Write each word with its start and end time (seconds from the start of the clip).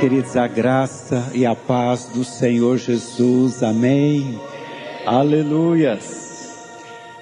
Queridos, 0.00 0.34
a 0.34 0.46
graça 0.46 1.30
e 1.34 1.44
a 1.44 1.54
paz 1.54 2.06
do 2.06 2.24
Senhor 2.24 2.78
Jesus, 2.78 3.62
amém. 3.62 4.40
Aleluias. 5.04 6.56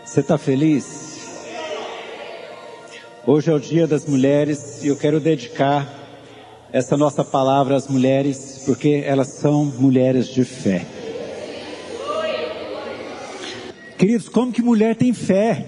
Você 0.05 0.21
está 0.21 0.39
feliz? 0.39 1.19
Hoje 3.27 3.51
é 3.51 3.53
o 3.53 3.59
Dia 3.59 3.85
das 3.85 4.07
Mulheres 4.07 4.85
e 4.85 4.87
eu 4.87 4.97
quero 4.97 5.19
dedicar 5.19 5.93
essa 6.73 6.97
nossa 6.97 7.25
palavra 7.25 7.75
às 7.75 7.89
mulheres, 7.89 8.63
porque 8.65 9.03
elas 9.05 9.27
são 9.27 9.65
mulheres 9.65 10.29
de 10.29 10.45
fé. 10.45 10.87
Queridos, 13.99 14.29
como 14.29 14.53
que 14.53 14.63
mulher 14.63 14.95
tem 14.95 15.13
fé? 15.13 15.67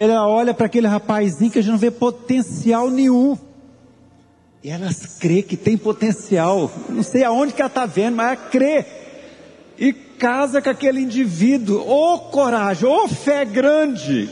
Ela 0.00 0.26
olha 0.26 0.52
para 0.52 0.66
aquele 0.66 0.88
rapazinho 0.88 1.52
que 1.52 1.60
a 1.60 1.62
gente 1.62 1.70
não 1.70 1.78
vê 1.78 1.92
potencial 1.92 2.90
nenhum. 2.90 3.38
E 4.62 4.70
elas 4.70 5.18
crê 5.20 5.40
que 5.40 5.56
tem 5.56 5.76
potencial. 5.76 6.70
Não 6.88 7.02
sei 7.02 7.22
aonde 7.22 7.52
que 7.52 7.60
ela 7.60 7.68
está 7.68 7.86
vendo, 7.86 8.16
mas 8.16 8.26
ela 8.26 8.36
crê. 8.36 8.84
E 9.78 9.92
casa 9.92 10.60
com 10.60 10.68
aquele 10.68 11.00
indivíduo. 11.00 11.80
Ô 11.80 12.14
oh, 12.14 12.18
coragem, 12.18 12.88
ô 12.88 13.04
oh, 13.04 13.08
fé 13.08 13.44
grande. 13.44 14.28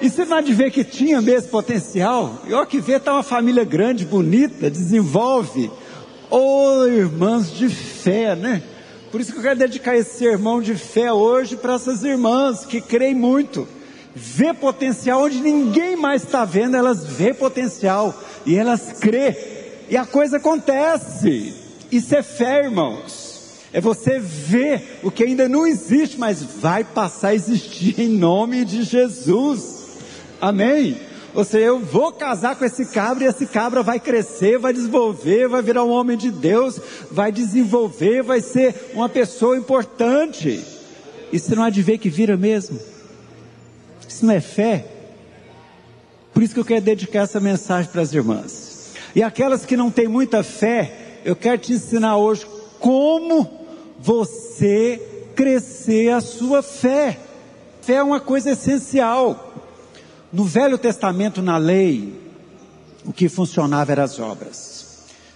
E 0.00 0.10
você 0.10 0.24
vai 0.24 0.42
ver 0.42 0.72
que 0.72 0.82
tinha 0.82 1.22
mesmo 1.22 1.50
potencial. 1.50 2.42
E 2.46 2.52
ó 2.52 2.64
que 2.64 2.80
vê, 2.80 2.94
está 2.96 3.12
uma 3.12 3.22
família 3.22 3.64
grande, 3.64 4.04
bonita, 4.04 4.68
desenvolve. 4.68 5.70
Ô 6.28 6.80
oh, 6.80 6.86
irmãs 6.86 7.52
de 7.52 7.68
fé, 7.68 8.34
né? 8.34 8.62
Por 9.12 9.20
isso 9.20 9.32
que 9.32 9.38
eu 9.38 9.42
quero 9.42 9.58
dedicar 9.58 9.96
esse 9.96 10.18
sermão 10.18 10.60
de 10.60 10.74
fé 10.74 11.12
hoje 11.12 11.56
para 11.56 11.74
essas 11.74 12.02
irmãs 12.02 12.66
que 12.66 12.80
creem 12.80 13.14
muito. 13.14 13.66
Vê 14.14 14.52
potencial 14.52 15.22
onde 15.22 15.40
ninguém 15.40 15.96
mais 15.96 16.24
está 16.24 16.44
vendo, 16.44 16.76
elas 16.76 17.06
vê 17.06 17.32
potencial 17.32 18.12
e 18.44 18.56
elas 18.56 18.92
crê. 19.00 19.57
E 19.88 19.96
a 19.96 20.04
coisa 20.04 20.36
acontece. 20.36 21.54
Isso 21.90 22.14
é 22.14 22.22
fé, 22.22 22.64
irmãos. 22.64 23.28
É 23.72 23.80
você 23.80 24.18
ver 24.18 25.00
o 25.02 25.10
que 25.10 25.24
ainda 25.24 25.48
não 25.48 25.66
existe, 25.66 26.18
mas 26.18 26.42
vai 26.42 26.84
passar 26.84 27.28
a 27.28 27.34
existir 27.34 28.00
em 28.00 28.08
nome 28.08 28.64
de 28.64 28.82
Jesus. 28.82 29.86
Amém? 30.40 30.96
Ou 31.34 31.44
seja, 31.44 31.66
eu 31.66 31.78
vou 31.78 32.12
casar 32.12 32.56
com 32.56 32.64
esse 32.64 32.86
cabra 32.86 33.24
e 33.24 33.26
esse 33.26 33.46
cabra 33.46 33.82
vai 33.82 34.00
crescer, 34.00 34.58
vai 34.58 34.72
desenvolver, 34.72 35.48
vai 35.48 35.62
virar 35.62 35.84
um 35.84 35.90
homem 35.90 36.16
de 36.16 36.30
Deus, 36.30 36.80
vai 37.10 37.30
desenvolver, 37.30 38.22
vai 38.22 38.40
ser 38.40 38.92
uma 38.94 39.08
pessoa 39.08 39.56
importante. 39.56 40.64
Você 41.32 41.54
não 41.54 41.62
há 41.62 41.70
de 41.70 41.82
ver 41.82 41.98
que 41.98 42.08
vira 42.08 42.36
mesmo? 42.36 42.80
Isso 44.08 44.24
não 44.24 44.32
é 44.32 44.40
fé? 44.40 44.86
Por 46.32 46.42
isso 46.42 46.54
que 46.54 46.60
eu 46.60 46.64
quero 46.64 46.80
dedicar 46.80 47.20
essa 47.20 47.38
mensagem 47.38 47.90
para 47.90 48.00
as 48.00 48.12
irmãs. 48.14 48.67
E 49.14 49.22
aquelas 49.22 49.64
que 49.64 49.76
não 49.76 49.90
têm 49.90 50.08
muita 50.08 50.42
fé, 50.42 51.20
eu 51.24 51.34
quero 51.34 51.58
te 51.58 51.72
ensinar 51.72 52.16
hoje 52.16 52.46
como 52.78 53.48
você 53.98 55.30
crescer 55.34 56.10
a 56.10 56.20
sua 56.20 56.62
fé. 56.62 57.18
Fé 57.80 57.94
é 57.94 58.02
uma 58.02 58.20
coisa 58.20 58.50
essencial. 58.50 59.54
No 60.32 60.44
Velho 60.44 60.76
Testamento, 60.76 61.40
na 61.40 61.56
lei, 61.56 62.12
o 63.04 63.12
que 63.12 63.28
funcionava 63.28 63.92
eram 63.92 64.04
as 64.04 64.18
obras. 64.18 64.88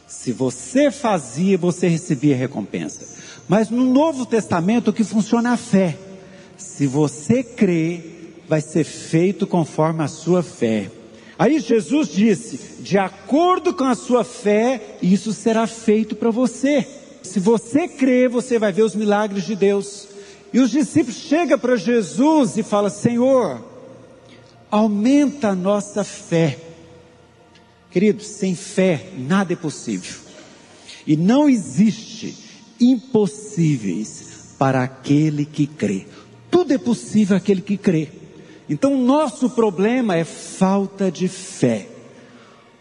Se 0.06 0.32
você 0.32 0.90
fazia, 0.90 1.56
você 1.56 1.88
recebia 1.88 2.36
recompensa. 2.36 3.06
Mas 3.48 3.70
no 3.70 3.84
Novo 3.84 4.26
Testamento, 4.26 4.88
o 4.88 4.92
que 4.92 5.02
funciona 5.02 5.50
é 5.50 5.52
a 5.54 5.56
fé. 5.56 5.96
Se 6.56 6.86
você 6.86 7.42
crê, 7.42 8.00
vai 8.48 8.60
ser 8.60 8.84
feito 8.84 9.46
conforme 9.46 10.02
a 10.02 10.08
sua 10.08 10.42
fé. 10.42 10.90
Aí 11.42 11.58
Jesus 11.58 12.06
disse: 12.06 12.56
de 12.82 12.96
acordo 12.96 13.74
com 13.74 13.82
a 13.82 13.96
sua 13.96 14.22
fé, 14.22 14.96
isso 15.02 15.32
será 15.32 15.66
feito 15.66 16.14
para 16.14 16.30
você. 16.30 16.86
Se 17.20 17.40
você 17.40 17.88
crê, 17.88 18.28
você 18.28 18.60
vai 18.60 18.72
ver 18.72 18.84
os 18.84 18.94
milagres 18.94 19.44
de 19.44 19.56
Deus. 19.56 20.06
E 20.52 20.60
os 20.60 20.70
discípulos 20.70 21.16
chegam 21.16 21.58
para 21.58 21.74
Jesus 21.74 22.56
e 22.56 22.62
falam: 22.62 22.88
Senhor, 22.88 23.60
aumenta 24.70 25.48
a 25.48 25.54
nossa 25.56 26.04
fé. 26.04 26.60
Queridos, 27.90 28.24
sem 28.28 28.54
fé 28.54 29.08
nada 29.18 29.52
é 29.52 29.56
possível. 29.56 30.20
E 31.04 31.16
não 31.16 31.48
existe 31.48 32.36
impossíveis 32.78 34.54
para 34.56 34.84
aquele 34.84 35.44
que 35.44 35.66
crê. 35.66 36.06
Tudo 36.48 36.72
é 36.72 36.78
possível 36.78 37.36
aquele 37.36 37.62
que 37.62 37.76
crê. 37.76 38.21
Então, 38.72 38.96
nosso 38.96 39.50
problema 39.50 40.16
é 40.16 40.24
falta 40.24 41.10
de 41.10 41.28
fé. 41.28 41.86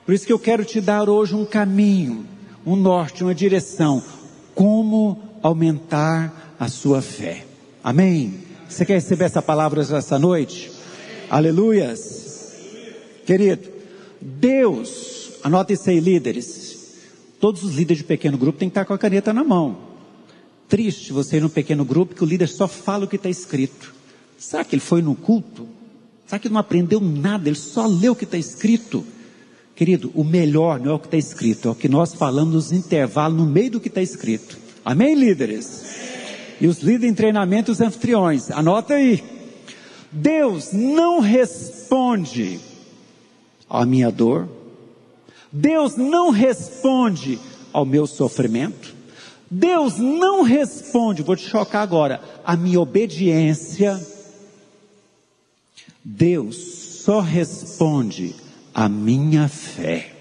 Por 0.06 0.16
isso 0.16 0.26
que 0.26 0.32
eu 0.32 0.40
quero 0.40 0.64
te 0.64 0.80
dar 0.80 1.10
hoje 1.10 1.36
um 1.36 1.44
caminho, 1.44 2.26
um 2.66 2.78
norte, 2.78 3.26
uma 3.26 3.36
direção. 3.36 4.02
Como 4.56 5.22
aumentar 5.44 6.56
a 6.58 6.70
sua 6.70 7.02
fé. 7.02 7.46
Amém? 7.84 8.36
Você 8.70 8.86
quer 8.86 8.94
receber 8.94 9.26
essa 9.26 9.42
palavra 9.42 9.82
essa 9.82 10.18
noite? 10.18 10.72
Aleluias. 11.30 12.54
Querido, 13.26 13.68
Deus, 14.22 15.32
anota 15.44 15.74
isso 15.74 15.90
aí, 15.90 16.00
líderes. 16.00 16.96
Todos 17.38 17.66
os 17.66 17.76
líderes 17.76 17.98
de 17.98 18.06
pequeno 18.06 18.38
grupo 18.38 18.58
têm 18.58 18.70
que 18.70 18.72
estar 18.72 18.86
com 18.86 18.94
a 18.94 18.98
caneta 18.98 19.34
na 19.34 19.44
mão. 19.44 19.78
Triste 20.70 21.12
você 21.12 21.36
ir 21.36 21.42
num 21.42 21.50
pequeno 21.50 21.84
grupo 21.84 22.16
que 22.16 22.24
o 22.24 22.28
líder 22.28 22.48
só 22.48 22.66
fala 22.66 23.04
o 23.04 23.08
que 23.10 23.18
está 23.18 23.28
escrito. 23.28 23.94
Será 24.38 24.64
que 24.64 24.74
ele 24.74 24.82
foi 24.82 25.02
no 25.02 25.16
culto? 25.16 25.68
Será 26.32 26.40
que 26.40 26.48
não 26.48 26.62
aprendeu 26.62 27.02
nada? 27.02 27.50
Ele 27.50 27.58
só 27.58 27.86
leu 27.86 28.14
o 28.14 28.16
que 28.16 28.24
está 28.24 28.38
escrito? 28.38 29.06
Querido, 29.76 30.14
o 30.16 30.24
melhor 30.24 30.80
não 30.80 30.92
é 30.92 30.94
o 30.94 31.00
que 31.00 31.08
está 31.08 31.18
escrito, 31.18 31.68
é 31.68 31.72
o 31.72 31.76
que 31.76 31.90
nós 31.90 32.14
falamos 32.14 32.54
nos 32.54 32.72
intervalos, 32.72 33.38
no 33.38 33.46
meio 33.46 33.72
do 33.72 33.82
que 33.82 33.90
está 33.90 34.02
escrito. 34.02 34.58
Amém, 34.86 35.14
líderes? 35.14 35.84
E 36.62 36.68
os 36.68 36.80
líderes 36.80 37.12
em 37.12 37.14
treinamento, 37.14 37.70
os 37.70 37.82
anfitriões, 37.82 38.50
anota 38.50 38.94
aí. 38.94 39.22
Deus 40.10 40.72
não 40.72 41.20
responde 41.20 42.62
à 43.70 43.86
minha 43.86 44.10
dor, 44.10 44.48
Deus 45.52 45.98
não 45.98 46.30
responde 46.30 47.40
ao 47.74 47.86
meu 47.86 48.08
sofrimento, 48.08 48.96
Deus 49.50 49.98
não 49.98 50.44
responde, 50.44 51.24
vou 51.24 51.36
te 51.36 51.46
chocar 51.46 51.82
agora, 51.82 52.22
à 52.46 52.56
minha 52.56 52.80
obediência, 52.80 54.00
Deus 56.04 56.56
só 57.04 57.20
responde 57.20 58.36
à 58.74 58.90
minha 58.90 59.48
fé. 59.48 60.14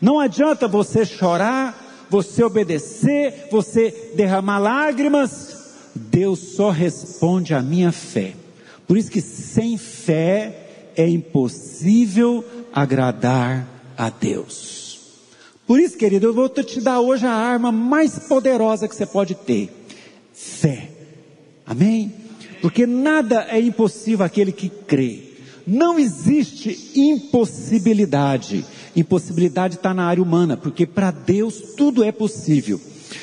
Não 0.00 0.18
adianta 0.18 0.68
você 0.68 1.04
chorar, 1.04 2.06
você 2.10 2.44
obedecer, 2.44 3.48
você 3.50 4.12
derramar 4.14 4.58
lágrimas, 4.58 5.56
Deus 5.94 6.38
só 6.38 6.70
responde 6.70 7.54
à 7.54 7.62
minha 7.62 7.90
fé. 7.90 8.34
Por 8.86 8.96
isso 8.96 9.10
que 9.10 9.20
sem 9.20 9.76
fé 9.76 10.92
é 10.96 11.08
impossível 11.08 12.44
agradar 12.72 13.66
a 13.96 14.10
Deus. 14.10 15.00
Por 15.66 15.80
isso, 15.80 15.96
querido, 15.96 16.28
eu 16.28 16.34
vou 16.34 16.48
te 16.48 16.80
dar 16.80 17.00
hoje 17.00 17.26
a 17.26 17.32
arma 17.32 17.72
mais 17.72 18.18
poderosa 18.18 18.86
que 18.86 18.94
você 18.94 19.04
pode 19.06 19.34
ter: 19.34 19.72
fé. 20.32 20.90
Amém? 21.66 22.25
Porque 22.60 22.86
nada 22.86 23.46
é 23.50 23.60
impossível 23.60 24.24
aquele 24.24 24.52
que 24.52 24.68
crê. 24.68 25.22
Não 25.66 25.98
existe 25.98 26.92
impossibilidade. 26.94 28.64
Impossibilidade 28.94 29.76
está 29.76 29.92
na 29.92 30.04
área 30.04 30.22
humana, 30.22 30.56
porque 30.56 30.86
para 30.86 31.10
Deus 31.10 31.74
tudo 31.76 32.04
é 32.04 32.12
possível. 32.12 32.80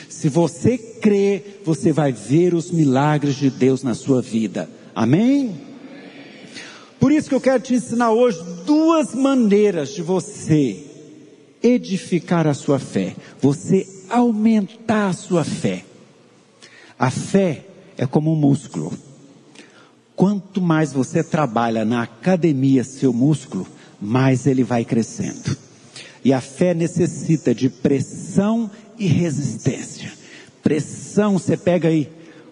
Se 0.09 0.29
você 0.29 0.77
crê, 0.77 1.41
você 1.65 1.91
vai 1.91 2.11
ver 2.11 2.53
os 2.53 2.71
milagres 2.71 3.35
de 3.35 3.49
Deus 3.49 3.83
na 3.83 3.93
sua 3.93 4.21
vida. 4.21 4.69
Amém? 4.93 5.55
Por 6.99 7.11
isso 7.11 7.27
que 7.27 7.35
eu 7.35 7.41
quero 7.41 7.61
te 7.61 7.73
ensinar 7.73 8.11
hoje 8.11 8.39
duas 8.65 9.13
maneiras 9.13 9.93
de 9.93 10.01
você 10.01 10.83
edificar 11.61 12.45
a 12.45 12.53
sua 12.53 12.79
fé, 12.79 13.15
você 13.41 13.87
aumentar 14.09 15.07
a 15.07 15.13
sua 15.13 15.43
fé. 15.43 15.83
A 16.97 17.09
fé 17.09 17.65
é 17.97 18.05
como 18.05 18.31
um 18.31 18.35
músculo. 18.35 18.93
Quanto 20.15 20.61
mais 20.61 20.93
você 20.93 21.23
trabalha 21.23 21.83
na 21.83 22.03
academia 22.03 22.83
seu 22.83 23.11
músculo, 23.11 23.67
mais 23.99 24.45
ele 24.45 24.63
vai 24.63 24.85
crescendo. 24.85 25.57
E 26.23 26.31
a 26.31 26.39
fé 26.39 26.73
necessita 26.73 27.53
de 27.53 27.69
pressão 27.69 28.69
e 28.97 29.07
resistência. 29.07 30.11
Pressão, 30.61 31.33
você 31.33 31.57
pega 31.57 31.89
aí. 31.89 32.09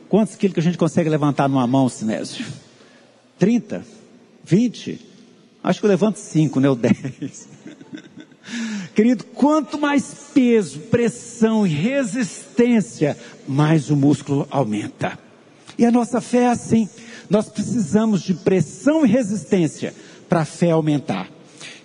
Quantos 0.10 0.36
quilos 0.36 0.54
que 0.54 0.60
a 0.60 0.64
gente 0.64 0.78
consegue 0.78 1.10
levantar 1.10 1.48
numa 1.48 1.66
mão, 1.66 1.88
Sinésio? 1.88 2.46
30? 3.40 3.86
20? 4.44 5.00
Acho 5.64 5.80
que 5.80 5.86
eu 5.86 5.90
levanto 5.90 6.18
5, 6.18 6.60
né? 6.60 6.70
Ou 6.70 6.76
10. 6.76 7.48
Querido, 8.94 9.24
quanto 9.24 9.80
mais 9.80 10.14
peso, 10.34 10.80
pressão 10.80 11.66
e 11.66 11.70
resistência, 11.70 13.18
mais 13.48 13.90
o 13.90 13.96
músculo 13.96 14.48
aumenta. 14.52 15.18
E 15.78 15.86
a 15.86 15.92
nossa 15.92 16.20
fé 16.20 16.44
é 16.44 16.48
assim. 16.50 16.90
Nós 17.32 17.48
precisamos 17.48 18.24
de 18.24 18.34
pressão 18.34 19.06
e 19.06 19.10
resistência 19.10 19.96
para 20.28 20.42
a 20.42 20.46
fé 20.46 20.72
aumentar. 20.72 21.30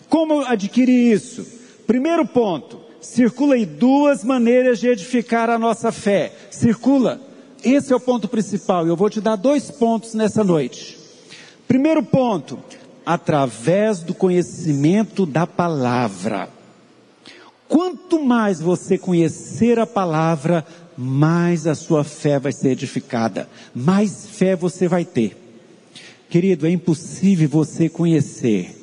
Como 0.08 0.40
adquirir 0.40 1.12
isso? 1.12 1.46
Primeiro 1.86 2.26
ponto, 2.26 2.80
circula 3.00 3.54
aí 3.54 3.64
duas 3.64 4.24
maneiras 4.24 4.80
de 4.80 4.88
edificar 4.88 5.48
a 5.48 5.56
nossa 5.56 5.92
fé. 5.92 6.32
Circula. 6.50 7.20
Esse 7.64 7.92
é 7.92 7.96
o 7.96 8.00
ponto 8.00 8.26
principal. 8.26 8.88
Eu 8.88 8.96
vou 8.96 9.08
te 9.08 9.20
dar 9.20 9.36
dois 9.36 9.70
pontos 9.70 10.14
nessa 10.14 10.42
noite. 10.42 10.98
Primeiro 11.68 12.02
ponto, 12.02 12.58
através 13.04 14.00
do 14.00 14.14
conhecimento 14.14 15.24
da 15.24 15.46
palavra. 15.46 16.48
Quanto 17.68 18.20
mais 18.20 18.60
você 18.60 18.98
conhecer 18.98 19.78
a 19.78 19.86
palavra, 19.86 20.66
mais 20.96 21.66
a 21.66 21.74
sua 21.74 22.04
fé 22.04 22.38
vai 22.38 22.52
ser 22.52 22.70
edificada, 22.70 23.48
mais 23.74 24.26
fé 24.26 24.56
você 24.56 24.88
vai 24.88 25.04
ter. 25.04 25.36
Querido, 26.28 26.66
é 26.66 26.70
impossível 26.70 27.48
você 27.48 27.88
conhecer 27.88 28.74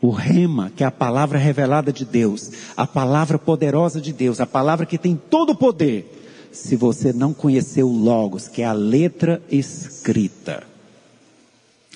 o 0.00 0.10
rema, 0.10 0.72
que 0.74 0.82
é 0.82 0.86
a 0.86 0.90
palavra 0.90 1.38
revelada 1.38 1.92
de 1.92 2.04
Deus, 2.04 2.50
a 2.76 2.86
palavra 2.86 3.38
poderosa 3.38 4.00
de 4.00 4.12
Deus, 4.12 4.40
a 4.40 4.46
palavra 4.46 4.86
que 4.86 4.98
tem 4.98 5.14
todo 5.14 5.50
o 5.50 5.56
poder, 5.56 6.48
se 6.50 6.74
você 6.74 7.12
não 7.12 7.32
conhecer 7.32 7.82
o 7.82 7.92
Logos, 7.92 8.48
que 8.48 8.62
é 8.62 8.66
a 8.66 8.72
letra 8.72 9.42
escrita. 9.50 10.64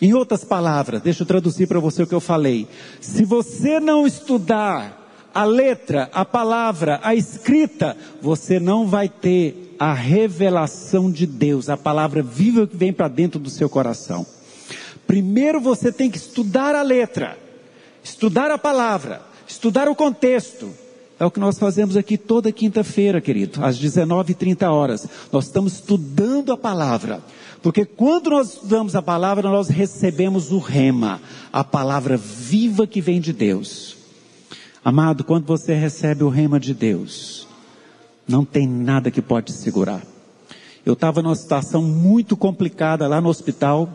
Em 0.00 0.12
outras 0.12 0.44
palavras, 0.44 1.00
deixa 1.02 1.22
eu 1.22 1.26
traduzir 1.26 1.66
para 1.66 1.80
você 1.80 2.02
o 2.02 2.06
que 2.06 2.14
eu 2.14 2.20
falei. 2.20 2.68
Se 3.00 3.24
você 3.24 3.80
não 3.80 4.06
estudar 4.06 5.03
a 5.34 5.44
letra, 5.44 6.08
a 6.12 6.24
palavra, 6.24 7.00
a 7.02 7.14
escrita, 7.14 7.96
você 8.22 8.60
não 8.60 8.86
vai 8.86 9.08
ter 9.08 9.74
a 9.78 9.92
revelação 9.92 11.10
de 11.10 11.26
Deus, 11.26 11.68
a 11.68 11.76
palavra 11.76 12.22
viva 12.22 12.66
que 12.66 12.76
vem 12.76 12.92
para 12.92 13.08
dentro 13.08 13.40
do 13.40 13.50
seu 13.50 13.68
coração. 13.68 14.24
Primeiro 15.06 15.60
você 15.60 15.90
tem 15.92 16.10
que 16.10 16.16
estudar 16.16 16.74
a 16.74 16.82
letra, 16.82 17.36
estudar 18.02 18.50
a 18.50 18.58
palavra, 18.58 19.22
estudar 19.46 19.88
o 19.88 19.94
contexto. 19.94 20.70
É 21.18 21.24
o 21.24 21.30
que 21.30 21.38
nós 21.38 21.58
fazemos 21.58 21.96
aqui 21.96 22.18
toda 22.18 22.50
quinta-feira, 22.50 23.20
querido, 23.20 23.64
às 23.64 23.78
19h30 23.78 24.68
horas. 24.68 25.06
Nós 25.30 25.46
estamos 25.46 25.74
estudando 25.74 26.52
a 26.52 26.56
palavra. 26.56 27.22
Porque 27.62 27.84
quando 27.84 28.30
nós 28.30 28.54
estudamos 28.54 28.96
a 28.96 29.00
palavra, 29.00 29.48
nós 29.48 29.68
recebemos 29.68 30.50
o 30.50 30.58
rema, 30.58 31.20
a 31.52 31.62
palavra 31.62 32.16
viva 32.16 32.86
que 32.86 33.00
vem 33.00 33.20
de 33.20 33.32
Deus. 33.32 34.03
Amado, 34.84 35.24
quando 35.24 35.46
você 35.46 35.72
recebe 35.72 36.24
o 36.24 36.28
rema 36.28 36.60
de 36.60 36.74
Deus, 36.74 37.48
não 38.28 38.44
tem 38.44 38.68
nada 38.68 39.10
que 39.10 39.22
pode 39.22 39.50
segurar. 39.50 40.02
Eu 40.84 40.92
estava 40.92 41.22
numa 41.22 41.34
situação 41.34 41.80
muito 41.80 42.36
complicada 42.36 43.08
lá 43.08 43.18
no 43.18 43.30
hospital, 43.30 43.88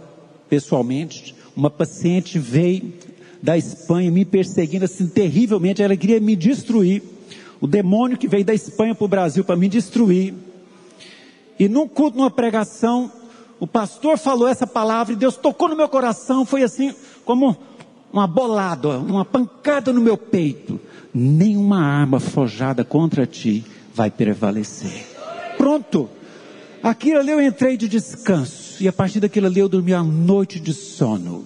pessoalmente. 0.50 1.36
Uma 1.56 1.70
paciente 1.70 2.40
veio 2.40 2.92
da 3.40 3.56
Espanha 3.56 4.10
me 4.10 4.26
perseguindo 4.26 4.86
assim 4.86 5.06
terrivelmente, 5.06 5.84
ela 5.84 5.96
queria 5.96 6.20
me 6.20 6.36
destruir. 6.36 7.04
O 7.62 7.68
demônio 7.68 8.18
que 8.18 8.28
veio 8.28 8.44
da 8.44 8.56
Espanha 8.56 8.96
para 8.96 9.06
o 9.06 9.08
Brasil 9.08 9.44
para 9.44 9.56
me 9.56 9.70
destruir. 9.70 10.34
E 11.60 11.70
num 11.70 11.88
culto, 11.88 12.18
numa 12.18 12.32
pregação, 12.32 13.12
o 13.60 13.68
pastor 13.68 14.18
falou 14.18 14.48
essa 14.48 14.66
palavra 14.66 15.14
e 15.14 15.16
Deus 15.16 15.38
tocou 15.38 15.70
no 15.70 15.76
meu 15.76 15.88
coração, 15.88 16.46
foi 16.46 16.64
assim 16.64 16.96
como 17.24 17.56
uma 18.12 18.28
bolada, 18.28 18.98
uma 19.00 19.24
pancada 19.24 19.94
no 19.94 20.02
meu 20.02 20.18
peito. 20.18 20.80
Nenhuma 21.14 21.82
arma 21.82 22.20
forjada 22.20 22.84
contra 22.84 23.26
ti 23.26 23.64
vai 23.94 24.10
prevalecer. 24.12 25.06
Pronto. 25.58 26.10
Aquilo 26.82 27.20
ali 27.20 27.32
eu 27.32 27.42
entrei 27.42 27.76
de 27.76 27.88
descanso. 27.88 28.82
E 28.82 28.88
a 28.88 28.94
partir 28.94 29.20
daquilo 29.20 29.48
ali 29.48 29.60
eu 29.60 29.68
dormi 29.68 29.94
a 29.94 30.04
noite 30.04 30.60
de 30.60 30.74
sono. 30.74 31.46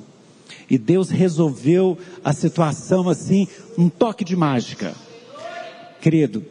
E 0.69 0.77
Deus 0.77 1.09
resolveu 1.09 1.97
a 2.23 2.31
situação 2.33 3.09
assim, 3.09 3.47
um 3.77 3.89
toque 3.89 4.23
de 4.23 4.35
mágica. 4.35 4.93
Querido, 5.99 6.43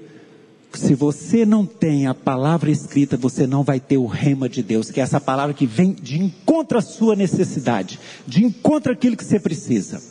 se 0.79 0.95
você 0.95 1.45
não 1.45 1.67
tem 1.67 2.07
a 2.07 2.15
palavra 2.15 2.71
escrita, 2.71 3.17
você 3.17 3.47
não 3.47 3.63
vai 3.63 3.79
ter 3.79 3.99
o 3.99 4.07
rema 4.07 4.49
de 4.49 4.63
Deus, 4.63 4.91
que 4.91 5.01
é 5.01 5.03
essa 5.03 5.21
palavra 5.21 5.55
que 5.55 5.67
vem 5.67 5.93
de 5.93 6.19
encontro 6.19 6.79
à 6.79 6.81
sua 6.81 7.15
necessidade, 7.15 7.99
de 8.27 8.45
encontro 8.45 8.93
àquilo 8.93 9.17
que 9.17 9.25
você 9.25 9.39
precisa. 9.39 10.03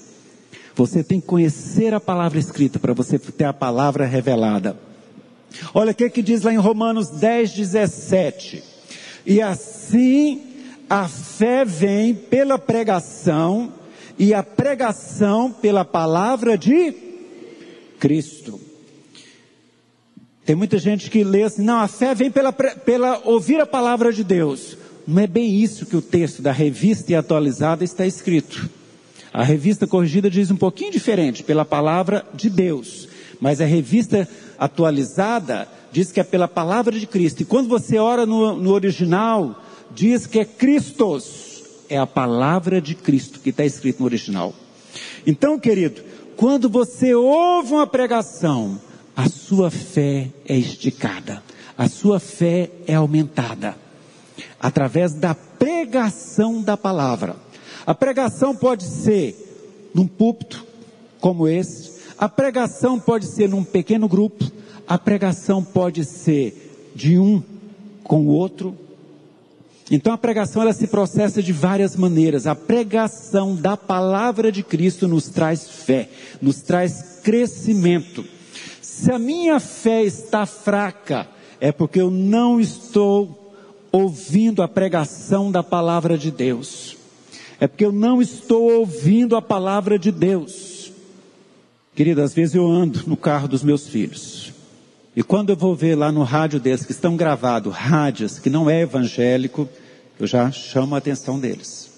Você 0.75 1.03
tem 1.03 1.19
que 1.19 1.27
conhecer 1.27 1.93
a 1.93 1.99
palavra 1.99 2.39
escrita 2.39 2.79
para 2.79 2.93
você 2.93 3.19
ter 3.19 3.45
a 3.45 3.53
palavra 3.53 4.05
revelada. 4.05 4.77
Olha 5.73 5.91
o 5.91 5.95
que, 5.95 6.09
que 6.09 6.21
diz 6.21 6.43
lá 6.43 6.53
em 6.53 6.57
Romanos 6.57 7.09
10, 7.09 7.53
17. 7.53 8.63
E 9.25 9.41
assim 9.41 10.41
a 10.89 11.07
fé 11.07 11.63
vem 11.63 12.13
pela 12.13 12.59
pregação, 12.59 13.71
e 14.19 14.33
a 14.33 14.43
pregação 14.43 15.49
pela 15.49 15.85
palavra 15.85 16.57
de 16.57 16.93
Cristo. 17.97 18.59
Tem 20.45 20.55
muita 20.55 20.77
gente 20.77 21.09
que 21.09 21.23
lê 21.23 21.43
assim, 21.43 21.61
não, 21.61 21.79
a 21.79 21.88
fé 21.88 22.15
vem 22.15 22.31
pela, 22.31 22.51
pela 22.51 23.21
ouvir 23.25 23.61
a 23.61 23.65
palavra 23.65 24.11
de 24.11 24.23
Deus. 24.23 24.77
Não 25.07 25.21
é 25.21 25.27
bem 25.27 25.61
isso 25.61 25.85
que 25.85 25.95
o 25.95 26.01
texto 26.01 26.41
da 26.41 26.51
revista 26.51 27.11
e 27.11 27.15
atualizada 27.15 27.83
está 27.83 28.05
escrito. 28.05 28.69
A 29.33 29.43
revista 29.43 29.88
corrigida 29.88 30.29
diz 30.29 30.51
um 30.51 30.57
pouquinho 30.57 30.91
diferente, 30.91 31.43
pela 31.43 31.63
palavra 31.63 32.25
de 32.33 32.49
Deus. 32.49 33.07
Mas 33.39 33.61
a 33.61 33.65
revista 33.65 34.27
atualizada 34.57 35.67
diz 35.91 36.11
que 36.11 36.19
é 36.19 36.23
pela 36.23 36.47
palavra 36.47 36.97
de 36.97 37.07
Cristo. 37.07 37.41
E 37.41 37.45
quando 37.45 37.69
você 37.69 37.97
ora 37.97 38.25
no, 38.25 38.55
no 38.55 38.71
original, 38.71 39.63
diz 39.91 40.25
que 40.25 40.39
é 40.39 40.45
Cristos. 40.45 41.63
É 41.89 41.97
a 41.97 42.07
palavra 42.07 42.81
de 42.81 42.95
Cristo 42.95 43.39
que 43.39 43.49
está 43.49 43.65
escrito 43.65 43.99
no 43.99 44.05
original. 44.05 44.53
Então, 45.25 45.59
querido, 45.59 46.01
quando 46.35 46.69
você 46.69 47.13
ouve 47.13 47.73
uma 47.73 47.87
pregação, 47.87 48.79
a 49.15 49.27
sua 49.29 49.69
fé 49.69 50.29
é 50.45 50.57
esticada, 50.57 51.43
a 51.77 51.87
sua 51.89 52.19
fé 52.19 52.69
é 52.87 52.95
aumentada 52.95 53.75
através 54.59 55.13
da 55.13 55.33
pregação 55.33 56.61
da 56.61 56.77
palavra. 56.77 57.35
A 57.85 57.95
pregação 57.95 58.55
pode 58.55 58.83
ser 58.83 59.89
num 59.93 60.07
púlpito 60.07 60.65
como 61.19 61.47
esse, 61.47 61.91
a 62.17 62.29
pregação 62.29 62.99
pode 62.99 63.25
ser 63.25 63.49
num 63.49 63.63
pequeno 63.63 64.07
grupo, 64.07 64.49
a 64.87 64.97
pregação 64.97 65.63
pode 65.63 66.05
ser 66.05 66.91
de 66.95 67.17
um 67.17 67.41
com 68.03 68.21
o 68.21 68.27
outro. 68.27 68.77
Então 69.89 70.13
a 70.13 70.17
pregação 70.17 70.61
ela 70.61 70.73
se 70.73 70.87
processa 70.87 71.41
de 71.41 71.51
várias 71.51 71.95
maneiras. 71.95 72.47
A 72.47 72.55
pregação 72.55 73.55
da 73.55 73.75
palavra 73.75 74.51
de 74.51 74.63
Cristo 74.63 75.07
nos 75.07 75.29
traz 75.29 75.67
fé, 75.69 76.09
nos 76.41 76.61
traz 76.61 77.19
crescimento. 77.23 78.23
Se 79.01 79.11
a 79.11 79.17
minha 79.17 79.59
fé 79.59 80.03
está 80.03 80.45
fraca, 80.45 81.27
é 81.59 81.71
porque 81.71 81.99
eu 81.99 82.11
não 82.11 82.59
estou 82.59 83.51
ouvindo 83.91 84.61
a 84.61 84.67
pregação 84.67 85.51
da 85.51 85.63
palavra 85.63 86.15
de 86.15 86.29
Deus. 86.29 86.95
É 87.59 87.67
porque 87.67 87.83
eu 87.83 87.91
não 87.91 88.21
estou 88.21 88.71
ouvindo 88.71 89.35
a 89.35 89.41
palavra 89.41 89.97
de 89.97 90.11
Deus. 90.11 90.91
Querido, 91.95 92.21
às 92.21 92.35
vezes 92.35 92.53
eu 92.53 92.67
ando 92.67 93.01
no 93.07 93.17
carro 93.17 93.47
dos 93.47 93.63
meus 93.63 93.87
filhos. 93.87 94.53
E 95.15 95.23
quando 95.23 95.49
eu 95.49 95.55
vou 95.55 95.75
ver 95.75 95.95
lá 95.95 96.11
no 96.11 96.21
rádio 96.21 96.59
deles 96.59 96.85
que 96.85 96.91
estão 96.91 97.17
gravados 97.17 97.73
rádios 97.73 98.37
que 98.37 98.51
não 98.51 98.69
é 98.69 98.81
evangélico, 98.81 99.67
eu 100.19 100.27
já 100.27 100.51
chamo 100.51 100.93
a 100.93 100.99
atenção 100.99 101.39
deles. 101.39 101.89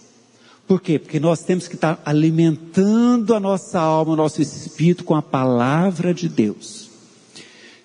Por 0.66 0.80
quê? 0.80 0.98
Porque 0.98 1.20
nós 1.20 1.44
temos 1.44 1.68
que 1.68 1.76
estar 1.76 2.02
alimentando 2.06 3.36
a 3.36 3.42
nossa 3.42 3.78
alma, 3.78 4.14
o 4.14 4.16
nosso 4.16 4.42
espírito 4.42 5.04
com 5.04 5.16
a 5.16 5.22
palavra 5.22 6.14
de 6.14 6.30
Deus. 6.30 6.83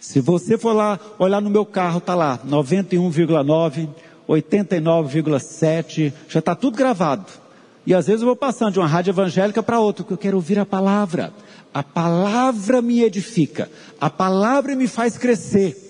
Se 0.01 0.21
você 0.21 0.57
for 0.57 0.73
lá, 0.73 0.99
olhar 1.19 1.41
no 1.41 1.51
meu 1.51 1.67
carro, 1.67 2.01
tá 2.01 2.15
lá, 2.15 2.39
91,9, 2.47 3.89
89,7, 4.29 6.13
já 6.29 6.39
está 6.39 6.55
tudo 6.55 6.77
gravado. 6.77 7.27
E 7.87 7.95
às 7.95 8.07
vezes 8.07 8.21
eu 8.21 8.27
vou 8.27 8.37
passando 8.37 8.75
de 8.75 8.79
uma 8.79 8.87
rádio 8.87 9.11
evangélica 9.11 9.63
para 9.63 9.81
outra, 9.81 10.05
porque 10.05 10.15
eu 10.15 10.19
quero 10.19 10.37
ouvir 10.37 10.59
a 10.59 10.67
palavra. 10.67 11.33
A 11.73 11.83
palavra 11.83 12.83
me 12.83 13.03
edifica, 13.03 13.71
a 14.01 14.11
palavra 14.11 14.77
me 14.77 14.87
faz 14.87 15.17
crescer. 15.17 15.85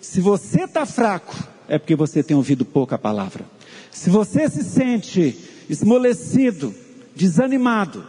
Se 0.00 0.20
você 0.20 0.64
está 0.64 0.86
fraco, 0.86 1.34
é 1.68 1.78
porque 1.78 1.96
você 1.96 2.22
tem 2.22 2.36
ouvido 2.36 2.64
pouca 2.64 2.96
palavra. 2.96 3.44
Se 3.90 4.10
você 4.10 4.48
se 4.48 4.62
sente 4.62 5.36
esmolecido, 5.68 6.74
desanimado, 7.14 8.04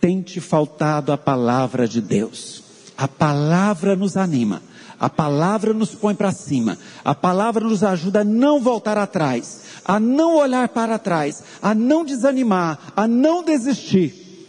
tem 0.00 0.22
te 0.22 0.40
faltado 0.40 1.12
a 1.12 1.18
palavra 1.18 1.86
de 1.86 2.00
Deus. 2.00 2.61
A 3.02 3.08
palavra 3.08 3.96
nos 3.96 4.16
anima. 4.16 4.62
A 5.00 5.10
palavra 5.10 5.74
nos 5.74 5.92
põe 5.92 6.14
para 6.14 6.30
cima. 6.30 6.78
A 7.04 7.12
palavra 7.12 7.64
nos 7.64 7.82
ajuda 7.82 8.20
a 8.20 8.24
não 8.24 8.60
voltar 8.60 8.96
atrás, 8.96 9.62
a 9.84 9.98
não 9.98 10.36
olhar 10.36 10.68
para 10.68 11.00
trás, 11.00 11.42
a 11.60 11.74
não 11.74 12.04
desanimar, 12.04 12.92
a 12.94 13.08
não 13.08 13.42
desistir. 13.42 14.46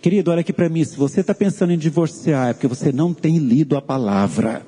Querido, 0.00 0.30
olha 0.30 0.42
aqui 0.42 0.52
para 0.52 0.68
mim. 0.68 0.84
Se 0.84 0.96
você 0.96 1.22
está 1.22 1.34
pensando 1.34 1.72
em 1.72 1.76
divorciar, 1.76 2.50
é 2.50 2.52
porque 2.52 2.68
você 2.68 2.92
não 2.92 3.12
tem 3.12 3.38
lido 3.38 3.76
a 3.76 3.82
palavra. 3.82 4.64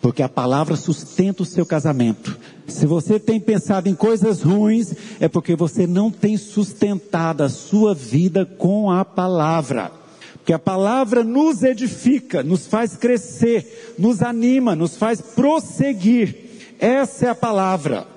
Porque 0.00 0.20
a 0.20 0.28
palavra 0.28 0.74
sustenta 0.74 1.44
o 1.44 1.46
seu 1.46 1.64
casamento. 1.64 2.36
Se 2.66 2.86
você 2.86 3.20
tem 3.20 3.38
pensado 3.38 3.88
em 3.88 3.94
coisas 3.94 4.42
ruins, 4.42 4.92
é 5.20 5.28
porque 5.28 5.54
você 5.54 5.86
não 5.86 6.10
tem 6.10 6.36
sustentado 6.36 7.44
a 7.44 7.48
sua 7.48 7.94
vida 7.94 8.44
com 8.44 8.90
a 8.90 9.04
palavra. 9.04 10.01
Porque 10.42 10.52
a 10.52 10.58
palavra 10.58 11.22
nos 11.22 11.62
edifica, 11.62 12.42
nos 12.42 12.66
faz 12.66 12.96
crescer, 12.96 13.94
nos 13.96 14.22
anima, 14.22 14.74
nos 14.74 14.96
faz 14.96 15.20
prosseguir. 15.20 16.34
Essa 16.80 17.26
é 17.26 17.28
a 17.28 17.34
palavra. 17.34 18.08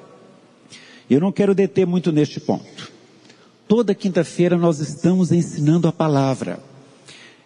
Eu 1.08 1.20
não 1.20 1.32
quero 1.32 1.53
deter 1.53 1.86
muito 1.86 2.12
neste 2.12 2.39
ponto. 2.39 2.91
Toda 3.67 3.94
quinta-feira 3.94 4.58
nós 4.58 4.79
estamos 4.79 5.32
ensinando 5.32 5.88
a 5.88 5.91
palavra. 5.91 6.60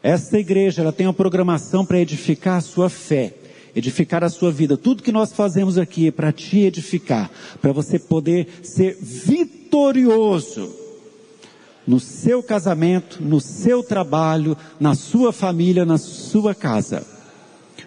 Essa 0.02 0.40
igreja, 0.40 0.82
ela 0.82 0.94
tem 0.94 1.08
uma 1.08 1.14
programação 1.14 1.86
para 1.86 2.00
edificar 2.00 2.56
a 2.60 2.62
sua 2.62 2.90
fé, 2.90 3.34
edificar 3.76 4.24
a 4.24 4.30
sua 4.30 4.50
vida. 4.50 4.78
Tudo 4.78 5.04
que 5.04 5.12
nós 5.12 5.34
fazemos 5.34 5.78
aqui 5.78 6.08
é 6.08 6.12
para 6.12 6.32
te 6.32 6.60
edificar, 6.60 7.30
para 7.62 7.74
você 7.74 8.00
poder 8.00 8.48
ser 8.64 8.98
vitorioso 9.02 10.79
no 11.90 12.00
seu 12.00 12.44
casamento, 12.44 13.18
no 13.20 13.42
seu 13.42 13.82
trabalho, 13.82 14.56
na 14.80 14.94
sua 14.94 15.34
família, 15.34 15.84
na 15.84 15.98
sua 15.98 16.54
casa. 16.54 17.04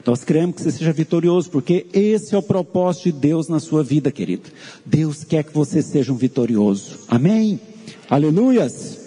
Nós 0.04 0.24
queremos 0.24 0.56
que 0.56 0.62
você 0.62 0.72
seja 0.72 0.92
vitorioso, 0.92 1.48
porque 1.48 1.86
esse 1.92 2.34
é 2.34 2.38
o 2.38 2.42
propósito 2.42 3.04
de 3.04 3.12
Deus 3.12 3.46
na 3.46 3.60
sua 3.60 3.84
vida, 3.84 4.10
querido. 4.10 4.50
Deus 4.84 5.22
quer 5.22 5.44
que 5.44 5.54
você 5.54 5.80
seja 5.80 6.12
um 6.12 6.16
vitorioso. 6.16 6.98
Amém? 7.06 7.60
Aleluias. 8.10 8.98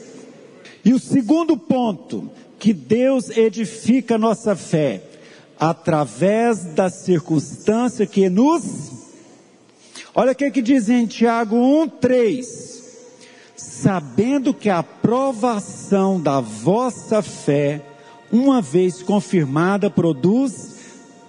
E 0.85 0.93
o 0.93 0.99
segundo 0.99 1.57
ponto, 1.57 2.31
que 2.57 2.71
Deus 2.71 3.29
edifica 3.31 4.17
nossa 4.17 4.55
fé 4.55 5.03
através 5.59 6.63
da 6.73 6.89
circunstância 6.89 8.07
que 8.07 8.29
nos. 8.29 8.63
Olha 10.15 10.31
o 10.31 10.35
que, 10.35 10.49
que 10.49 10.61
diz 10.61 10.87
em 10.87 11.05
Tiago 11.05 11.57
1, 11.57 11.89
3. 11.89 12.74
Sabendo 13.55 14.53
que 14.53 14.69
a 14.69 14.79
aprovação 14.79 16.19
da 16.19 16.41
vossa 16.41 17.21
fé, 17.21 17.81
uma 18.31 18.61
vez 18.61 19.01
confirmada, 19.01 19.89
produz 19.89 20.75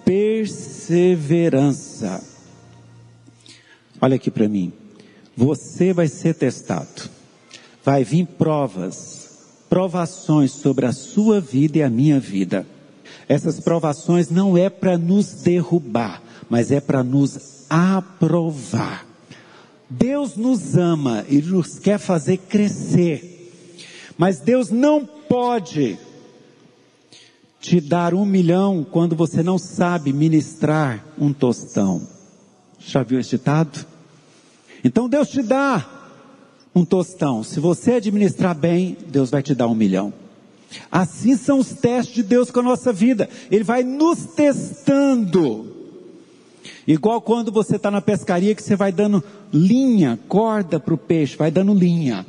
perseverança. 0.03 2.21
Olha 4.01 4.17
aqui 4.17 4.29
para 4.29 4.47
mim. 4.47 4.73
Você 5.35 5.93
vai 5.93 6.07
ser 6.07 6.35
testado. 6.35 7.09
Vai 7.83 8.03
vir 8.03 8.25
provas, 8.25 9.29
provações 9.69 10.51
sobre 10.51 10.85
a 10.85 10.91
sua 10.91 11.39
vida 11.39 11.77
e 11.77 11.83
a 11.83 11.89
minha 11.89 12.19
vida. 12.19 12.65
Essas 13.29 13.59
provações 13.59 14.29
não 14.29 14.57
é 14.57 14.69
para 14.69 14.97
nos 14.97 15.43
derrubar, 15.43 16.21
mas 16.49 16.71
é 16.71 16.79
para 16.79 17.03
nos 17.03 17.65
aprovar. 17.69 19.06
Deus 19.89 20.35
nos 20.35 20.75
ama 20.75 21.25
e 21.29 21.41
nos 21.41 21.79
quer 21.79 21.97
fazer 21.97 22.37
crescer. 22.37 23.51
Mas 24.17 24.39
Deus 24.39 24.69
não 24.69 25.05
pode 25.05 25.97
te 27.59 27.79
dar 27.79 28.13
um 28.13 28.25
milhão 28.25 28.85
quando 28.89 29.15
você 29.15 29.41
não 29.41 29.57
sabe 29.57 30.11
ministrar 30.11 31.05
um 31.17 31.31
tostão. 31.31 32.07
Já 32.79 33.03
viu 33.03 33.19
esse 33.19 33.31
ditado? 33.31 33.85
Então 34.83 35.09
Deus 35.09 35.29
te 35.29 35.41
dá 35.41 35.85
um 36.73 36.85
tostão. 36.85 37.43
Se 37.43 37.59
você 37.59 37.93
administrar 37.93 38.55
bem, 38.55 38.97
Deus 39.07 39.29
vai 39.29 39.41
te 39.41 39.55
dar 39.55 39.67
um 39.67 39.75
milhão. 39.75 40.13
Assim 40.91 41.37
são 41.37 41.59
os 41.59 41.69
testes 41.69 42.15
de 42.15 42.23
Deus 42.23 42.51
com 42.51 42.59
a 42.59 42.63
nossa 42.63 42.91
vida. 42.91 43.29
Ele 43.49 43.63
vai 43.63 43.83
nos 43.83 44.25
testando. 44.25 45.76
Igual 46.87 47.21
quando 47.21 47.51
você 47.51 47.75
está 47.75 47.91
na 47.91 48.01
pescaria 48.01 48.55
que 48.55 48.63
você 48.63 48.75
vai 48.75 48.91
dando 48.91 49.23
linha, 49.51 50.17
corda 50.27 50.79
para 50.79 50.93
o 50.93 50.97
peixe, 50.97 51.35
vai 51.35 51.51
dando 51.51 51.73
linha. 51.73 52.25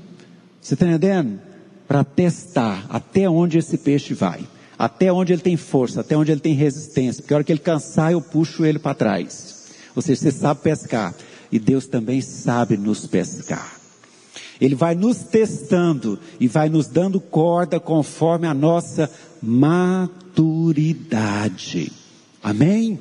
Você 0.61 0.75
está 0.75 0.87
entendendo? 0.87 1.40
Para 1.87 2.04
testar 2.04 2.87
até 2.88 3.28
onde 3.28 3.59
esse 3.59 3.78
peixe 3.78 4.14
vai 4.14 4.45
até 4.78 5.12
onde 5.12 5.33
ele 5.33 5.42
tem 5.42 5.57
força, 5.57 6.02
até 6.02 6.16
onde 6.16 6.30
ele 6.30 6.40
tem 6.40 6.54
resistência, 6.54 7.21
porque 7.21 7.35
a 7.35 7.38
hora 7.38 7.45
que 7.45 7.50
ele 7.50 7.59
cansar 7.59 8.12
eu 8.12 8.21
puxo 8.21 8.64
ele 8.64 8.78
para 8.78 8.95
trás. 8.95 9.73
Ou 9.97 10.00
seja, 10.00 10.21
você 10.21 10.30
sabe 10.30 10.61
pescar, 10.61 11.12
e 11.50 11.59
Deus 11.59 11.87
também 11.87 12.21
sabe 12.21 12.76
nos 12.76 13.04
pescar. 13.07 13.76
Ele 14.61 14.76
vai 14.76 14.95
nos 14.95 15.16
testando 15.18 16.18
e 16.38 16.47
vai 16.47 16.68
nos 16.68 16.87
dando 16.87 17.21
corda 17.21 17.80
conforme 17.80 18.47
a 18.47 18.54
nossa 18.54 19.11
maturidade. 19.42 21.90
Amém? 22.42 23.00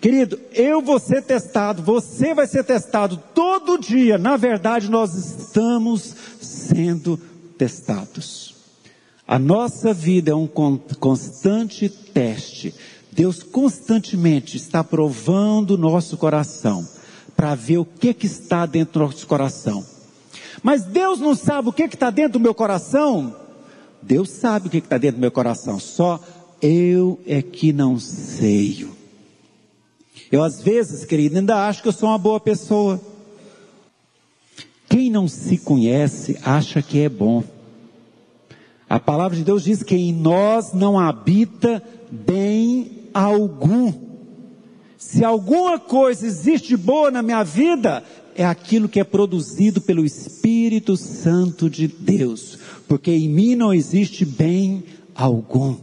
Querido, 0.00 0.40
eu 0.54 0.80
vou 0.80 0.98
ser 0.98 1.22
testado, 1.22 1.82
você 1.82 2.32
vai 2.32 2.46
ser 2.46 2.64
testado 2.64 3.22
todo 3.34 3.78
dia. 3.78 4.16
Na 4.16 4.36
verdade, 4.36 4.90
nós 4.90 5.14
estamos 5.14 6.14
sendo 6.40 7.18
testados. 7.58 8.54
A 9.28 9.38
nossa 9.38 9.92
vida 9.92 10.30
é 10.30 10.34
um 10.34 10.48
constante 10.98 11.88
teste. 11.88 12.74
Deus 13.12 13.42
constantemente 13.42 14.56
está 14.56 14.82
provando 14.82 15.72
o 15.72 15.78
nosso 15.78 16.16
coração 16.16 16.88
para 17.36 17.54
ver 17.54 17.78
o 17.78 17.84
que, 17.84 18.14
que 18.14 18.26
está 18.26 18.64
dentro 18.64 18.94
do 18.94 19.06
nosso 19.06 19.26
coração. 19.26 19.84
Mas 20.62 20.82
Deus 20.82 21.20
não 21.20 21.34
sabe 21.34 21.68
o 21.68 21.72
que 21.72 21.82
está 21.82 22.10
dentro 22.10 22.34
do 22.34 22.40
meu 22.40 22.54
coração? 22.54 23.36
Deus 24.00 24.30
sabe 24.30 24.68
o 24.68 24.70
que 24.70 24.78
está 24.78 24.96
dentro 24.96 25.18
do 25.18 25.20
meu 25.20 25.30
coração, 25.30 25.78
só 25.78 26.18
eu 26.62 27.20
é 27.26 27.42
que 27.42 27.72
não 27.72 27.98
sei. 27.98 28.88
Eu 30.30 30.44
às 30.44 30.62
vezes, 30.62 31.04
querido, 31.04 31.38
ainda 31.38 31.66
acho 31.66 31.82
que 31.82 31.88
eu 31.88 31.92
sou 31.92 32.08
uma 32.08 32.18
boa 32.18 32.38
pessoa. 32.38 33.00
Quem 34.88 35.10
não 35.10 35.26
se 35.26 35.58
conhece 35.58 36.38
acha 36.42 36.80
que 36.82 37.00
é 37.00 37.08
bom. 37.08 37.42
A 38.88 38.98
palavra 38.98 39.36
de 39.36 39.44
Deus 39.44 39.64
diz 39.64 39.82
que 39.82 39.94
em 39.94 40.12
nós 40.12 40.72
não 40.72 40.98
habita 40.98 41.82
bem 42.10 43.08
algum. 43.14 43.92
Se 44.98 45.24
alguma 45.24 45.78
coisa 45.78 46.26
existe 46.26 46.76
boa 46.76 47.10
na 47.10 47.22
minha 47.22 47.42
vida, 47.42 48.04
é 48.34 48.44
aquilo 48.44 48.88
que 48.88 49.00
é 49.00 49.04
produzido 49.04 49.80
pelo 49.80 50.04
Espírito 50.04 50.96
Santo 50.96 51.68
de 51.68 51.88
Deus, 51.88 52.58
porque 52.86 53.10
em 53.10 53.28
mim 53.28 53.54
não 53.54 53.72
existe 53.74 54.24
bem 54.24 54.84
algum. 55.14 55.76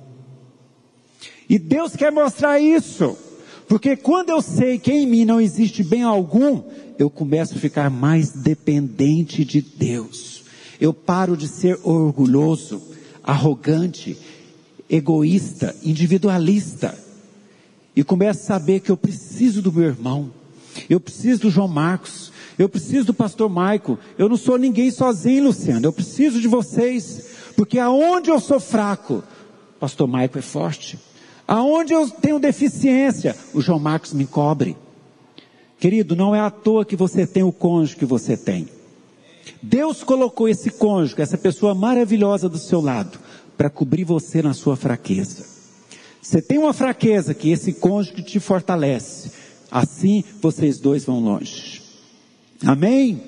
E 1.49 1.57
Deus 1.57 1.95
quer 1.95 2.11
mostrar 2.11 2.59
isso, 2.59 3.17
porque 3.67 3.95
quando 3.95 4.29
eu 4.29 4.41
sei 4.41 4.79
que 4.79 4.91
em 4.91 5.05
mim 5.05 5.25
não 5.25 5.41
existe 5.41 5.83
bem 5.83 6.03
algum, 6.03 6.63
eu 6.97 7.09
começo 7.09 7.55
a 7.55 7.59
ficar 7.59 7.89
mais 7.89 8.31
dependente 8.31 9.43
de 9.43 9.61
Deus. 9.61 10.43
Eu 10.79 10.93
paro 10.93 11.35
de 11.35 11.47
ser 11.47 11.79
orgulhoso 11.83 12.81
arrogante, 13.27 14.17
egoísta, 14.89 15.75
individualista. 15.83 16.97
E 17.93 18.01
começo 18.03 18.39
a 18.41 18.45
saber 18.45 18.79
que 18.79 18.89
eu 18.89 18.95
preciso 18.95 19.61
do 19.61 19.73
meu 19.73 19.83
irmão, 19.83 20.31
eu 20.89 20.97
preciso 20.99 21.41
do 21.41 21.49
João 21.49 21.67
Marcos, 21.67 22.31
eu 22.57 22.69
preciso 22.69 23.07
do 23.07 23.13
pastor 23.13 23.49
Maico, 23.49 23.99
eu 24.17 24.29
não 24.29 24.37
sou 24.37 24.57
ninguém 24.57 24.89
sozinho, 24.89 25.45
Luciano, 25.45 25.85
eu 25.85 25.91
preciso 25.91 26.39
de 26.39 26.47
vocês, 26.47 27.25
porque 27.57 27.79
aonde 27.79 28.29
eu 28.29 28.39
sou 28.39 28.59
fraco, 28.59 29.23
pastor 29.79 30.07
Maico 30.07 30.39
é 30.39 30.41
forte. 30.41 30.97
Aonde 31.47 31.93
eu 31.93 32.09
tenho 32.09 32.39
deficiência, 32.39 33.35
o 33.53 33.61
João 33.61 33.79
Marcos 33.79 34.11
me 34.11 34.25
cobre. 34.25 34.75
Querido, 35.79 36.15
não 36.15 36.35
é 36.35 36.39
à 36.39 36.49
toa 36.49 36.83
que 36.83 36.95
você 36.95 37.25
tem 37.25 37.43
o 37.43 37.51
cônjuge 37.51 37.95
que 37.95 38.05
você 38.05 38.35
tem. 38.35 38.67
Deus 39.61 40.03
colocou 40.03 40.49
esse 40.49 40.69
cônjuge, 40.71 41.15
essa 41.21 41.37
pessoa 41.37 41.73
maravilhosa 41.73 42.49
do 42.49 42.57
seu 42.57 42.81
lado, 42.81 43.17
para 43.55 43.69
cobrir 43.69 44.03
você 44.03 44.41
na 44.41 44.53
sua 44.53 44.75
fraqueza. 44.75 45.45
Você 46.21 46.41
tem 46.41 46.57
uma 46.57 46.73
fraqueza 46.73 47.33
que 47.33 47.49
esse 47.49 47.73
cônjuge 47.73 48.23
te 48.23 48.39
fortalece. 48.39 49.31
Assim 49.71 50.23
vocês 50.41 50.79
dois 50.79 51.05
vão 51.05 51.19
longe. 51.19 51.81
Amém? 52.65 53.21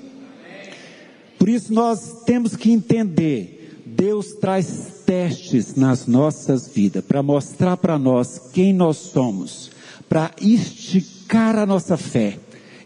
Por 1.38 1.48
isso 1.48 1.72
nós 1.72 2.22
temos 2.26 2.54
que 2.54 2.70
entender, 2.70 3.59
Deus 3.90 4.34
traz 4.34 5.02
testes 5.04 5.74
nas 5.74 6.06
nossas 6.06 6.68
vidas 6.68 7.04
para 7.04 7.22
mostrar 7.22 7.76
para 7.76 7.98
nós 7.98 8.40
quem 8.52 8.72
nós 8.72 8.96
somos, 8.96 9.70
para 10.08 10.30
esticar 10.40 11.56
a 11.58 11.66
nossa 11.66 11.96
fé 11.96 12.38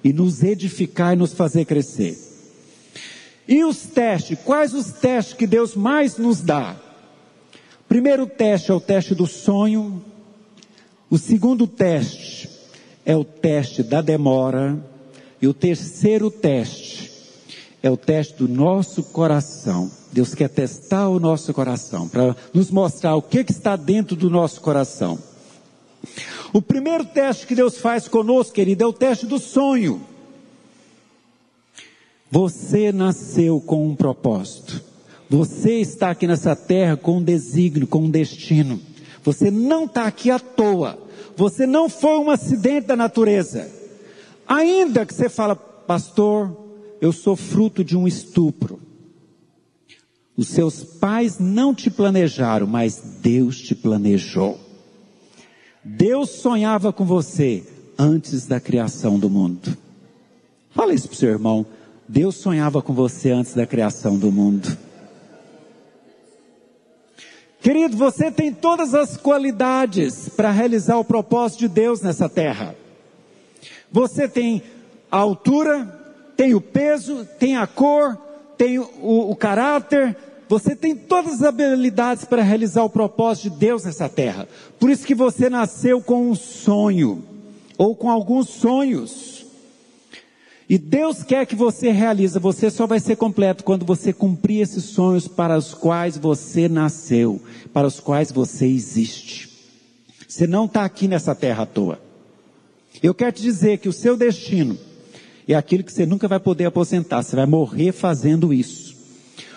e 0.03 0.13
nos 0.13 0.43
edificar 0.43 1.13
e 1.13 1.17
nos 1.17 1.35
fazer 1.35 1.67
crescer. 1.67 2.19
E 3.47 3.63
os 3.65 3.83
testes? 3.83 4.39
Quais 4.45 4.73
os 4.73 4.93
testes 4.93 5.35
que 5.35 5.47
Deus 5.47 5.77
mais 5.77 6.17
nos 6.17 6.41
dá? 6.41 6.75
Primeiro 7.87 8.27
teste 8.27 8.71
é 8.71 8.75
o 8.75 8.81
teste 8.81 9.15
do 9.15 9.27
sonho. 9.27 10.03
O 11.11 11.19
segundo 11.19 11.67
teste 11.67 12.49
é 13.05 13.15
o 13.15 13.25
teste 13.25 13.83
da 13.83 14.01
demora. 14.01 14.83
E 15.41 15.47
o 15.47 15.53
terceiro 15.53 16.31
teste 16.31 16.84
é 17.85 17.91
o 17.91 17.99
teste 17.99 18.37
do 18.37 18.49
nosso 18.49 19.03
coração. 19.03 19.91
Deus 20.11 20.35
quer 20.35 20.49
testar 20.49 21.07
o 21.11 21.21
nosso 21.21 21.53
coração 21.53 22.09
para 22.09 22.35
nos 22.55 22.71
mostrar 22.71 23.15
o 23.15 23.21
que, 23.21 23.45
que 23.45 23.53
está 23.53 23.77
dentro 23.77 24.17
do 24.17 24.31
nosso 24.31 24.63
coração. 24.63 25.19
O 26.51 26.63
primeiro 26.63 27.05
teste 27.05 27.47
que 27.47 27.55
Deus 27.55 27.77
faz 27.77 28.09
conosco, 28.09 28.55
querido, 28.55 28.85
é 28.85 28.87
o 28.87 28.93
teste 28.93 29.27
do 29.27 29.39
sonho. 29.39 30.01
Você 32.31 32.91
nasceu 32.91 33.61
com 33.61 33.87
um 33.87 33.95
propósito. 33.95 34.83
Você 35.29 35.73
está 35.73 36.09
aqui 36.09 36.27
nessa 36.27 36.57
terra 36.57 36.97
com 36.97 37.19
um 37.19 37.23
desígnio, 37.23 37.87
com 37.87 38.05
um 38.05 38.11
destino. 38.11 38.81
Você 39.23 39.51
não 39.51 39.85
está 39.85 40.07
aqui 40.07 40.31
à 40.31 40.39
toa. 40.39 40.99
Você 41.37 41.67
não 41.67 41.91
foi 41.91 42.19
um 42.19 42.31
acidente 42.31 42.87
da 42.87 42.97
natureza. 42.97 43.71
Ainda 44.49 45.05
que 45.05 45.13
você 45.13 45.29
fala, 45.29 45.55
pastor, 45.55 46.64
eu 47.01 47.13
sou 47.13 47.37
fruto 47.37 47.85
de 47.85 47.97
um 47.97 48.07
estupro. 48.07 48.81
Os 50.37 50.49
seus 50.49 50.83
pais 50.83 51.39
não 51.39 51.75
te 51.75 51.91
planejaram, 51.91 52.67
mas 52.67 53.01
Deus 53.21 53.59
te 53.59 53.75
planejou. 53.75 54.59
Deus 55.85 56.31
sonhava 56.31 56.93
com 56.93 57.05
você 57.05 57.63
antes 57.99 58.47
da 58.47 58.59
criação 58.59 59.19
do 59.19 59.31
mundo. 59.31 59.77
Fala 60.71 60.93
isso 60.93 61.09
para 61.09 61.15
o 61.15 61.19
seu 61.19 61.31
irmão. 61.31 61.65
Deus 62.09 62.35
sonhava 62.37 62.83
com 62.83 62.93
você 62.93 63.31
antes 63.31 63.55
da 63.55 63.67
criação 63.67 64.19
do 64.19 64.33
mundo. 64.33 64.77
Querido, 67.61 67.97
você 67.97 68.31
tem 68.31 68.53
todas 68.53 68.95
as 68.95 69.17
qualidades 69.17 70.29
para 70.29 70.51
realizar 70.51 70.99
o 70.99 71.05
propósito 71.05 71.61
de 71.61 71.69
Deus 71.69 72.03
nessa 72.03 72.29
terra. 72.29 72.75
Você 73.91 74.29
tem 74.29 74.63
a 75.11 75.17
altura, 75.17 76.04
tem 76.37 76.55
o 76.55 76.61
peso, 76.61 77.27
tem 77.39 77.57
a 77.57 77.67
cor, 77.67 78.17
tem 78.57 78.79
o, 78.79 78.89
o 79.31 79.37
caráter, 79.37 80.17
você 80.49 80.77
tem 80.77 80.95
todas 80.95 81.35
as 81.35 81.43
habilidades 81.43 82.25
para 82.25 82.43
realizar 82.43 82.85
o 82.85 82.91
propósito 82.91 83.51
de 83.51 83.57
Deus 83.59 83.85
nessa 83.85 84.09
terra. 84.09 84.47
Por 84.79 84.91
isso 84.91 85.07
que 85.07 85.15
você 85.15 85.49
nasceu 85.49 86.01
com 86.01 86.31
um 86.31 86.35
sonho, 86.35 87.25
ou 87.79 87.97
com 87.97 88.11
alguns 88.11 88.49
sonhos. 88.49 89.47
E 90.69 90.79
Deus 90.79 91.23
quer 91.23 91.47
que 91.47 91.55
você 91.55 91.91
realize, 91.91 92.39
você 92.39 92.71
só 92.71 92.87
vai 92.87 92.99
ser 92.99 93.17
completo 93.17 93.65
quando 93.65 93.85
você 93.85 94.13
cumprir 94.13 94.63
esses 94.63 94.85
sonhos 94.85 95.29
para 95.29 95.57
os 95.57 95.75
quais 95.75 96.17
você 96.17 96.69
nasceu, 96.69 97.41
para 97.73 97.87
os 97.87 98.01
quais 98.01 98.33
você 98.33 98.67
existe. 98.67 99.51
Você 100.27 100.47
não 100.47 100.65
está 100.65 100.85
aqui 100.85 101.07
nessa 101.07 101.35
terra 101.35 101.65
à 101.65 101.67
toa. 101.67 102.01
Eu 103.03 103.15
quero 103.15 103.33
te 103.33 103.43
dizer 103.43 103.79
que 103.79 103.89
o 103.89 103.93
seu 103.93 104.17
destino 104.17 104.79
é 105.53 105.57
aquilo 105.57 105.85
que 105.85 105.93
você 105.93 106.07
nunca 106.07 106.27
vai 106.27 106.41
poder 106.41 106.65
aposentar, 106.65 107.23
você 107.23 107.37
vai 107.37 107.47
morrer 107.47 107.93
fazendo 107.93 108.53
isso. 108.53 108.97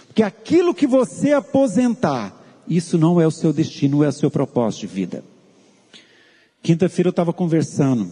Porque 0.07 0.23
aquilo 0.23 0.73
que 0.73 0.87
você 0.87 1.33
aposentar, 1.33 2.33
isso 2.67 2.97
não 2.97 3.21
é 3.21 3.27
o 3.27 3.31
seu 3.31 3.53
destino, 3.53 4.03
é 4.03 4.09
o 4.09 4.11
seu 4.11 4.29
propósito 4.29 4.81
de 4.81 4.87
vida. 4.87 5.23
Quinta-feira 6.61 7.07
eu 7.07 7.11
estava 7.11 7.31
conversando 7.31 8.11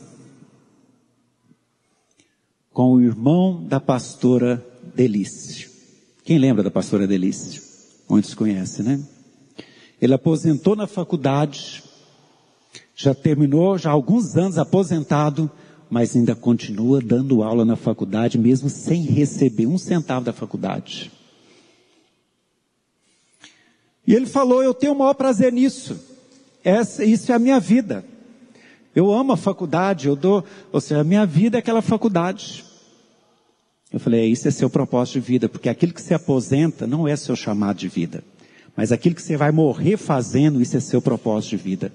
com 2.71 2.93
o 2.93 3.01
irmão 3.01 3.63
da 3.63 3.79
pastora 3.79 4.65
Delício. 4.93 5.69
Quem 6.23 6.37
lembra 6.37 6.63
da 6.63 6.71
pastora 6.71 7.07
Delício? 7.07 7.61
Muitos 8.07 8.33
conhecem, 8.33 8.85
né? 8.85 9.03
Ele 10.01 10.13
aposentou 10.13 10.75
na 10.75 10.85
faculdade, 10.85 11.83
já 12.95 13.13
terminou, 13.13 13.77
já 13.77 13.89
há 13.89 13.93
alguns 13.93 14.35
anos 14.35 14.57
aposentado, 14.57 15.49
mas 15.89 16.15
ainda 16.15 16.35
continua 16.35 17.01
dando 17.01 17.43
aula 17.43 17.63
na 17.63 17.75
faculdade, 17.75 18.37
mesmo 18.37 18.69
sem 18.69 19.03
receber 19.03 19.67
um 19.67 19.77
centavo 19.77 20.25
da 20.25 20.33
faculdade. 20.33 21.11
E 24.07 24.13
ele 24.13 24.25
falou: 24.25 24.63
Eu 24.63 24.73
tenho 24.73 24.93
o 24.93 24.97
maior 24.97 25.13
prazer 25.13 25.51
nisso. 25.51 25.99
Essa, 26.63 27.03
isso 27.03 27.31
é 27.31 27.35
a 27.35 27.39
minha 27.39 27.59
vida. 27.59 28.03
Eu 28.95 29.11
amo 29.11 29.33
a 29.33 29.37
faculdade, 29.37 30.07
eu 30.07 30.15
dou, 30.15 30.43
ou 30.71 30.79
seja, 30.79 31.01
a 31.01 31.03
minha 31.03 31.25
vida 31.25 31.57
é 31.57 31.59
aquela 31.59 31.81
faculdade. 31.81 32.63
Eu 33.91 33.99
falei, 33.99 34.21
é, 34.21 34.25
isso 34.25 34.47
é 34.47 34.51
seu 34.51 34.69
propósito 34.69 35.15
de 35.15 35.19
vida, 35.19 35.49
porque 35.49 35.69
aquilo 35.69 35.93
que 35.93 36.01
se 36.01 36.13
aposenta 36.13 36.87
não 36.87 37.07
é 37.07 37.15
seu 37.15 37.35
chamado 37.35 37.77
de 37.77 37.89
vida. 37.89 38.23
Mas 38.75 38.91
aquilo 38.91 39.15
que 39.15 39.21
você 39.21 39.37
vai 39.37 39.51
morrer 39.51 39.97
fazendo, 39.97 40.61
isso 40.61 40.75
é 40.75 40.79
seu 40.79 41.01
propósito 41.01 41.51
de 41.51 41.57
vida. 41.57 41.93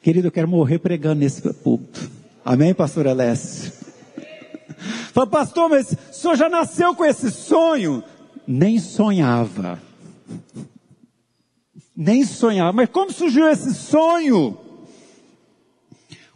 Querido, 0.00 0.28
eu 0.28 0.32
quero 0.32 0.48
morrer 0.48 0.78
pregando 0.78 1.20
nesse 1.20 1.42
púlpito. 1.54 2.10
Amém, 2.44 2.74
pastor 2.74 3.08
Alessio? 3.08 3.72
Fala, 5.14 5.26
pastor, 5.26 5.70
mas 5.70 5.92
o 5.92 6.12
senhor 6.12 6.36
já 6.36 6.48
nasceu 6.48 6.94
com 6.94 7.02
esse 7.02 7.30
sonho? 7.30 8.04
Nem 8.46 8.78
sonhava. 8.78 9.80
Nem 11.96 12.22
sonhava. 12.24 12.72
Mas 12.72 12.90
como 12.90 13.10
surgiu 13.10 13.48
esse 13.48 13.72
sonho? 13.72 14.58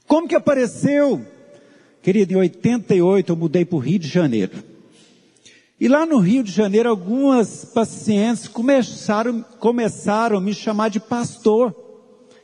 Como 0.06 0.26
que 0.26 0.34
apareceu? 0.34 1.20
Querido, 2.00 2.32
em 2.32 2.36
88 2.36 3.30
eu 3.30 3.36
mudei 3.36 3.66
para 3.66 3.76
o 3.76 3.80
Rio 3.80 3.98
de 3.98 4.08
Janeiro. 4.08 4.64
E 5.78 5.88
lá 5.88 6.06
no 6.06 6.18
Rio 6.18 6.42
de 6.42 6.50
Janeiro, 6.50 6.88
algumas 6.88 7.66
pacientes 7.66 8.48
começaram, 8.48 9.44
começaram 9.60 10.38
a 10.38 10.40
me 10.40 10.54
chamar 10.54 10.88
de 10.88 11.00
pastor. 11.00 11.74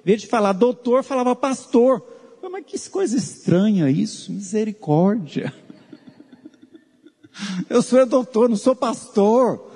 Em 0.03 0.05
vez 0.05 0.21
de 0.21 0.27
falar 0.27 0.53
doutor, 0.53 1.03
falava 1.03 1.35
pastor. 1.35 2.14
Mas 2.51 2.65
que 2.67 2.91
coisa 2.91 3.17
estranha 3.17 3.91
isso, 3.91 4.33
misericórdia. 4.33 5.53
Eu 7.69 7.83
sou 7.83 8.05
doutor, 8.07 8.49
não 8.49 8.57
sou 8.57 8.77
pastor. 8.77 9.73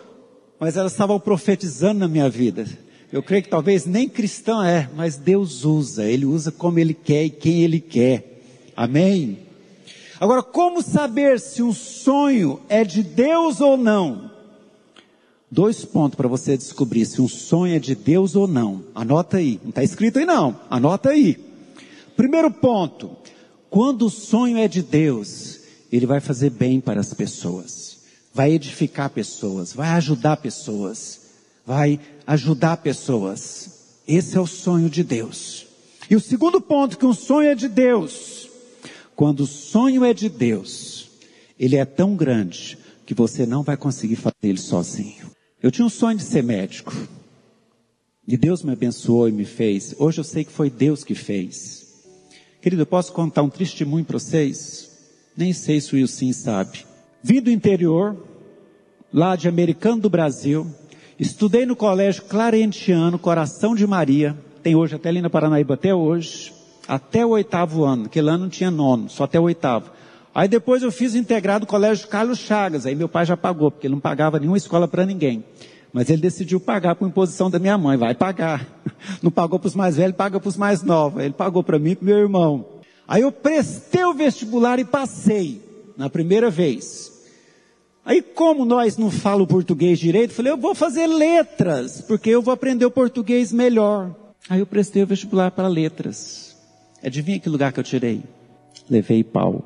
Mas 0.61 0.77
elas 0.77 0.93
estavam 0.93 1.19
profetizando 1.21 2.01
na 2.01 2.09
minha 2.09 2.29
vida. 2.29 2.67
Eu 3.13 3.23
creio 3.23 3.43
que 3.43 3.49
talvez 3.49 3.87
nem 3.87 4.09
cristão 4.09 4.63
é, 4.63 4.89
mas 4.95 5.17
Deus 5.17 5.65
usa. 5.65 6.05
Ele 6.05 6.27
usa 6.27 6.53
como 6.53 6.79
Ele 6.79 6.95
quer 6.95 7.25
e 7.25 7.31
quem 7.31 7.63
Ele 7.63 7.81
quer. 7.81 8.43
Amém? 8.77 9.39
Agora, 10.21 10.43
como 10.43 10.83
saber 10.83 11.41
se 11.41 11.63
um 11.63 11.73
sonho 11.73 12.61
é 12.69 12.85
de 12.85 13.03
Deus 13.03 13.61
ou 13.61 13.77
não? 13.77 14.31
Dois 15.51 15.85
pontos 15.85 16.17
para 16.17 16.29
você 16.29 16.57
descobrir 16.57 17.07
se 17.07 17.23
um 17.23 17.29
sonho 17.29 17.77
é 17.77 17.79
de 17.79 17.95
Deus 17.95 18.37
ou 18.37 18.47
não. 18.47 18.85
Anota 18.95 19.39
aí. 19.39 19.59
Não 19.63 19.71
está 19.71 19.83
escrito 19.83 20.19
aí 20.19 20.27
não. 20.27 20.61
Anota 20.69 21.11
aí. 21.11 21.48
Primeiro 22.19 22.51
ponto. 22.51 23.17
Quando 23.71 24.07
o 24.07 24.11
sonho 24.11 24.59
é 24.59 24.67
de 24.67 24.83
Deus, 24.83 25.61
ele 25.93 26.05
vai 26.05 26.19
fazer 26.19 26.51
bem 26.51 26.81
para 26.81 26.99
as 26.99 27.15
pessoas. 27.15 28.01
Vai 28.35 28.51
edificar 28.51 29.09
pessoas. 29.09 29.73
Vai 29.73 29.91
ajudar 29.91 30.37
pessoas. 30.39 31.21
Vai 31.65 32.01
ajudar 32.27 32.79
pessoas. 32.79 34.01
Esse 34.07 34.37
é 34.37 34.41
o 34.41 34.49
sonho 34.49 34.91
de 34.91 35.05
Deus. 35.05 35.69
E 36.11 36.17
o 36.17 36.21
segundo 36.21 36.61
ponto, 36.61 36.99
que 36.99 37.07
um 37.07 37.15
sonho 37.15 37.51
é 37.51 37.55
de 37.55 37.69
Deus. 37.69 38.49
Quando 39.15 39.41
o 39.45 39.47
sonho 39.47 40.05
é 40.05 40.13
de 40.13 40.29
Deus, 40.29 41.09
ele 41.57 41.77
é 41.77 41.85
tão 41.85 42.17
grande 42.17 42.77
que 43.07 43.15
você 43.15 43.47
não 43.47 43.63
vai 43.63 43.77
conseguir 43.77 44.17
fazer 44.17 44.35
ele 44.43 44.59
sozinho. 44.59 45.31
Eu 45.63 45.71
tinha 45.71 45.87
um 45.87 45.91
sonho 45.91 46.19
de 46.19 46.25
ser 46.25 46.43
médico. 46.43 46.93
E 48.27 48.37
Deus 48.37 48.65
me 48.65 48.73
abençoou 48.73 49.29
e 49.29 49.33
me 49.33 49.45
fez. 49.45 49.95
Hoje 50.01 50.19
eu 50.19 50.25
sei 50.25 50.43
que 50.43 50.51
foi 50.51 50.69
Deus 50.69 51.05
que 51.05 51.15
fez. 51.15 51.78
Querido, 52.61 52.83
eu 52.83 52.87
posso 52.87 53.13
contar 53.13 53.43
um 53.43 53.49
testemunho 53.49 54.05
para 54.05 54.19
vocês? 54.19 54.91
Nem 55.37 55.53
sei 55.53 55.81
se 55.81 55.95
o 55.95 55.97
Wilson 55.97 56.33
sabe. 56.33 56.85
Vim 57.23 57.41
do 57.41 57.51
interior, 57.51 58.17
lá 59.13 59.37
de 59.37 59.49
Americano 59.49 60.01
do 60.01 60.11
Brasil, 60.11 60.67
Estudei 61.19 61.67
no 61.67 61.75
colégio 61.75 62.23
Clarentiano, 62.23 63.19
Coração 63.19 63.75
de 63.75 63.85
Maria, 63.89 64.37
tem 64.63 64.77
hoje 64.77 64.95
até 64.95 65.09
ali 65.09 65.21
na 65.21 65.29
Paranaíba 65.29 65.75
até 65.75 65.93
hoje, 65.93 66.53
até 66.87 67.27
o 67.27 67.31
oitavo 67.31 67.83
ano, 67.83 68.07
aquele 68.07 68.31
ano 68.31 68.45
não 68.45 68.49
tinha 68.49 68.71
nono, 68.71 69.11
só 69.11 69.25
até 69.25 69.39
o 69.39 69.43
oitavo. 69.43 69.91
Aí 70.33 70.47
depois 70.47 70.81
eu 70.81 70.93
fiz 70.93 71.17
integrado 71.17 71.63
no 71.63 71.67
colégio 71.67 72.07
Carlos 72.07 72.39
Chagas, 72.39 72.87
aí 72.87 72.95
meu 72.95 73.09
pai 73.09 73.27
já 73.27 73.37
pagou, 73.37 73.69
porque 73.69 73.89
ele 73.89 73.95
não 73.95 74.01
pagava 74.01 74.39
nenhuma 74.39 74.57
escola 74.57 74.87
para 74.87 75.05
ninguém. 75.05 75.43
Mas 75.93 76.11
ele 76.11 76.21
decidiu 76.21 76.61
pagar 76.61 76.95
por 76.95 77.09
imposição 77.09 77.51
da 77.51 77.59
minha 77.59 77.79
mãe, 77.79 77.97
vai 77.97 78.15
pagar. 78.15 78.67
Não 79.23 79.31
pagou 79.31 79.59
para 79.59 79.69
os 79.69 79.75
mais 79.75 79.97
velhos, 79.97 80.17
paga 80.17 80.39
para 80.39 80.49
os 80.49 80.57
mais 80.57 80.83
novos. 80.83 81.23
Ele 81.23 81.33
pagou 81.33 81.63
para 81.63 81.79
mim 81.79 81.91
e 81.91 81.97
para 81.97 82.07
meu 82.07 82.19
irmão. 82.19 82.67
Aí 83.07 83.23
eu 83.23 83.33
prestei 83.33 84.05
o 84.05 84.13
vestibular 84.13 84.79
e 84.79 84.85
passei, 84.85 85.63
na 85.97 86.11
primeira 86.11 86.51
vez. 86.51 87.11
Aí, 88.05 88.23
como 88.23 88.65
nós 88.65 88.97
não 88.97 89.11
falamos 89.11 89.49
português 89.49 89.99
direito, 89.99 90.33
falei, 90.33 90.53
eu 90.53 90.57
vou 90.57 90.75
fazer 90.75 91.07
letras, 91.07 92.01
porque 92.01 92.31
eu 92.31 92.41
vou 92.41 92.55
aprender 92.55 92.85
o 92.85 92.91
português 92.91 93.53
melhor. 93.53 94.15
Aí 94.49 94.61
eu 94.61 94.67
prestei 94.67 95.03
o 95.03 95.07
vestibular 95.07 95.51
para 95.51 95.69
letras. 95.69 96.57
Adivinha 97.03 97.39
que 97.39 97.49
lugar 97.49 97.73
que 97.73 97.81
eu 97.81 97.85
tirei? 97.85 98.23
Levei 98.89 99.23
pau. 99.23 99.63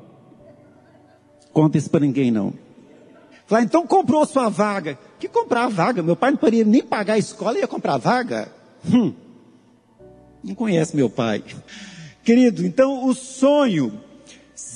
Conta 1.53 1.77
isso 1.77 1.89
para 1.89 2.01
ninguém 2.01 2.31
não. 2.31 2.53
Falei, 3.47 3.65
então 3.65 3.85
comprou 3.85 4.25
sua 4.25 4.49
vaga. 4.49 4.97
Que 5.19 5.27
comprar 5.27 5.65
a 5.65 5.69
vaga? 5.69 6.01
Meu 6.01 6.15
pai 6.15 6.31
não 6.31 6.37
poderia 6.37 6.63
nem 6.65 6.83
pagar 6.83 7.13
a 7.13 7.17
escola 7.17 7.57
e 7.57 7.61
ia 7.61 7.67
comprar 7.67 7.95
a 7.95 7.97
vaga? 7.97 8.51
Hum. 8.85 9.13
Não 10.43 10.55
conhece 10.55 10.95
meu 10.95 11.09
pai. 11.09 11.43
Querido, 12.23 12.65
então 12.65 13.05
o 13.05 13.13
sonho 13.13 14.01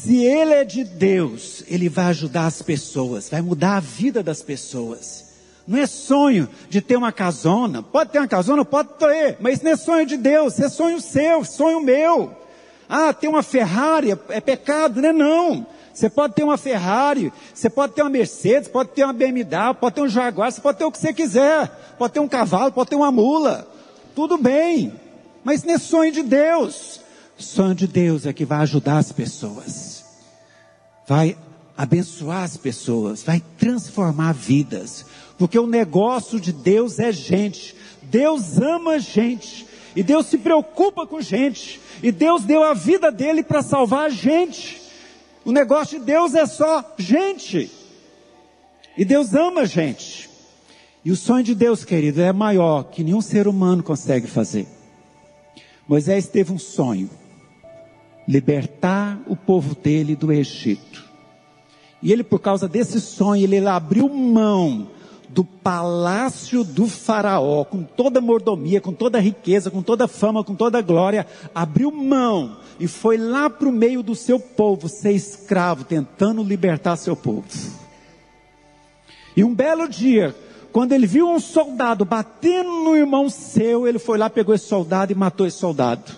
se 0.07 0.23
ele 0.23 0.53
é 0.53 0.63
de 0.63 0.83
Deus, 0.83 1.63
ele 1.67 1.89
vai 1.89 2.05
ajudar 2.05 2.45
as 2.45 2.61
pessoas, 2.61 3.29
vai 3.29 3.41
mudar 3.41 3.77
a 3.77 3.79
vida 3.79 4.21
das 4.21 4.41
pessoas. 4.41 5.25
Não 5.67 5.77
é 5.77 5.85
sonho 5.85 6.47
de 6.69 6.81
ter 6.81 6.95
uma 6.95 7.11
casona. 7.11 7.83
Pode 7.83 8.11
ter 8.11 8.19
uma 8.19 8.27
casona, 8.27 8.63
pode 8.63 8.89
ter, 8.93 9.37
mas 9.39 9.55
isso 9.55 9.65
não 9.65 9.71
é 9.71 9.75
sonho 9.75 10.05
de 10.05 10.15
Deus, 10.15 10.59
é 10.59 10.69
sonho 10.69 11.01
seu, 11.01 11.43
sonho 11.43 11.81
meu. 11.81 12.31
Ah, 12.87 13.11
ter 13.11 13.27
uma 13.27 13.43
Ferrari 13.43 14.11
é, 14.11 14.19
é 14.29 14.39
pecado, 14.39 15.01
não 15.01 15.09
é 15.09 15.13
não. 15.13 15.67
Você 15.97 16.11
pode 16.11 16.35
ter 16.35 16.43
uma 16.43 16.59
Ferrari, 16.59 17.33
você 17.51 17.71
pode 17.71 17.93
ter 17.93 18.03
uma 18.03 18.09
Mercedes, 18.11 18.69
pode 18.69 18.91
ter 18.91 19.03
uma 19.03 19.13
BMW, 19.13 19.73
pode 19.79 19.95
ter 19.95 20.01
um 20.01 20.07
Jaguar, 20.07 20.51
você 20.51 20.61
pode 20.61 20.77
ter 20.77 20.85
o 20.85 20.91
que 20.91 20.99
você 20.99 21.11
quiser. 21.11 21.67
Pode 21.97 22.13
ter 22.13 22.19
um 22.19 22.27
cavalo, 22.27 22.71
pode 22.71 22.91
ter 22.91 22.95
uma 22.95 23.11
mula. 23.11 23.67
Tudo 24.13 24.37
bem. 24.37 24.93
Mas 25.43 25.63
não 25.63 25.73
é 25.73 25.79
sonho 25.79 26.11
de 26.11 26.21
Deus. 26.21 27.01
Sonho 27.35 27.73
de 27.73 27.87
Deus 27.87 28.27
é 28.27 28.31
que 28.31 28.45
vai 28.45 28.59
ajudar 28.59 28.99
as 28.99 29.11
pessoas. 29.11 30.05
Vai 31.07 31.35
abençoar 31.75 32.43
as 32.43 32.57
pessoas, 32.57 33.23
vai 33.23 33.41
transformar 33.57 34.35
vidas. 34.35 35.03
Porque 35.35 35.57
o 35.57 35.65
negócio 35.65 36.39
de 36.39 36.53
Deus 36.53 36.99
é 36.99 37.11
gente. 37.11 37.75
Deus 38.03 38.59
ama 38.59 38.99
gente. 38.99 39.65
E 39.95 40.03
Deus 40.03 40.27
se 40.27 40.37
preocupa 40.37 41.07
com 41.07 41.19
gente. 41.19 41.81
E 42.03 42.11
Deus 42.11 42.43
deu 42.43 42.63
a 42.63 42.75
vida 42.75 43.11
dele 43.11 43.41
para 43.41 43.63
salvar 43.63 44.05
a 44.05 44.09
gente. 44.09 44.85
O 45.47 45.51
negócio 45.53 45.97
de 45.97 46.03
Deus 46.03 46.35
é 46.35 46.45
só 46.45 46.83
gente. 46.97 47.71
E 48.97 49.05
Deus 49.05 49.33
ama 49.33 49.65
gente. 49.65 50.29
E 51.05 51.09
o 51.09 51.15
sonho 51.15 51.41
de 51.41 51.55
Deus, 51.55 51.85
querido, 51.85 52.21
é 52.21 52.33
maior 52.33 52.83
que 52.83 53.01
nenhum 53.01 53.21
ser 53.21 53.47
humano 53.47 53.81
consegue 53.81 54.27
fazer. 54.27 54.67
Moisés 55.87 56.27
teve 56.27 56.51
um 56.51 56.59
sonho: 56.59 57.09
libertar 58.27 59.21
o 59.25 59.37
povo 59.37 59.73
dele 59.73 60.17
do 60.17 60.33
Egito. 60.33 61.05
E 62.03 62.11
ele, 62.11 62.25
por 62.25 62.39
causa 62.39 62.67
desse 62.67 62.99
sonho, 62.99 63.45
ele 63.45 63.65
abriu 63.65 64.09
mão 64.09 64.89
do 65.29 65.45
palácio 65.45 66.61
do 66.61 66.87
faraó, 66.87 67.63
com 67.63 67.83
toda 67.83 68.19
a 68.19 68.21
mordomia, 68.21 68.81
com 68.81 68.91
toda 68.91 69.17
a 69.17 69.21
riqueza, 69.21 69.71
com 69.71 69.81
toda 69.81 70.03
a 70.03 70.09
fama, 70.09 70.43
com 70.43 70.55
toda 70.55 70.77
a 70.77 70.81
glória, 70.81 71.25
abriu 71.55 71.89
mão 71.89 72.57
e 72.79 72.87
foi 72.87 73.17
lá 73.17 73.49
para 73.49 73.67
o 73.67 73.71
meio 73.71 74.03
do 74.03 74.15
seu 74.15 74.39
povo 74.39 74.87
ser 74.87 75.11
escravo, 75.11 75.83
tentando 75.83 76.43
libertar 76.43 76.95
seu 76.95 77.15
povo. 77.15 77.47
E 79.35 79.43
um 79.43 79.53
belo 79.53 79.87
dia, 79.87 80.35
quando 80.71 80.93
ele 80.93 81.07
viu 81.07 81.29
um 81.29 81.39
soldado 81.39 82.05
batendo 82.05 82.69
no 82.69 82.95
irmão 82.95 83.29
seu, 83.29 83.87
ele 83.87 83.99
foi 83.99 84.17
lá, 84.17 84.29
pegou 84.29 84.53
esse 84.53 84.65
soldado 84.65 85.11
e 85.11 85.15
matou 85.15 85.47
esse 85.47 85.57
soldado. 85.57 86.11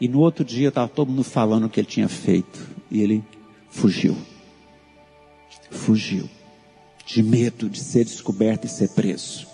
E 0.00 0.08
no 0.08 0.20
outro 0.20 0.44
dia 0.44 0.68
estava 0.68 0.88
todo 0.88 1.10
mundo 1.10 1.24
falando 1.24 1.64
o 1.64 1.68
que 1.68 1.78
ele 1.78 1.86
tinha 1.86 2.08
feito. 2.08 2.66
E 2.90 3.02
ele 3.02 3.22
fugiu. 3.68 4.16
Fugiu 5.70 6.28
de 7.04 7.22
medo 7.22 7.68
de 7.68 7.80
ser 7.80 8.04
descoberto 8.04 8.66
e 8.66 8.68
ser 8.68 8.88
preso. 8.90 9.46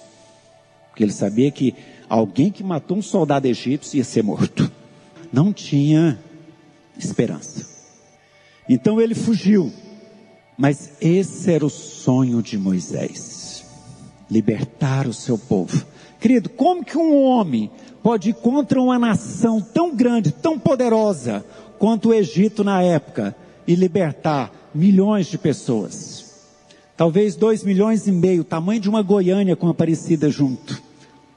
Porque 0.89 1.03
ele 1.03 1.13
sabia 1.13 1.51
que 1.51 1.75
alguém 2.09 2.51
que 2.51 2.63
matou 2.63 2.99
um 2.99 3.03
soldado 3.03 3.47
egípcio 3.47 3.97
ia 3.97 4.05
ser 4.05 4.23
morto. 4.23 4.71
Não 5.33 5.53
tinha 5.53 6.19
esperança. 6.99 7.67
Então 8.69 9.01
ele 9.01 9.15
fugiu. 9.15 9.73
Mas 10.57 10.93
esse 11.01 11.51
era 11.53 11.67
o 11.67 11.71
sonho 11.71 12.43
de 12.43 12.57
Moisés: 12.57 13.65
libertar 14.31 15.07
o 15.07 15.13
seu 15.13 15.37
povo. 15.37 15.85
Querido, 16.19 16.49
como 16.49 16.85
que 16.85 16.97
um 16.97 17.15
homem 17.15 17.71
pode 18.03 18.31
ir 18.31 18.35
contra 18.35 18.81
uma 18.81 18.99
nação 18.99 19.61
tão 19.61 19.95
grande, 19.95 20.31
tão 20.33 20.59
poderosa 20.59 21.45
quanto 21.79 22.09
o 22.09 22.15
Egito 22.15 22.65
na 22.65 22.83
época 22.83 23.37
e 23.67 23.75
libertar 23.75 24.51
milhões 24.75 25.27
de 25.27 25.37
pessoas? 25.37 26.25
Talvez 26.97 27.37
dois 27.37 27.63
milhões 27.63 28.07
e 28.07 28.13
meio, 28.13 28.43
tamanho 28.43 28.81
de 28.81 28.89
uma 28.89 29.03
Goiânia 29.03 29.55
com 29.55 29.69
Aparecida 29.69 30.31
junto. 30.31 30.83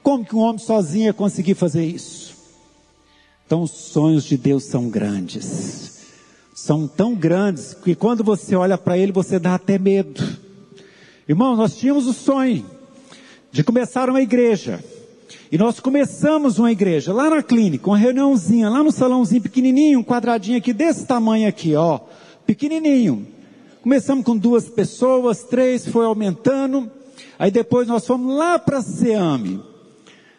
Como 0.02 0.24
que 0.24 0.34
um 0.34 0.38
homem 0.38 0.58
sozinho 0.58 1.04
ia 1.04 1.12
conseguir 1.12 1.54
fazer 1.54 1.84
isso? 1.84 2.19
Então 3.50 3.62
os 3.62 3.72
sonhos 3.72 4.22
de 4.22 4.36
Deus 4.36 4.62
são 4.62 4.88
grandes. 4.88 6.02
São 6.54 6.86
tão 6.86 7.16
grandes 7.16 7.74
que 7.74 7.96
quando 7.96 8.22
você 8.22 8.54
olha 8.54 8.78
para 8.78 8.96
ele, 8.96 9.10
você 9.10 9.40
dá 9.40 9.56
até 9.56 9.76
medo. 9.76 10.22
Irmão, 11.28 11.56
nós 11.56 11.76
tínhamos 11.76 12.06
o 12.06 12.12
sonho 12.12 12.64
de 13.50 13.64
começar 13.64 14.08
uma 14.08 14.22
igreja. 14.22 14.78
E 15.50 15.58
nós 15.58 15.80
começamos 15.80 16.60
uma 16.60 16.70
igreja 16.70 17.12
lá 17.12 17.28
na 17.28 17.42
clínica, 17.42 17.90
uma 17.90 17.98
reuniãozinha, 17.98 18.68
lá 18.68 18.84
no 18.84 18.92
salãozinho 18.92 19.42
pequenininho, 19.42 19.98
um 19.98 20.04
quadradinho 20.04 20.58
aqui 20.58 20.72
desse 20.72 21.04
tamanho 21.04 21.48
aqui, 21.48 21.74
ó, 21.74 21.98
pequenininho. 22.46 23.26
Começamos 23.82 24.24
com 24.24 24.36
duas 24.36 24.68
pessoas, 24.68 25.42
três, 25.42 25.88
foi 25.88 26.04
aumentando. 26.06 26.88
Aí 27.36 27.50
depois 27.50 27.88
nós 27.88 28.06
fomos 28.06 28.32
lá 28.32 28.60
para 28.60 28.80
Seame. 28.80 29.60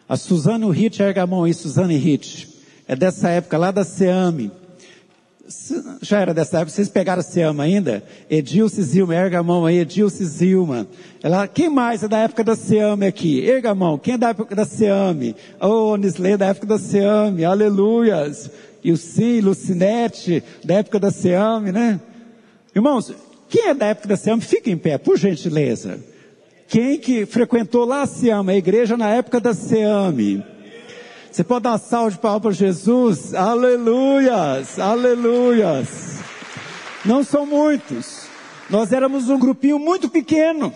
A 0.08 0.16
Suzane 0.16 0.70
Hit 0.70 1.02
erga 1.02 1.24
a 1.24 1.26
mão 1.26 1.44
aí, 1.44 1.52
Suzane 1.52 1.98
Hit. 1.98 2.51
É 2.86 2.96
dessa 2.96 3.28
época, 3.28 3.56
lá 3.56 3.70
da 3.70 3.84
Seame. 3.84 4.50
Já 6.00 6.20
era 6.20 6.32
dessa 6.32 6.58
época, 6.58 6.70
vocês 6.70 6.88
pegaram 6.88 7.22
Seame 7.22 7.60
ainda? 7.60 8.02
Edilce 8.30 8.82
Zilma, 8.82 9.14
erga 9.14 9.40
a 9.40 9.42
mão 9.42 9.66
aí, 9.66 9.78
Edilce 9.78 10.24
Zilma. 10.24 10.86
Ela, 11.22 11.46
quem 11.46 11.68
mais 11.68 12.02
é 12.02 12.08
da 12.08 12.18
época 12.18 12.42
da 12.42 12.56
Seame 12.56 13.06
aqui? 13.06 13.44
Erga 13.44 13.70
a 13.70 13.74
mão, 13.74 13.98
quem 13.98 14.14
é 14.14 14.18
da 14.18 14.30
época 14.30 14.54
da 14.54 14.64
Seame? 14.64 15.36
Oh, 15.60 15.96
Nisley, 15.96 16.36
da 16.36 16.46
época 16.46 16.66
da 16.66 16.78
Seame, 16.78 17.44
aleluias. 17.44 18.50
E 18.82 18.90
o 18.90 18.96
Sim, 18.96 19.40
Lucinete, 19.40 20.42
da 20.64 20.74
época 20.74 20.98
da 20.98 21.10
Seame, 21.10 21.70
né? 21.70 22.00
Irmãos, 22.74 23.12
quem 23.52 23.68
é 23.68 23.74
da 23.74 23.86
época 23.88 24.08
da 24.08 24.16
SEAM, 24.16 24.40
fica 24.40 24.70
em 24.70 24.78
pé, 24.78 24.96
por 24.96 25.18
gentileza. 25.18 26.00
Quem 26.66 26.98
que 26.98 27.26
frequentou 27.26 27.84
lá 27.84 28.00
a 28.00 28.06
SEAM, 28.06 28.48
a 28.48 28.56
igreja 28.56 28.96
na 28.96 29.10
época 29.10 29.38
da 29.38 29.52
SEAM? 29.52 30.42
Você 31.32 31.42
pode 31.42 31.62
dar 31.62 31.70
uma 31.70 31.78
salva 31.78 32.10
de 32.10 32.18
palmas 32.18 32.42
para 32.42 32.50
Jesus? 32.50 33.32
Aleluias, 33.32 34.78
aleluias. 34.78 36.18
Não 37.06 37.24
são 37.24 37.46
muitos. 37.46 38.26
Nós 38.68 38.92
éramos 38.92 39.30
um 39.30 39.38
grupinho 39.38 39.78
muito 39.78 40.10
pequeno. 40.10 40.70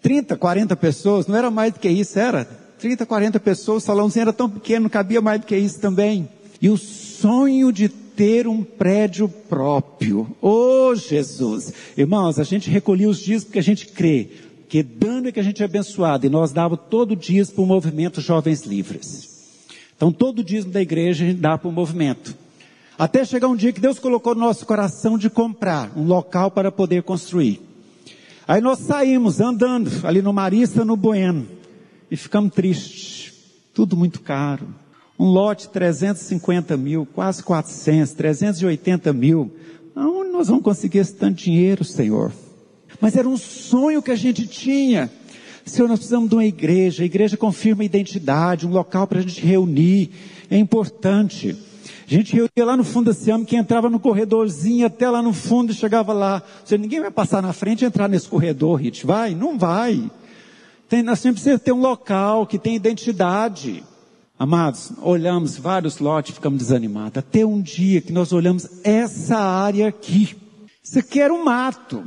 30, 0.00 0.34
40 0.34 0.74
pessoas, 0.76 1.26
não 1.26 1.36
era 1.36 1.50
mais 1.50 1.74
do 1.74 1.78
que 1.78 1.90
isso, 1.90 2.18
era 2.18 2.48
30, 2.78 3.04
40 3.04 3.38
pessoas, 3.38 3.82
o 3.82 3.86
salãozinho 3.86 4.22
era 4.22 4.32
tão 4.32 4.48
pequeno, 4.48 4.84
não 4.84 4.88
cabia 4.88 5.20
mais 5.20 5.42
do 5.42 5.46
que 5.46 5.54
isso 5.54 5.78
também. 5.78 6.26
E 6.58 6.70
o 6.70 6.78
sonho 6.78 7.70
de 7.70 7.90
ter 7.90 8.48
um 8.48 8.64
prédio 8.64 9.28
próprio. 9.28 10.34
Oh, 10.40 10.94
Jesus! 10.94 11.70
Irmãos, 11.98 12.38
a 12.38 12.44
gente 12.44 12.70
recolhia 12.70 13.10
os 13.10 13.18
dias 13.18 13.44
porque 13.44 13.58
a 13.58 13.62
gente 13.62 13.86
crê 13.88 14.30
que 14.70 14.82
dando 14.82 15.28
é 15.28 15.32
que 15.32 15.40
a 15.40 15.42
gente 15.42 15.62
é 15.62 15.66
abençoado 15.66 16.24
e 16.24 16.30
nós 16.30 16.50
dava 16.50 16.78
todo 16.78 17.14
dia 17.14 17.44
para 17.44 17.62
o 17.62 17.66
movimento 17.66 18.22
Jovens 18.22 18.62
Livres. 18.62 19.27
Então, 19.98 20.10
todo 20.10 20.42
dia 20.42 20.64
da 20.64 20.80
igreja 20.80 21.24
a 21.24 21.28
gente 21.28 21.40
dá 21.40 21.58
para 21.58 21.68
o 21.68 21.72
movimento. 21.72 22.34
Até 22.98 23.22
chegar 23.24 23.48
um 23.48 23.56
dia 23.56 23.72
que 23.72 23.80
Deus 23.80 23.98
colocou 23.98 24.34
no 24.34 24.40
nosso 24.40 24.64
coração 24.64 25.18
de 25.18 25.28
comprar 25.28 25.92
um 25.94 26.04
local 26.04 26.50
para 26.50 26.72
poder 26.72 27.02
construir. 27.02 27.60
Aí 28.46 28.62
nós 28.62 28.78
saímos 28.78 29.40
andando 29.40 29.90
ali 30.06 30.22
no 30.22 30.32
Marista, 30.32 30.82
no 30.82 30.96
Bueno, 30.96 31.46
e 32.10 32.16
ficamos 32.16 32.54
tristes. 32.54 33.34
Tudo 33.74 33.94
muito 33.94 34.22
caro 34.22 34.66
um 35.18 35.26
lote 35.26 35.68
350 35.68 36.76
mil, 36.76 37.04
quase 37.04 37.42
400, 37.42 38.12
380 38.12 39.12
mil. 39.12 39.50
Aonde 39.94 40.30
nós 40.30 40.46
vamos 40.46 40.62
conseguir 40.62 40.98
esse 40.98 41.14
tanto 41.14 41.42
dinheiro, 41.42 41.84
Senhor? 41.84 42.30
Mas 43.00 43.16
era 43.16 43.28
um 43.28 43.36
sonho 43.36 44.00
que 44.00 44.12
a 44.12 44.16
gente 44.16 44.46
tinha. 44.46 45.10
Senhor, 45.68 45.88
nós 45.88 45.98
precisamos 45.98 46.28
de 46.28 46.34
uma 46.34 46.44
igreja. 46.44 47.02
A 47.02 47.06
igreja 47.06 47.36
confirma 47.36 47.82
a 47.82 47.86
identidade, 47.86 48.66
um 48.66 48.70
local 48.70 49.06
para 49.06 49.18
a 49.18 49.22
gente 49.22 49.44
reunir. 49.44 50.10
É 50.50 50.56
importante. 50.56 51.56
A 52.06 52.14
gente 52.14 52.32
reunia 52.32 52.64
lá 52.64 52.76
no 52.76 52.84
fundo 52.84 53.06
da 53.06 53.12
Siam, 53.12 53.44
que 53.44 53.54
entrava 53.54 53.90
no 53.90 54.00
corredorzinho 54.00 54.86
até 54.86 55.10
lá 55.10 55.20
no 55.20 55.34
fundo 55.34 55.72
e 55.72 55.74
chegava 55.74 56.12
lá. 56.14 56.42
Seja, 56.64 56.80
ninguém 56.80 57.00
vai 57.00 57.10
passar 57.10 57.42
na 57.42 57.52
frente 57.52 57.82
e 57.82 57.84
entrar 57.84 58.08
nesse 58.08 58.26
corredor, 58.26 58.80
Rit. 58.80 59.04
Vai? 59.04 59.34
Não 59.34 59.58
vai. 59.58 60.10
Tem, 60.88 61.02
nós 61.02 61.18
sempre 61.18 61.34
precisamos 61.34 61.62
ter 61.62 61.72
um 61.72 61.80
local 61.80 62.46
que 62.46 62.58
tem 62.58 62.74
identidade. 62.74 63.84
Amados, 64.38 64.92
olhamos 65.02 65.58
vários 65.58 65.98
lotes 65.98 66.30
e 66.30 66.34
ficamos 66.34 66.60
desanimados. 66.60 67.18
Até 67.18 67.44
um 67.44 67.60
dia 67.60 68.00
que 68.00 68.12
nós 68.12 68.32
olhamos 68.32 68.66
essa 68.82 69.36
área 69.36 69.88
aqui. 69.88 70.34
Isso 70.82 70.98
aqui 70.98 71.20
era 71.20 71.34
um 71.34 71.44
mato. 71.44 72.04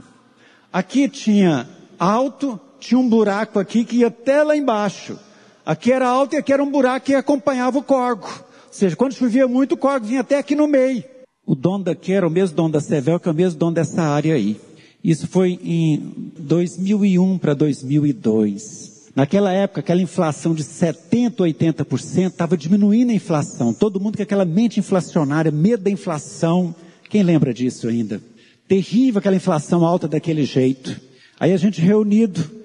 Aqui 0.73 1.07
tinha 1.07 1.69
alto, 1.99 2.59
tinha 2.81 2.99
um 2.99 3.07
buraco 3.07 3.59
aqui 3.59 3.85
que 3.85 3.97
ia 3.97 4.07
até 4.07 4.43
lá 4.43 4.57
embaixo. 4.57 5.17
Aqui 5.65 5.91
era 5.91 6.07
alto 6.07 6.35
e 6.35 6.37
aqui 6.37 6.51
era 6.51 6.63
um 6.63 6.69
buraco 6.69 7.05
que 7.05 7.13
acompanhava 7.13 7.77
o 7.77 7.83
corgo. 7.83 8.27
Ou 8.27 8.73
seja, 8.73 8.95
quando 8.95 9.13
chovia 9.13 9.47
muito, 9.47 9.73
o 9.73 9.77
corgo 9.77 10.05
vinha 10.05 10.21
até 10.21 10.37
aqui 10.39 10.55
no 10.55 10.67
meio. 10.67 11.03
O 11.45 11.55
dono 11.55 11.83
daqui 11.83 12.11
era 12.11 12.27
o 12.27 12.31
mesmo 12.31 12.55
dono 12.55 12.73
da 12.73 12.79
Sevel, 12.79 13.19
que 13.19 13.29
é 13.29 13.31
o 13.31 13.35
mesmo 13.35 13.59
dono 13.59 13.75
dessa 13.75 14.01
área 14.01 14.33
aí. 14.33 14.59
Isso 15.03 15.27
foi 15.27 15.59
em 15.63 16.31
2001 16.37 17.37
para 17.37 17.53
2002. 17.53 19.11
Naquela 19.15 19.51
época, 19.51 19.81
aquela 19.81 20.01
inflação 20.01 20.55
de 20.55 20.63
70%, 20.63 21.37
80%, 21.37 22.27
estava 22.27 22.55
diminuindo 22.55 23.11
a 23.11 23.15
inflação. 23.15 23.73
Todo 23.73 23.99
mundo 23.99 24.17
com 24.17 24.23
aquela 24.23 24.45
mente 24.45 24.79
inflacionária, 24.79 25.51
medo 25.51 25.83
da 25.83 25.89
inflação. 25.89 26.73
Quem 27.09 27.21
lembra 27.21 27.53
disso 27.53 27.87
ainda? 27.87 28.21
Terrível 28.67 29.19
aquela 29.19 29.35
inflação 29.35 29.83
alta 29.85 30.07
daquele 30.07 30.45
jeito. 30.45 30.99
Aí 31.39 31.51
a 31.51 31.57
gente 31.57 31.81
reunido, 31.81 32.60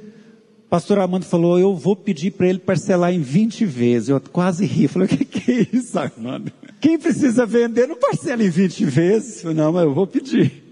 pastor 0.69 0.99
Armando 0.99 1.25
falou, 1.25 1.59
eu 1.59 1.75
vou 1.75 1.95
pedir 1.95 2.33
para 2.33 2.49
ele 2.49 2.59
parcelar 2.59 3.13
em 3.13 3.21
20 3.21 3.65
vezes. 3.65 4.09
Eu 4.09 4.21
quase 4.21 4.67
ri, 4.67 4.89
falei, 4.89 5.07
o 5.07 5.09
que, 5.09 5.25
que 5.25 5.53
é 5.53 5.67
isso, 5.73 5.99
Armando? 5.99 6.53
Quem 6.81 6.99
precisa 6.99 7.47
vender 7.47 7.87
não 7.87 7.97
parcela 7.97 8.43
em 8.43 8.51
20 8.51 8.85
vezes. 8.85 9.45
Eu 9.45 9.55
não, 9.55 9.73
mas 9.73 9.85
eu 9.85 9.95
vou 9.95 10.07
pedir. 10.07 10.65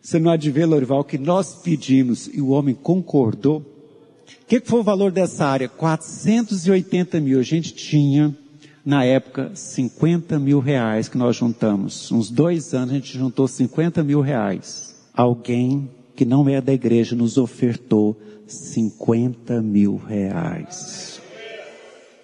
Você 0.00 0.18
não 0.18 0.30
há 0.30 0.36
de 0.36 0.50
ver, 0.50 0.66
Lorival, 0.66 1.02
que 1.02 1.16
nós 1.16 1.54
pedimos 1.54 2.28
e 2.32 2.40
o 2.40 2.48
homem 2.48 2.74
concordou. 2.74 3.58
O 3.58 4.46
que, 4.46 4.60
que 4.60 4.68
foi 4.68 4.80
o 4.80 4.84
valor 4.84 5.10
dessa 5.10 5.46
área? 5.46 5.68
480 5.68 7.20
mil. 7.20 7.40
A 7.40 7.42
gente 7.42 7.72
tinha, 7.72 8.36
na 8.84 9.04
época, 9.04 9.50
50 9.54 10.38
mil 10.38 10.60
reais 10.60 11.08
que 11.08 11.16
nós 11.16 11.36
juntamos. 11.36 12.12
Uns 12.12 12.30
dois 12.30 12.74
anos 12.74 12.90
a 12.90 12.94
gente 12.96 13.16
juntou 13.16 13.48
50 13.48 14.02
mil 14.04 14.20
reais. 14.20 14.94
Alguém 15.14 15.90
que 16.14 16.24
não 16.24 16.46
é 16.48 16.60
da 16.60 16.72
igreja 16.72 17.16
nos 17.16 17.38
ofertou 17.38 18.20
50 18.46 19.60
mil 19.62 19.96
reais. 19.96 21.20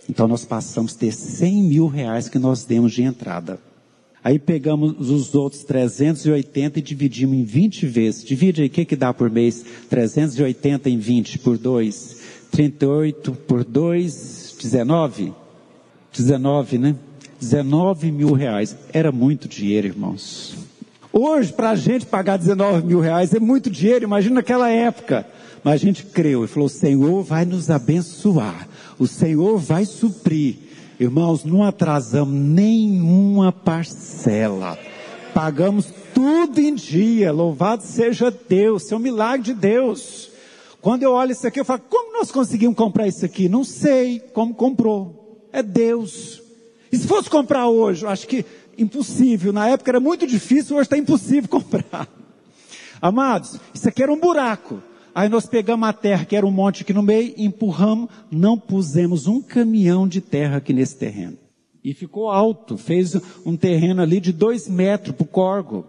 Então 0.09 0.27
nós 0.27 0.45
passamos 0.45 0.95
a 0.95 0.99
ter 0.99 1.13
100 1.13 1.63
mil 1.63 1.87
reais 1.87 2.29
que 2.29 2.39
nós 2.39 2.65
demos 2.65 2.93
de 2.93 3.03
entrada. 3.03 3.59
Aí 4.23 4.39
pegamos 4.39 5.09
os 5.09 5.35
outros 5.35 5.65
380 5.65 6.79
e 6.79 6.83
dividimos 6.83 7.37
em 7.37 7.45
20 7.45 7.87
vezes. 7.87 8.25
Divide 8.25 8.61
aí, 8.61 8.67
o 8.67 8.71
que 8.71 8.85
que 8.85 8.97
dá 8.97 9.15
por 9.15 9.31
mês? 9.31 9.65
380 9.89 10.91
em 10.91 10.99
20 10.99 11.39
por 11.39 11.57
2. 11.57 12.21
38 12.51 13.33
por 13.33 13.65
2, 13.65 14.57
19? 14.61 15.33
19, 16.13 16.79
né? 16.79 16.97
19 17.41 18.13
mil 18.13 18.33
reais. 18.33 18.77
Era 18.93 19.11
muito 19.11 19.49
dinheiro, 19.49 19.87
irmãos. 19.87 20.55
Hoje, 21.13 21.53
para 21.53 21.71
a 21.71 21.77
gente 21.77 22.05
pagar 22.05 22.37
19 22.37 22.87
mil 22.87 23.01
reais 23.01 23.33
é 23.33 23.41
muito 23.41 23.71
dinheiro, 23.71 24.05
imagina 24.05 24.37
naquela 24.37 24.69
época. 24.69 25.27
Mas 25.63 25.75
a 25.75 25.77
gente 25.77 26.05
creu 26.05 26.45
e 26.45 26.49
falou: 26.49 26.67
o 26.67 26.71
Senhor 26.71 27.23
vai 27.23 27.45
nos 27.45 27.71
abençoar, 27.71 28.69
o 28.99 29.07
Senhor 29.07 29.59
vai 29.59 29.85
suprir. 29.85 30.57
Irmãos, 30.99 31.45
não 31.45 31.63
atrasamos 31.63 32.35
nenhuma 32.35 33.51
parcela. 33.51 34.79
Pagamos 35.33 35.87
tudo 36.13 36.61
em 36.61 36.75
dia. 36.75 37.33
Louvado 37.33 37.83
seja 37.83 38.31
Deus. 38.31 38.83
Isso 38.83 38.93
é 38.93 38.97
um 38.99 39.01
milagre 39.01 39.47
de 39.47 39.55
Deus. 39.55 40.31
Quando 40.81 41.03
eu 41.03 41.13
olho 41.13 41.33
isso 41.33 41.47
aqui, 41.47 41.59
eu 41.59 41.65
falo, 41.65 41.81
como 41.89 42.13
nós 42.13 42.31
conseguimos 42.31 42.77
comprar 42.77 43.07
isso 43.07 43.25
aqui? 43.25 43.49
Não 43.49 43.65
sei 43.65 44.21
como 44.35 44.55
comprou. 44.55 45.49
É 45.53 45.63
Deus. 45.63 46.43
E 46.93 46.99
se 46.99 47.07
fosse 47.07 47.31
comprar 47.31 47.69
hoje, 47.69 48.05
eu 48.05 48.11
acho 48.11 48.27
que 48.27 48.45
impossível. 48.77 49.53
Na 49.53 49.69
época 49.69 49.91
era 49.91 50.01
muito 50.01 50.27
difícil, 50.27 50.77
hoje 50.77 50.87
está 50.87 50.99
impossível 50.99 51.49
comprar. 51.51 52.09
Amados, 53.01 53.59
isso 53.73 53.89
aqui 53.89 54.03
era 54.03 54.13
um 54.13 54.21
buraco. 54.21 54.83
Aí 55.15 55.29
nós 55.29 55.47
pegamos 55.47 55.89
a 55.89 55.93
terra, 55.93 56.25
que 56.25 56.37
era 56.37 56.47
um 56.47 56.51
monte 56.51 56.83
aqui 56.83 56.93
no 56.93 57.03
meio, 57.03 57.35
empurramos, 57.37 58.09
não 58.31 58.59
pusemos 58.59 59.27
um 59.27 59.43
caminhão 59.43 60.07
de 60.07 60.21
terra 60.21 60.59
aqui 60.59 60.73
nesse 60.73 60.97
terreno. 60.97 61.37
E 61.83 61.95
ficou 61.95 62.31
alto, 62.31 62.77
fez 62.77 63.17
um 63.45 63.57
terreno 63.57 64.03
ali 64.03 64.21
de 64.21 64.33
dois 64.33 64.69
metros 64.69 65.15
para 65.15 65.25
o 65.25 65.27
corgo. 65.27 65.87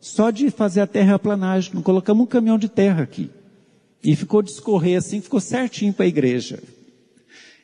Só 0.00 0.30
de 0.30 0.50
fazer 0.50 0.80
a 0.80 0.86
terraplanagem, 0.86 1.74
não 1.74 1.82
colocamos 1.82 2.24
um 2.24 2.26
caminhão 2.26 2.58
de 2.58 2.68
terra 2.68 3.02
aqui. 3.02 3.30
E 4.02 4.16
ficou 4.16 4.42
de 4.42 4.50
escorrer 4.50 4.98
assim, 4.98 5.20
ficou 5.20 5.40
certinho 5.40 5.92
para 5.92 6.04
a 6.04 6.08
igreja. 6.08 6.62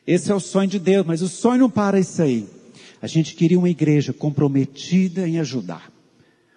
Esse 0.06 0.30
é 0.30 0.34
o 0.34 0.40
sonho 0.40 0.68
de 0.68 0.78
Deus, 0.78 1.06
mas 1.06 1.22
o 1.22 1.28
sonho 1.28 1.60
não 1.60 1.70
para 1.70 1.98
isso 1.98 2.20
aí. 2.20 2.48
A 3.00 3.06
gente 3.06 3.34
queria 3.34 3.58
uma 3.58 3.70
igreja 3.70 4.12
comprometida 4.12 5.26
em 5.28 5.38
ajudar. 5.38 5.90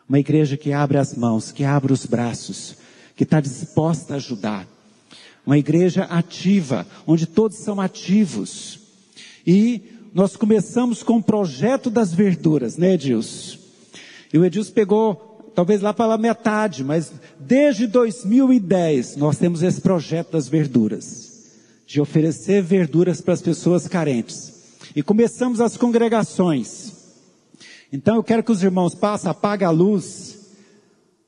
Uma 0.07 0.19
igreja 0.19 0.57
que 0.57 0.71
abre 0.71 0.97
as 0.97 1.15
mãos, 1.15 1.51
que 1.51 1.63
abre 1.63 1.91
os 1.91 2.05
braços, 2.05 2.77
que 3.15 3.23
está 3.23 3.39
disposta 3.39 4.13
a 4.13 4.17
ajudar. 4.17 4.67
Uma 5.45 5.57
igreja 5.57 6.03
ativa, 6.03 6.85
onde 7.05 7.25
todos 7.25 7.57
são 7.57 7.79
ativos. 7.79 8.79
E 9.45 9.81
nós 10.13 10.35
começamos 10.35 11.03
com 11.03 11.17
o 11.17 11.23
projeto 11.23 11.89
das 11.89 12.13
verduras, 12.13 12.77
né, 12.77 12.93
Edilson? 12.93 13.57
E 14.33 14.37
o 14.37 14.43
Edilson 14.43 14.73
pegou, 14.73 15.51
talvez 15.53 15.81
lá 15.81 15.93
para 15.93 16.13
a 16.13 16.17
metade, 16.17 16.83
mas 16.83 17.11
desde 17.39 17.87
2010 17.87 19.15
nós 19.17 19.37
temos 19.37 19.61
esse 19.61 19.79
projeto 19.79 20.31
das 20.31 20.47
verduras. 20.47 21.33
De 21.87 22.01
oferecer 22.01 22.63
verduras 22.63 23.21
para 23.21 23.35
as 23.35 23.41
pessoas 23.41 23.87
carentes. 23.87 24.53
E 24.95 25.03
começamos 25.03 25.61
as 25.61 25.77
congregações. 25.77 26.91
Então 27.93 28.15
eu 28.15 28.23
quero 28.23 28.43
que 28.43 28.51
os 28.51 28.63
irmãos 28.63 28.95
passem, 28.95 29.29
apaguem 29.29 29.67
a 29.67 29.71
luz 29.71 30.34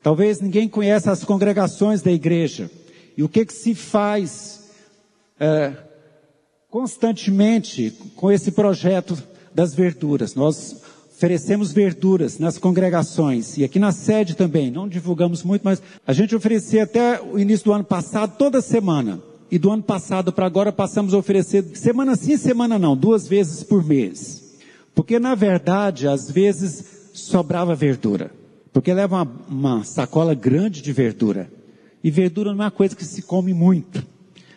Talvez 0.02 0.40
ninguém 0.40 0.68
conheça 0.68 1.10
as 1.10 1.24
congregações 1.24 2.02
da 2.02 2.12
igreja. 2.12 2.70
E 3.16 3.22
o 3.22 3.28
que 3.28 3.44
que 3.44 3.52
se 3.52 3.74
faz 3.74 4.70
é, 5.40 5.72
constantemente 6.70 7.92
com 8.14 8.30
esse 8.30 8.52
projeto 8.52 9.20
das 9.52 9.74
verduras? 9.74 10.34
Nós 10.34 10.82
oferecemos 11.10 11.72
verduras 11.72 12.38
nas 12.38 12.58
congregações 12.58 13.58
e 13.58 13.64
aqui 13.64 13.80
na 13.80 13.90
sede 13.90 14.36
também. 14.36 14.70
Não 14.70 14.88
divulgamos 14.88 15.42
muito, 15.42 15.62
mas 15.62 15.82
a 16.06 16.12
gente 16.12 16.36
oferecia 16.36 16.84
até 16.84 17.20
o 17.20 17.38
início 17.40 17.64
do 17.64 17.72
ano 17.72 17.84
passado 17.84 18.36
toda 18.38 18.60
semana. 18.60 19.20
E 19.50 19.58
do 19.58 19.70
ano 19.70 19.82
passado 19.82 20.30
para 20.30 20.46
agora 20.46 20.70
passamos 20.70 21.14
a 21.14 21.18
oferecer 21.18 21.64
semana 21.74 22.14
sim, 22.14 22.36
semana 22.36 22.78
não, 22.78 22.96
duas 22.96 23.26
vezes 23.26 23.64
por 23.64 23.82
mês. 23.82 24.56
Porque 24.94 25.18
na 25.18 25.34
verdade, 25.34 26.06
às 26.06 26.30
vezes 26.30 26.84
sobrava 27.14 27.74
verdura. 27.74 28.37
Porque 28.72 28.92
leva 28.92 29.16
uma, 29.16 29.32
uma 29.48 29.84
sacola 29.84 30.34
grande 30.34 30.82
de 30.82 30.92
verdura. 30.92 31.50
E 32.02 32.10
verdura 32.10 32.54
não 32.54 32.62
é 32.62 32.66
uma 32.66 32.70
coisa 32.70 32.94
que 32.94 33.04
se 33.04 33.22
come 33.22 33.52
muito. 33.52 34.04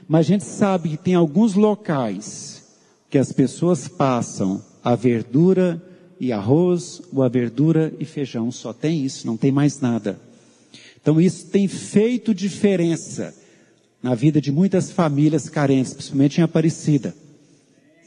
Mas 0.07 0.25
a 0.25 0.29
gente 0.29 0.43
sabe 0.43 0.89
que 0.89 0.97
tem 0.97 1.15
alguns 1.15 1.53
locais 1.53 2.63
que 3.09 3.17
as 3.17 3.31
pessoas 3.31 3.87
passam 3.87 4.63
a 4.83 4.95
verdura 4.95 5.81
e 6.19 6.31
arroz, 6.31 7.01
ou 7.13 7.23
a 7.23 7.29
verdura 7.29 7.93
e 7.99 8.05
feijão. 8.05 8.51
Só 8.51 8.73
tem 8.73 9.03
isso, 9.03 9.25
não 9.25 9.37
tem 9.37 9.51
mais 9.51 9.79
nada. 9.79 10.19
Então 11.01 11.19
isso 11.19 11.47
tem 11.47 11.67
feito 11.67 12.33
diferença 12.33 13.33
na 14.03 14.15
vida 14.15 14.39
de 14.39 14.51
muitas 14.51 14.91
famílias 14.91 15.49
carentes, 15.49 15.93
principalmente 15.93 16.39
em 16.39 16.43
Aparecida. 16.43 17.15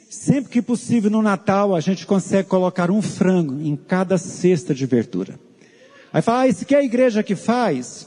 Sempre 0.09 0.51
que 0.51 0.63
possível 0.63 1.11
no 1.11 1.23
Natal 1.23 1.75
a 1.75 1.81
gente 1.81 2.07
consegue 2.07 2.49
colocar 2.49 2.91
um 2.91 3.03
frango 3.03 3.61
em 3.61 3.75
cada 3.75 4.17
cesta 4.17 4.75
de 4.75 4.87
verdura. 4.87 5.39
Aí 6.15 6.23
fala, 6.23 6.43
ah, 6.43 6.47
isso 6.47 6.65
que 6.65 6.77
é 6.77 6.79
a 6.79 6.85
igreja 6.85 7.25
que 7.25 7.35
faz? 7.35 8.07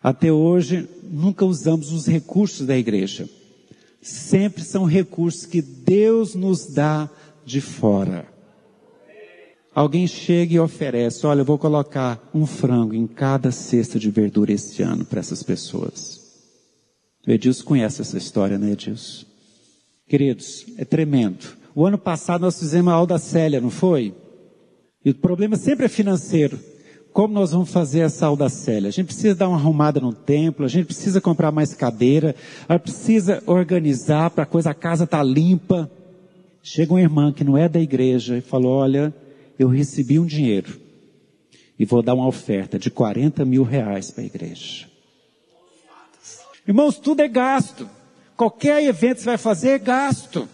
Até 0.00 0.30
hoje, 0.30 0.88
nunca 1.02 1.44
usamos 1.44 1.90
os 1.90 2.06
recursos 2.06 2.64
da 2.64 2.78
igreja. 2.78 3.28
Sempre 4.00 4.62
são 4.62 4.84
recursos 4.84 5.44
que 5.44 5.60
Deus 5.60 6.36
nos 6.36 6.72
dá 6.72 7.10
de 7.44 7.60
fora. 7.60 8.28
Alguém 9.74 10.06
chega 10.06 10.54
e 10.54 10.60
oferece, 10.60 11.26
olha, 11.26 11.40
eu 11.40 11.44
vou 11.44 11.58
colocar 11.58 12.30
um 12.32 12.46
frango 12.46 12.94
em 12.94 13.04
cada 13.04 13.50
cesta 13.50 13.98
de 13.98 14.12
verdura 14.12 14.52
este 14.52 14.84
ano 14.84 15.04
para 15.04 15.18
essas 15.18 15.42
pessoas. 15.42 16.20
O 17.26 17.32
Edilson 17.32 17.64
conhece 17.64 18.00
essa 18.00 18.16
história, 18.16 18.56
né, 18.56 18.70
Edilson? 18.70 19.26
Queridos, 20.08 20.66
é 20.78 20.84
tremendo. 20.84 21.56
O 21.74 21.84
ano 21.84 21.98
passado 21.98 22.42
nós 22.42 22.60
fizemos 22.60 22.92
a 22.92 22.94
aula 22.94 23.08
da 23.08 23.18
Célia, 23.18 23.60
não 23.60 23.70
foi? 23.70 24.14
E 25.04 25.10
o 25.10 25.14
problema 25.16 25.56
sempre 25.56 25.86
é 25.86 25.88
financeiro 25.88 26.60
como 27.14 27.32
nós 27.32 27.52
vamos 27.52 27.70
fazer 27.70 28.02
a 28.02 28.08
Célia? 28.48 28.88
A 28.88 28.92
gente 28.92 29.06
precisa 29.06 29.36
dar 29.36 29.48
uma 29.48 29.56
arrumada 29.56 30.00
no 30.00 30.12
templo, 30.12 30.64
a 30.64 30.68
gente 30.68 30.86
precisa 30.86 31.20
comprar 31.20 31.52
mais 31.52 31.72
cadeira, 31.72 32.34
a 32.68 32.72
gente 32.72 32.82
precisa 32.82 33.40
organizar 33.46 34.30
para 34.30 34.42
a 34.42 34.46
coisa, 34.46 34.70
a 34.70 34.74
casa 34.74 35.06
tá 35.06 35.22
limpa. 35.22 35.88
Chega 36.60 36.92
uma 36.92 37.00
irmã 37.00 37.32
que 37.32 37.44
não 37.44 37.56
é 37.56 37.68
da 37.68 37.78
igreja 37.78 38.36
e 38.36 38.40
falou, 38.40 38.72
olha, 38.72 39.14
eu 39.56 39.68
recebi 39.68 40.18
um 40.18 40.26
dinheiro 40.26 40.80
e 41.78 41.84
vou 41.84 42.02
dar 42.02 42.14
uma 42.14 42.26
oferta 42.26 42.80
de 42.80 42.90
40 42.90 43.44
mil 43.44 43.62
reais 43.62 44.10
para 44.10 44.24
a 44.24 44.26
igreja. 44.26 44.88
Irmãos, 46.66 46.98
tudo 46.98 47.20
é 47.20 47.28
gasto. 47.28 47.88
Qualquer 48.36 48.82
evento 48.82 49.18
que 49.18 49.22
você 49.22 49.26
vai 49.26 49.38
fazer 49.38 49.68
é 49.68 49.78
gasto. 49.78 50.48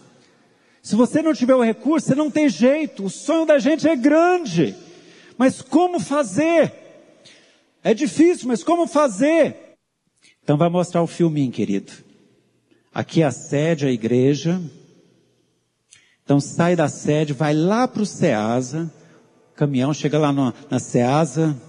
Se 0.83 0.95
você 0.95 1.23
não 1.23 1.33
tiver 1.33 1.55
o 1.55 1.63
recurso, 1.63 2.09
você 2.09 2.15
não 2.15 2.29
tem 2.29 2.47
jeito. 2.47 3.05
O 3.05 3.09
sonho 3.09 3.47
da 3.47 3.57
gente 3.57 3.87
é 3.87 3.95
grande. 3.95 4.75
Mas 5.41 5.59
como 5.59 5.99
fazer? 5.99 6.71
É 7.83 7.95
difícil, 7.95 8.47
mas 8.47 8.63
como 8.63 8.85
fazer? 8.85 9.75
Então 10.43 10.55
vai 10.55 10.69
mostrar 10.69 11.01
o 11.01 11.07
filminho, 11.07 11.51
querido. 11.51 11.91
Aqui 12.93 13.23
é 13.23 13.25
a 13.25 13.31
sede, 13.31 13.87
a 13.87 13.91
igreja. 13.91 14.61
Então 16.23 16.39
sai 16.39 16.75
da 16.75 16.87
sede, 16.87 17.33
vai 17.33 17.55
lá 17.55 17.87
para 17.87 18.03
o 18.03 18.05
Ceasa. 18.05 18.93
Caminhão 19.55 19.95
chega 19.95 20.19
lá 20.19 20.31
no, 20.31 20.53
na 20.69 20.77
Ceasa. 20.77 21.59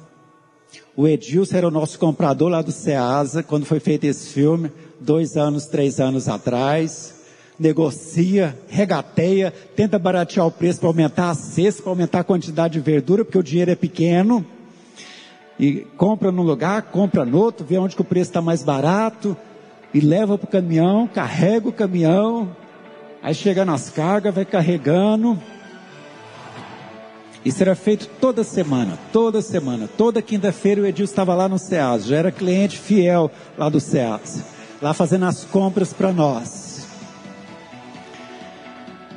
O 0.95 1.09
Edilson 1.09 1.57
era 1.57 1.69
o 1.69 1.71
nosso 1.71 1.99
comprador 1.99 2.51
lá 2.51 2.61
do 2.61 2.73
Ceasa, 2.73 3.43
quando 3.43 3.65
foi 3.65 3.81
feito 3.81 4.05
esse 4.05 4.35
filme, 4.35 4.71
dois 5.01 5.35
anos, 5.35 5.65
três 5.65 5.99
anos 5.99 6.29
atrás 6.29 7.22
negocia, 7.63 8.59
regateia, 8.69 9.53
tenta 9.77 9.99
baratear 9.99 10.47
o 10.47 10.51
preço 10.51 10.81
para 10.81 10.89
aumentar 10.89 11.31
a 11.31 11.35
cesta, 11.35 11.83
para 11.83 11.93
aumentar 11.93 12.21
a 12.21 12.25
quantidade 12.25 12.75
de 12.75 12.81
verdura, 12.81 13.25
porque 13.25 13.39
o 13.39 13.43
dinheiro 13.43 13.71
é 13.71 13.77
pequeno. 13.77 14.45
E 15.59 15.87
compra 15.97 16.33
num 16.33 16.43
lugar, 16.43 16.83
compra 16.83 17.25
no 17.25 17.39
outro, 17.39 17.65
vê 17.65 17.79
onde 17.79 17.95
que 17.95 18.03
o 18.03 18.05
preço 18.05 18.31
está 18.31 18.43
mais 18.43 18.65
barato, 18.65 19.37
e 19.95 20.01
leva 20.01 20.37
para 20.37 20.49
o 20.49 20.51
caminhão, 20.51 21.07
carrega 21.07 21.69
o 21.69 21.73
caminhão, 21.73 22.55
aí 23.23 23.35
chega 23.35 23.65
nas 23.65 23.89
cargas, 23.89 24.35
vai 24.35 24.45
carregando. 24.45 25.39
Isso 27.45 27.63
era 27.63 27.75
feito 27.75 28.09
toda 28.21 28.43
semana, 28.43 28.99
toda 29.13 29.43
semana. 29.43 29.89
Toda 29.97 30.23
quinta-feira 30.23 30.81
o 30.81 30.87
Edil 30.87 31.05
estava 31.05 31.35
lá 31.35 31.49
no 31.49 31.59
SEAS, 31.59 32.07
já 32.07 32.17
era 32.17 32.33
cliente 32.33 32.79
fiel 32.79 33.31
lá 33.59 33.69
do 33.69 33.81
SEAS, 33.81 34.43
lá 34.81 34.95
fazendo 34.95 35.27
as 35.27 35.45
compras 35.45 35.93
para 35.93 36.13
nós. 36.13 36.72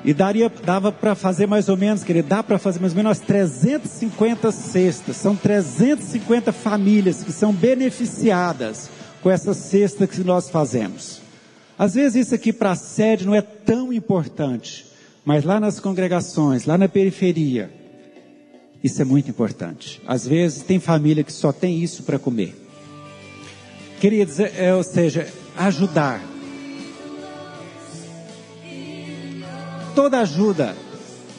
E 0.06 0.14
daria, 0.14 0.52
dava 0.64 0.92
para 0.92 1.16
fazer 1.16 1.48
mais 1.48 1.68
ou 1.68 1.76
menos, 1.76 2.04
querido, 2.04 2.28
dá 2.28 2.44
para 2.44 2.60
fazer 2.60 2.80
mais 2.80 2.94
ou 2.94 2.98
menos 2.98 3.18
350 3.20 4.52
cestas. 4.52 5.18
São 5.18 5.36
350 5.36 6.52
famílias 6.52 7.24
que 7.24 7.32
são 7.32 7.52
beneficiadas 7.52 8.88
com 9.24 9.32
essa 9.32 9.56
cesta 9.56 10.06
que 10.06 10.24
nós 10.24 10.48
fazemos. 10.48 11.22
Às 11.76 11.96
vezes 11.96 12.28
isso 12.28 12.36
aqui 12.36 12.54
para 12.54 12.72
a 12.72 12.76
sede 12.76 13.26
não 13.26 13.34
é 13.34 13.42
tão 13.42 13.92
importante, 13.92 14.86
mas 15.26 15.44
lá 15.44 15.60
nas 15.60 15.80
congregações, 15.80 16.66
lá 16.66 16.78
na 16.78 16.88
periferia, 16.88 17.72
isso 18.84 19.02
é 19.02 19.06
muito 19.06 19.28
importante. 19.32 20.00
Às 20.06 20.28
vezes 20.28 20.62
tem 20.62 20.80
família 20.80 21.24
que 21.24 21.34
só 21.34 21.52
tem 21.52 21.80
isso 21.84 22.04
para 22.04 22.20
comer. 22.20 22.56
Queria 24.00 24.24
dizer, 24.24 24.54
é, 24.56 24.76
ou 24.76 24.84
seja, 24.84 25.28
ajudar. 25.58 26.35
Toda 29.96 30.20
ajuda 30.20 30.76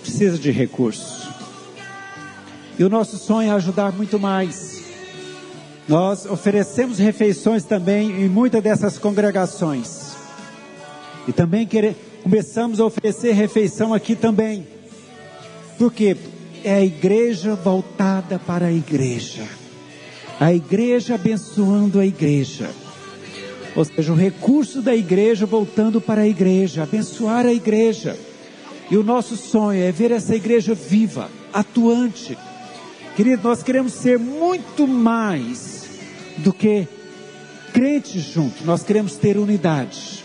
precisa 0.01 0.39
de 0.39 0.51
recursos. 0.51 1.29
E 2.79 2.85
o 2.85 2.89
nosso 2.89 3.19
sonho 3.19 3.51
é 3.51 3.53
ajudar 3.53 3.93
muito 3.93 4.19
mais. 4.19 4.83
Nós 5.87 6.25
oferecemos 6.25 6.99
refeições 6.99 7.65
também 7.65 8.23
em 8.23 8.29
muitas 8.29 8.63
dessas 8.63 8.99
congregações. 8.99 10.17
E 11.29 11.33
também 11.33 11.69
começamos 12.23 12.81
a 12.81 12.87
oferecer 12.87 13.33
refeição 13.33 13.93
aqui 13.93 14.17
também. 14.17 14.67
Porque 15.79 16.17
é 16.65 16.75
a 16.75 16.85
igreja 16.85 17.55
voltada 17.55 18.39
para 18.39 18.67
a 18.67 18.73
igreja. 18.73 19.45
A 20.41 20.53
igreja 20.53 21.15
abençoando 21.15 22.01
a 22.01 22.07
igreja. 22.07 22.71
Ou 23.75 23.85
seja, 23.85 24.13
o 24.13 24.17
recurso 24.17 24.81
da 24.81 24.97
igreja 24.97 25.45
voltando 25.45 26.01
para 26.01 26.23
a 26.23 26.29
igreja, 26.29 26.83
abençoar 26.83 27.45
a 27.45 27.53
igreja. 27.53 28.17
E 28.91 28.97
o 28.97 29.03
nosso 29.03 29.37
sonho 29.37 29.83
é 29.83 29.91
ver 29.91 30.13
essa 30.13 30.35
igreja 30.35 30.75
viva, 30.75 31.29
atuante. 31.53 32.39
Querido, 33.17 33.49
nós 33.49 33.63
queremos 33.63 33.93
ser 33.93 34.19
muito 34.19 34.87
mais 34.87 35.89
do 36.39 36.53
que 36.53 36.87
crentes 37.73 38.23
juntos, 38.23 38.65
nós 38.65 38.83
queremos 38.83 39.17
ter 39.17 39.37
unidade. 39.37 40.25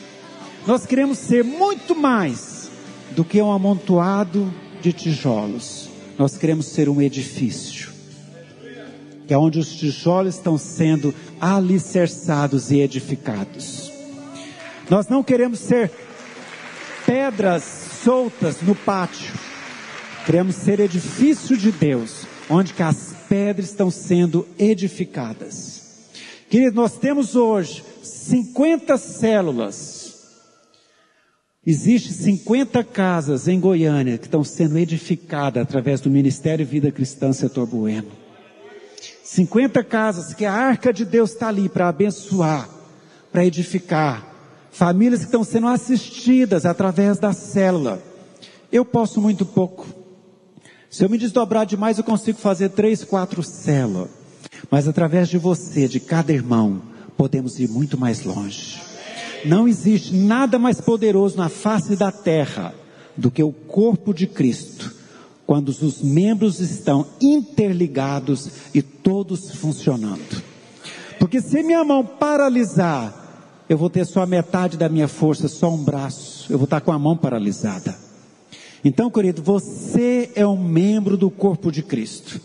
Nós 0.67 0.85
queremos 0.85 1.17
ser 1.17 1.43
muito 1.43 1.95
mais 1.95 2.69
do 3.15 3.25
que 3.25 3.41
um 3.41 3.51
amontoado 3.51 4.53
de 4.79 4.93
tijolos. 4.93 5.89
Nós 6.17 6.37
queremos 6.37 6.67
ser 6.67 6.87
um 6.87 7.01
edifício. 7.01 7.89
Que 9.27 9.33
é 9.33 9.37
onde 9.37 9.57
os 9.57 9.73
tijolos 9.73 10.35
estão 10.35 10.57
sendo 10.57 11.13
alicerçados 11.39 12.69
e 12.69 12.79
edificados. 12.79 13.91
Nós 14.89 15.07
não 15.07 15.23
queremos 15.23 15.59
ser 15.59 15.91
pedras 17.05 17.80
soltas 18.03 18.61
no 18.61 18.75
pátio. 18.75 19.33
Queremos 20.25 20.55
ser 20.55 20.79
edifício 20.79 21.57
de 21.57 21.71
Deus, 21.71 22.25
onde 22.49 22.73
que 22.73 22.83
as 22.83 23.13
pedras 23.27 23.69
estão 23.69 23.89
sendo 23.89 24.47
edificadas. 24.57 26.09
Querido, 26.49 26.75
nós 26.75 26.97
temos 26.97 27.35
hoje 27.35 27.83
50 28.03 28.97
células 28.97 30.01
Existem 31.65 32.11
50 32.11 32.83
casas 32.83 33.47
em 33.47 33.59
Goiânia 33.59 34.17
que 34.17 34.25
estão 34.25 34.43
sendo 34.43 34.79
edificadas 34.79 35.61
através 35.61 36.01
do 36.01 36.09
Ministério 36.09 36.65
Vida 36.65 36.91
Cristã 36.91 37.31
Setor 37.31 37.67
Bueno. 37.67 38.07
50 39.23 39.83
casas 39.83 40.33
que 40.33 40.43
a 40.43 40.51
arca 40.51 40.91
de 40.91 41.05
Deus 41.05 41.33
está 41.33 41.49
ali 41.49 41.69
para 41.69 41.87
abençoar, 41.87 42.67
para 43.31 43.45
edificar. 43.45 44.30
Famílias 44.71 45.19
que 45.19 45.25
estão 45.25 45.43
sendo 45.43 45.67
assistidas 45.67 46.65
através 46.65 47.19
da 47.19 47.33
célula. 47.33 48.01
Eu 48.71 48.85
posso 48.85 49.21
muito 49.21 49.45
pouco. 49.45 49.85
Se 50.89 51.03
eu 51.03 51.09
me 51.09 51.17
desdobrar 51.17 51.65
demais, 51.65 51.97
eu 51.97 52.03
consigo 52.03 52.39
fazer 52.39 52.69
três, 52.69 53.03
quatro 53.03 53.43
células. 53.43 54.09
Mas 54.69 54.87
através 54.87 55.27
de 55.29 55.37
você, 55.37 55.87
de 55.87 55.99
cada 55.99 56.31
irmão, 56.31 56.81
podemos 57.17 57.59
ir 57.59 57.69
muito 57.69 57.97
mais 57.97 58.23
longe. 58.23 58.81
Não 59.43 59.67
existe 59.67 60.15
nada 60.15 60.57
mais 60.57 60.79
poderoso 60.79 61.37
na 61.37 61.49
face 61.49 61.95
da 61.95 62.11
terra 62.11 62.73
do 63.17 63.29
que 63.29 63.43
o 63.43 63.51
corpo 63.51 64.13
de 64.13 64.27
Cristo, 64.27 64.93
quando 65.45 65.69
os 65.69 66.01
membros 66.01 66.59
estão 66.59 67.05
interligados 67.19 68.49
e 68.73 68.81
todos 68.81 69.51
funcionando. 69.51 70.41
Porque 71.19 71.41
se 71.41 71.61
minha 71.61 71.83
mão 71.83 72.05
paralisar, 72.05 73.20
eu 73.71 73.77
vou 73.77 73.89
ter 73.89 74.05
só 74.05 74.25
metade 74.25 74.75
da 74.75 74.89
minha 74.89 75.07
força, 75.07 75.47
só 75.47 75.73
um 75.73 75.81
braço, 75.81 76.51
eu 76.51 76.57
vou 76.57 76.65
estar 76.65 76.81
com 76.81 76.91
a 76.91 76.99
mão 76.99 77.15
paralisada. 77.15 77.95
Então, 78.83 79.09
querido, 79.09 79.41
você 79.41 80.29
é 80.35 80.45
um 80.45 80.61
membro 80.61 81.15
do 81.15 81.31
corpo 81.31 81.71
de 81.71 81.81
Cristo. 81.81 82.41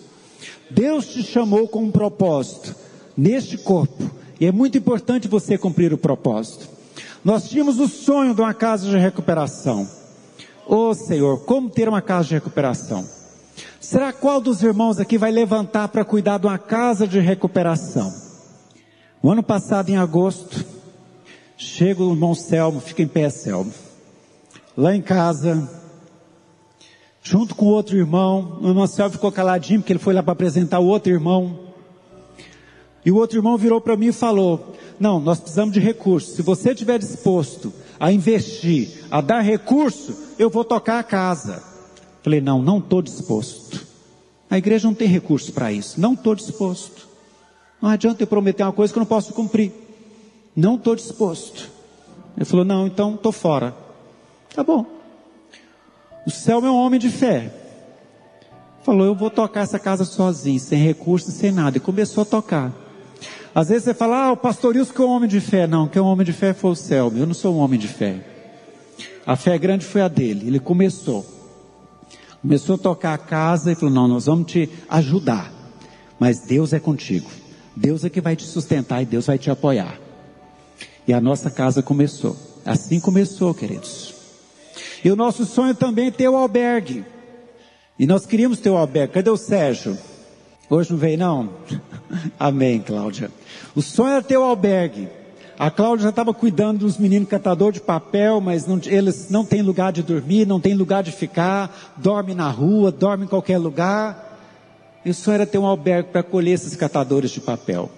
Deus 0.71 1.09
te 1.09 1.25
chamou 1.25 1.67
com 1.67 1.83
um 1.83 1.91
propósito 1.91 2.77
neste 3.17 3.59
corpo, 3.59 4.09
e 4.39 4.47
é 4.47 4.53
muito 4.53 4.79
importante 4.79 5.27
você 5.27 5.59
cumprir 5.59 5.93
o 5.93 5.99
propósito. 5.99 6.69
Nós 7.25 7.49
tínhamos 7.49 7.81
o 7.81 7.89
sonho 7.89 8.33
de 8.33 8.41
uma 8.41 8.55
casa 8.55 8.89
de 8.89 8.97
recuperação. 8.97 9.85
Ô 10.65 10.91
oh, 10.91 10.95
Senhor, 10.95 11.41
como 11.41 11.69
ter 11.69 11.89
uma 11.89 12.01
casa 12.01 12.29
de 12.29 12.35
recuperação? 12.35 13.05
Será 13.81 14.12
qual 14.12 14.41
dos 14.41 14.62
irmãos 14.62 15.01
aqui 15.01 15.19
vai 15.19 15.33
levantar 15.33 15.89
para 15.89 16.05
cuidar 16.05 16.39
de 16.39 16.47
uma 16.47 16.57
casa 16.59 17.05
de 17.05 17.19
recuperação? 17.19 18.15
O 19.21 19.29
ano 19.29 19.43
passado, 19.43 19.91
em 19.91 19.97
agosto, 19.97 20.77
chega 21.57 22.03
o 22.03 22.12
irmão 22.12 22.35
Selmo, 22.35 22.81
fica 22.81 23.03
em 23.03 23.09
pé, 23.09 23.31
Selmo. 23.31 23.73
Lá 24.77 24.95
em 24.95 25.01
casa, 25.01 25.69
junto 27.23 27.55
com 27.55 27.66
outro 27.66 27.97
irmão, 27.97 28.59
o 28.61 28.69
irmão 28.69 28.87
Selmo 28.87 29.12
ficou 29.12 29.33
caladinho 29.33 29.81
porque 29.81 29.92
ele 29.92 29.99
foi 29.99 30.14
lá 30.14 30.23
para 30.23 30.33
apresentar 30.33 30.79
o 30.81 30.87
outro 30.87 31.11
irmão. 31.11 31.59
E 33.05 33.11
o 33.11 33.16
outro 33.16 33.38
irmão 33.38 33.57
virou 33.57 33.81
para 33.81 33.97
mim 33.97 34.09
e 34.09 34.12
falou: 34.12 34.75
Não, 35.01 35.19
nós 35.19 35.40
precisamos 35.40 35.73
de 35.73 35.81
recursos. 35.81 36.35
Se 36.35 36.42
você 36.42 36.73
estiver 36.73 36.99
disposto 36.99 37.73
a 37.99 38.12
investir, 38.12 39.05
a 39.11 39.21
dar 39.21 39.40
recurso, 39.40 40.14
eu 40.38 40.51
vou 40.51 40.64
tocar 40.64 40.99
a 40.99 41.05
casa. 41.05 41.62
Falei: 42.23 42.40
Não, 42.40 42.61
não 42.61 42.79
estou 42.79 43.01
disposto. 43.01 43.87
A 44.51 44.59
igreja 44.59 44.87
não 44.87 44.95
tem 44.95 45.09
recurso 45.09 45.53
para 45.53 45.73
isso. 45.73 46.01
Não 46.01 46.12
estou 46.12 46.35
disposto. 46.35 47.09
Não 47.81 47.88
adianta 47.90 48.23
eu 48.23 48.27
prometer 48.27 48.62
uma 48.62 48.73
coisa 48.73 48.92
que 48.92 48.99
eu 48.99 49.01
não 49.01 49.07
posso 49.07 49.33
cumprir. 49.33 49.86
Não 50.57 50.77
estou 50.77 50.97
disposto. 50.97 51.71
Ele 52.37 52.47
falou: 52.47 52.64
Não, 52.64 52.87
então 52.87 53.14
estou 53.14 53.31
fora. 53.31 53.75
Tá 54.55 54.64
bom. 54.64 54.87
O 56.27 56.31
céu 56.31 56.64
é 56.64 56.71
um 56.71 56.77
homem 56.77 56.99
de 56.99 57.11
fé. 57.11 57.53
Falou: 58.83 59.07
Eu 59.07 59.14
vou 59.14 59.31
tocar 59.31 59.61
essa 59.61 59.79
casa 59.79 60.05
sozinho, 60.05 60.59
sem 60.59 60.83
recurso, 60.83 61.31
sem 61.31 61.53
nada. 61.53 61.77
E 61.77 61.81
começou 61.81 62.23
a 62.23 62.25
tocar. 62.25 62.73
Às 63.57 63.71
vezes 63.71 63.85
você 63.85 63.95
fala, 63.95 64.27
ah, 64.27 64.33
o 64.33 64.37
pastor 64.37 64.77
Wilson 64.77 64.92
que 64.92 65.01
é 65.01 65.05
um 65.05 65.09
homem 65.09 65.29
de 65.29 65.40
fé. 65.40 65.66
Não, 65.66 65.88
que 65.88 65.99
é 65.99 66.03
um 66.03 66.05
homem 66.05 66.27
de 66.27 66.33
fé 66.35 66.53
foi 66.53 66.73
o 66.73 66.75
Selma. 66.75 67.19
Eu 67.19 67.27
não 67.27 67.33
sou 67.33 67.55
um 67.55 67.59
homem 67.59 67.81
de 67.81 67.88
fé. 67.88 68.21
A 69.25 69.35
fé 69.35 69.57
grande 69.57 69.83
foi 69.83 70.03
a 70.03 70.09
dele. 70.09 70.47
Ele 70.47 70.61
começou. 70.61 71.25
Começou 72.42 72.75
a 72.75 72.79
tocar 72.79 73.14
a 73.14 73.19
casa 73.19 73.73
e 73.73 73.75
falou, 73.75 73.95
não, 73.95 74.07
nós 74.07 74.27
vamos 74.27 74.53
te 74.53 74.69
ajudar. 74.90 75.51
Mas 76.21 76.40
Deus 76.40 76.75
é 76.75 76.79
contigo. 76.79 77.31
Deus 77.75 78.05
é 78.05 78.11
que 78.11 78.21
vai 78.21 78.37
te 78.37 78.45
sustentar 78.45 79.01
e 79.01 79.07
Deus 79.07 79.27
vai 79.27 79.38
te 79.38 79.51
apoiar. 79.51 80.06
E 81.07 81.12
a 81.12 81.21
nossa 81.21 81.51
casa 81.51 81.83
começou. 81.83 82.37
Assim 82.64 82.99
começou, 82.99 83.55
queridos. 83.55 84.14
E 85.05 85.11
o 85.11 85.16
nosso 85.16 85.45
sonho 85.45 85.75
também 85.75 86.09
é 86.09 86.11
ter 86.11 86.29
o 86.29 86.37
albergue. 86.37 87.05
E 87.99 88.07
nós 88.07 88.27
queríamos 88.27 88.59
ter 88.59 88.71
o 88.71 88.77
albergue. 88.77 89.14
Cadê 89.14 89.31
o 89.31 89.37
Sérgio? 89.37 89.97
Hoje 90.69 90.90
não 90.90 90.99
veio 90.99 91.19
não? 91.19 91.51
Amém, 92.38 92.81
Cláudia. 92.81 93.31
O 93.75 93.81
sonho 93.81 94.11
era 94.15 94.23
ter 94.23 94.37
o 94.37 94.42
albergue. 94.42 95.09
A 95.59 95.71
Cláudia 95.71 96.04
já 96.04 96.11
estava 96.11 96.35
cuidando 96.35 96.81
dos 96.81 96.98
meninos 96.98 97.29
catador 97.29 97.73
de 97.73 97.81
papel, 97.81 98.40
mas 98.40 98.67
não, 98.67 98.79
eles 98.85 99.31
não 99.31 99.44
têm 99.44 99.63
lugar 99.63 99.92
de 99.92 100.02
dormir, 100.02 100.46
não 100.46 100.61
têm 100.61 100.75
lugar 100.75 101.02
de 101.02 101.13
ficar, 101.13 101.94
dorme 101.96 102.35
na 102.35 102.50
rua, 102.50 102.92
dorme 102.92 103.25
em 103.25 103.29
qualquer 103.29 103.57
lugar. 103.57 104.38
E 105.04 105.11
o 105.11 105.15
sonho 105.15 105.37
era 105.37 105.46
ter 105.46 105.57
um 105.57 105.65
albergue 105.65 106.11
para 106.11 106.21
acolher 106.21 106.50
esses 106.50 106.75
catadores 106.77 107.31
de 107.31 107.40
papel. 107.40 107.88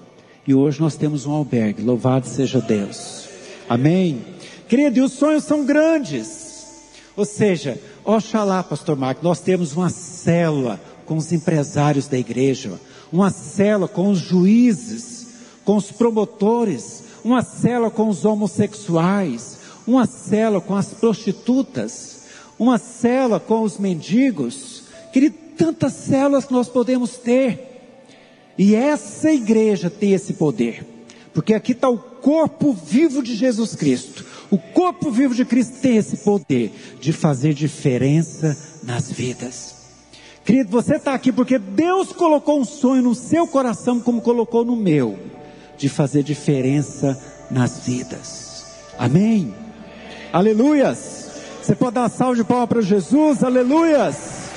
E 0.49 0.55
hoje 0.55 0.81
nós 0.81 0.97
temos 0.97 1.27
um 1.27 1.33
albergue, 1.33 1.83
louvado 1.83 2.27
seja 2.27 2.59
Deus. 2.59 3.29
Amém? 3.69 4.25
Querido, 4.67 4.99
e 4.99 5.03
os 5.03 5.13
sonhos 5.13 5.45
são 5.45 5.63
grandes. 5.63 6.87
Ou 7.15 7.27
seja, 7.27 7.79
oxalá, 8.03 8.63
pastor 8.63 8.97
Marco, 8.97 9.23
nós 9.23 9.41
temos 9.41 9.75
uma 9.75 9.91
célula 9.91 10.81
com 11.05 11.19
os 11.19 11.31
empresários 11.35 12.07
da 12.07 12.17
igreja, 12.17 12.81
uma 13.13 13.29
cela 13.29 13.87
com 13.87 14.09
os 14.09 14.21
juízes, 14.21 15.27
com 15.67 15.77
os 15.77 15.93
promotores, 15.93 17.05
uma 17.23 17.43
cela 17.43 17.91
com 17.91 18.09
os 18.09 18.25
homossexuais, 18.25 19.59
uma 19.87 20.07
cela 20.07 20.63
com 20.63 20.75
as 20.75 20.95
prostitutas, 20.95 22.21
uma 22.59 22.79
cela 22.79 23.39
com 23.39 23.61
os 23.61 23.77
mendigos. 23.77 24.85
Querido, 25.13 25.37
tantas 25.59 25.93
células 25.93 26.47
que 26.47 26.55
nós 26.55 26.71
podemos 26.71 27.19
ter. 27.19 27.68
E 28.59 28.75
essa 28.75 29.31
igreja 29.31 29.89
tem 29.89 30.13
esse 30.13 30.33
poder. 30.35 30.85
Porque 31.33 31.55
aqui 31.55 31.71
está 31.71 31.89
o 31.89 31.97
corpo 31.97 32.73
vivo 32.73 33.23
de 33.23 33.37
Jesus 33.37 33.77
Cristo. 33.77 34.27
O 34.51 34.59
corpo 34.59 35.11
vivo 35.11 35.35
de 35.35 35.45
Cristo 35.45 35.81
tem 35.81 35.97
esse 35.97 36.19
poder 36.19 36.73
de 37.01 37.13
fazer 37.13 37.55
diferença 37.55 38.59
nas 38.83 39.11
vidas. 39.11 39.77
Querido, 40.45 40.71
você 40.71 40.97
está 40.97 41.15
aqui 41.15 41.31
porque 41.31 41.59
Deus 41.59 42.11
colocou 42.13 42.59
um 42.59 42.65
sonho 42.65 43.03
no 43.03 43.15
seu 43.15 43.47
coração, 43.47 44.01
como 44.01 44.21
colocou 44.21 44.65
no 44.65 44.75
meu, 44.75 45.19
de 45.77 45.89
fazer 45.89 46.23
diferença 46.23 47.23
nas 47.51 47.87
vidas. 47.87 48.65
Amém? 48.99 49.55
Aleluias! 50.33 51.31
Você 51.63 51.75
pode 51.75 51.95
dar 51.95 52.03
uma 52.03 52.09
salva 52.09 52.35
de 52.35 52.45
palmas 52.45 52.69
para 52.69 52.81
Jesus? 52.81 53.45
Aleluias! 53.45 54.48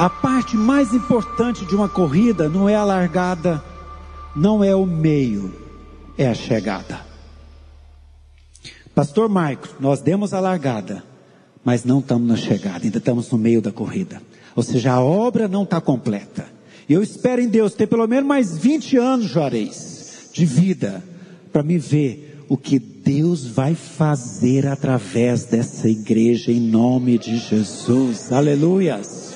A 0.00 0.08
parte 0.08 0.56
mais 0.56 0.94
importante 0.94 1.66
de 1.66 1.76
uma 1.76 1.86
corrida 1.86 2.48
não 2.48 2.66
é 2.66 2.74
a 2.74 2.82
largada, 2.82 3.62
não 4.34 4.64
é 4.64 4.74
o 4.74 4.86
meio, 4.86 5.54
é 6.16 6.26
a 6.26 6.32
chegada. 6.32 7.02
Pastor 8.94 9.28
Marcos, 9.28 9.72
nós 9.78 10.00
demos 10.00 10.32
a 10.32 10.40
largada, 10.40 11.04
mas 11.62 11.84
não 11.84 11.98
estamos 11.98 12.26
na 12.26 12.34
chegada, 12.34 12.82
ainda 12.82 12.96
estamos 12.96 13.30
no 13.30 13.36
meio 13.36 13.60
da 13.60 13.70
corrida. 13.70 14.22
Ou 14.56 14.62
seja, 14.62 14.92
a 14.92 15.02
obra 15.02 15.46
não 15.46 15.64
está 15.64 15.82
completa. 15.82 16.46
Eu 16.88 17.02
espero 17.02 17.42
em 17.42 17.48
Deus 17.48 17.74
ter 17.74 17.86
pelo 17.86 18.06
menos 18.06 18.26
mais 18.26 18.56
20 18.56 18.96
anos, 18.96 19.26
Juarez, 19.26 20.30
de 20.32 20.46
vida, 20.46 21.04
para 21.52 21.62
me 21.62 21.76
ver 21.76 22.46
o 22.48 22.56
que 22.56 22.78
Deus 22.78 23.46
vai 23.46 23.74
fazer 23.74 24.66
através 24.66 25.44
dessa 25.44 25.90
igreja 25.90 26.50
em 26.50 26.58
nome 26.58 27.18
de 27.18 27.36
Jesus. 27.36 28.32
Aleluias. 28.32 29.29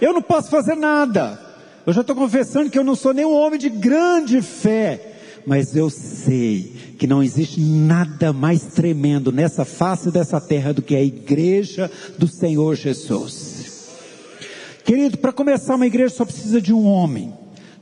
Eu 0.00 0.12
não 0.12 0.22
posso 0.22 0.50
fazer 0.50 0.74
nada. 0.74 1.40
Eu 1.86 1.92
já 1.92 2.00
estou 2.00 2.16
confessando 2.16 2.70
que 2.70 2.78
eu 2.78 2.84
não 2.84 2.96
sou 2.96 3.14
nem 3.14 3.24
um 3.24 3.34
homem 3.34 3.58
de 3.58 3.68
grande 3.68 4.42
fé. 4.42 5.12
Mas 5.46 5.76
eu 5.76 5.88
sei 5.88 6.74
que 6.98 7.06
não 7.06 7.22
existe 7.22 7.60
nada 7.60 8.32
mais 8.32 8.62
tremendo 8.62 9.30
nessa 9.30 9.64
face 9.64 10.10
dessa 10.10 10.40
terra 10.40 10.72
do 10.72 10.82
que 10.82 10.96
a 10.96 11.02
igreja 11.02 11.90
do 12.18 12.26
Senhor 12.26 12.74
Jesus. 12.74 13.86
Querido, 14.84 15.18
para 15.18 15.32
começar 15.32 15.76
uma 15.76 15.86
igreja 15.86 16.14
só 16.14 16.24
precisa 16.24 16.60
de 16.60 16.72
um 16.72 16.84
homem. 16.84 17.32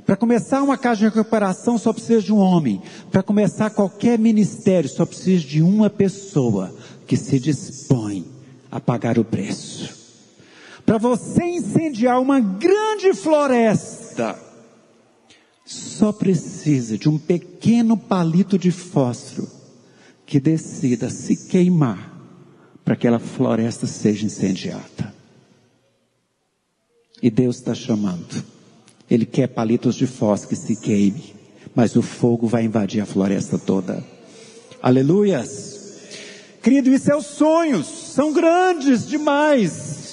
Para 0.05 0.17
começar 0.17 0.63
uma 0.63 0.77
casa 0.77 0.99
de 0.99 1.05
recuperação 1.07 1.79
só 1.79 1.91
precisa 1.95 2.21
de 2.21 2.33
um 2.33 2.37
homem. 2.37 2.83
Para 3.11 3.23
começar 3.23 3.71
qualquer 3.71 4.19
ministério 4.19 4.91
só 4.91 5.07
precisa 5.07 5.47
de 5.47 5.63
uma 5.63 5.89
pessoa 5.89 6.75
que 7.07 7.17
se 7.17 7.41
dispõe 7.41 8.27
a 8.71 8.79
pagar 8.79 9.19
o 9.19 9.25
preço. 9.25 10.04
Para 10.85 10.99
você 10.99 11.43
incendiar 11.43 12.21
uma 12.21 12.41
grande 12.41 13.15
floresta, 13.15 14.39
só 15.65 16.13
precisa 16.13 16.99
de 16.99 17.09
um 17.09 17.19
pequeno 17.19 17.97
palito 17.97 18.59
de 18.59 18.71
fósforo 18.71 19.49
que 20.27 20.39
decida 20.39 21.09
se 21.09 21.49
queimar 21.49 22.13
para 22.85 22.95
que 22.97 23.07
aquela 23.07 23.19
floresta 23.19 23.87
seja 23.87 24.27
incendiada. 24.27 25.15
E 27.23 27.31
Deus 27.31 27.57
está 27.57 27.75
chamando. 27.75 28.45
Ele 29.11 29.25
quer 29.25 29.49
palitos 29.49 29.95
de 29.95 30.07
fósforo 30.07 30.51
que 30.51 30.57
se 30.57 30.77
queime, 30.77 31.35
mas 31.75 31.97
o 31.97 32.03
fogo 32.03 32.47
vai 32.47 32.65
invadir 32.65 33.01
a 33.01 33.07
floresta 33.07 33.59
toda. 33.59 34.05
Aleluias! 34.83 35.75
Querido, 36.63 36.91
isso 36.91 37.11
é 37.11 37.17
os 37.17 37.27
sonhos, 37.27 37.87
são 37.87 38.33
grandes 38.33 39.07
demais. 39.07 40.04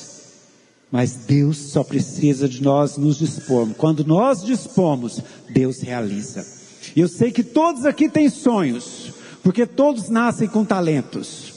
Mas 0.92 1.16
Deus 1.16 1.58
só 1.58 1.84
precisa 1.84 2.50
de 2.50 2.62
nós 2.62 2.98
nos 2.98 3.18
dispormos. 3.18 3.78
Quando 3.78 4.04
nós 4.04 4.44
dispomos, 4.44 5.22
Deus 5.50 5.80
realiza. 5.80 6.46
E 6.96 7.00
eu 7.00 7.08
sei 7.08 7.32
que 7.32 7.44
todos 7.44 7.86
aqui 7.86 8.10
têm 8.10 8.30
sonhos, 8.30 9.14
porque 9.42 9.66
todos 9.66 10.10
nascem 10.10 10.50
com 10.50 10.66
talentos. 10.66 11.54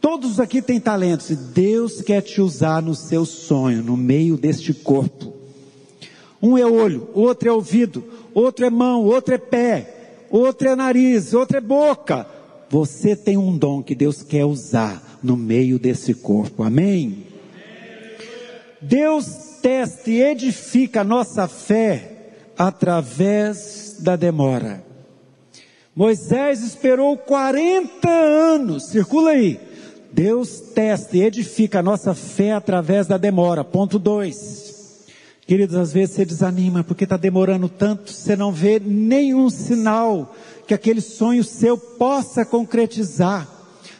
Todos 0.00 0.40
aqui 0.40 0.60
têm 0.60 0.80
talentos 0.80 1.30
e 1.30 1.36
Deus 1.36 2.00
quer 2.02 2.20
te 2.22 2.40
usar 2.40 2.82
no 2.82 2.94
seu 2.94 3.24
sonho, 3.24 3.82
no 3.82 3.96
meio 3.96 4.36
deste 4.36 4.74
corpo. 4.74 5.34
Um 6.42 6.56
é 6.56 6.64
olho, 6.64 7.08
outro 7.14 7.48
é 7.48 7.52
ouvido, 7.52 8.04
outro 8.32 8.64
é 8.64 8.70
mão, 8.70 9.04
outro 9.04 9.34
é 9.34 9.38
pé, 9.38 10.24
outro 10.30 10.68
é 10.68 10.76
nariz, 10.76 11.34
outro 11.34 11.56
é 11.56 11.60
boca. 11.60 12.26
Você 12.70 13.16
tem 13.16 13.36
um 13.36 13.56
dom 13.56 13.82
que 13.82 13.94
Deus 13.94 14.22
quer 14.22 14.44
usar 14.44 15.18
no 15.22 15.36
meio 15.36 15.78
desse 15.78 16.14
corpo. 16.14 16.62
Amém? 16.62 17.27
Deus 18.80 19.26
testa 19.60 20.10
e 20.10 20.22
edifica 20.22 21.00
a 21.00 21.04
nossa 21.04 21.48
fé 21.48 22.32
através 22.56 23.96
da 23.98 24.16
demora. 24.16 24.84
Moisés 25.94 26.62
esperou 26.62 27.16
40 27.16 28.08
anos, 28.08 28.88
circula 28.88 29.30
aí. 29.30 29.60
Deus 30.12 30.60
testa 30.60 31.16
e 31.16 31.22
edifica 31.22 31.80
a 31.80 31.82
nossa 31.82 32.14
fé 32.14 32.52
através 32.52 33.06
da 33.06 33.18
demora. 33.18 33.64
Ponto 33.64 33.98
2. 33.98 34.68
Queridos, 35.46 35.76
às 35.76 35.92
vezes 35.92 36.14
você 36.14 36.24
desanima 36.24 36.84
porque 36.84 37.04
está 37.04 37.16
demorando 37.16 37.68
tanto, 37.68 38.12
você 38.12 38.36
não 38.36 38.52
vê 38.52 38.78
nenhum 38.78 39.48
sinal 39.50 40.34
que 40.66 40.74
aquele 40.74 41.00
sonho 41.00 41.42
seu 41.42 41.78
possa 41.78 42.44
concretizar, 42.44 43.48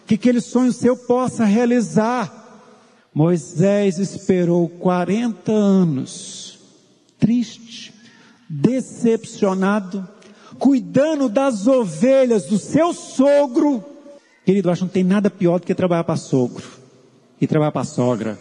que 0.06 0.14
aquele 0.14 0.40
sonho 0.40 0.72
seu 0.72 0.96
possa 0.96 1.44
realizar. 1.44 2.37
Moisés 3.14 3.98
esperou 3.98 4.68
40 4.68 5.50
anos, 5.50 6.58
triste, 7.18 7.92
decepcionado, 8.48 10.06
cuidando 10.58 11.28
das 11.28 11.66
ovelhas 11.66 12.46
do 12.46 12.58
seu 12.58 12.92
sogro. 12.92 13.84
Querido, 14.44 14.70
acho 14.70 14.80
que 14.80 14.84
não 14.84 14.92
tem 14.92 15.04
nada 15.04 15.30
pior 15.30 15.58
do 15.60 15.66
que 15.66 15.74
trabalhar 15.74 16.04
para 16.04 16.16
sogro 16.16 16.66
e 17.40 17.46
trabalhar 17.46 17.72
para 17.72 17.84
sogra. 17.84 18.38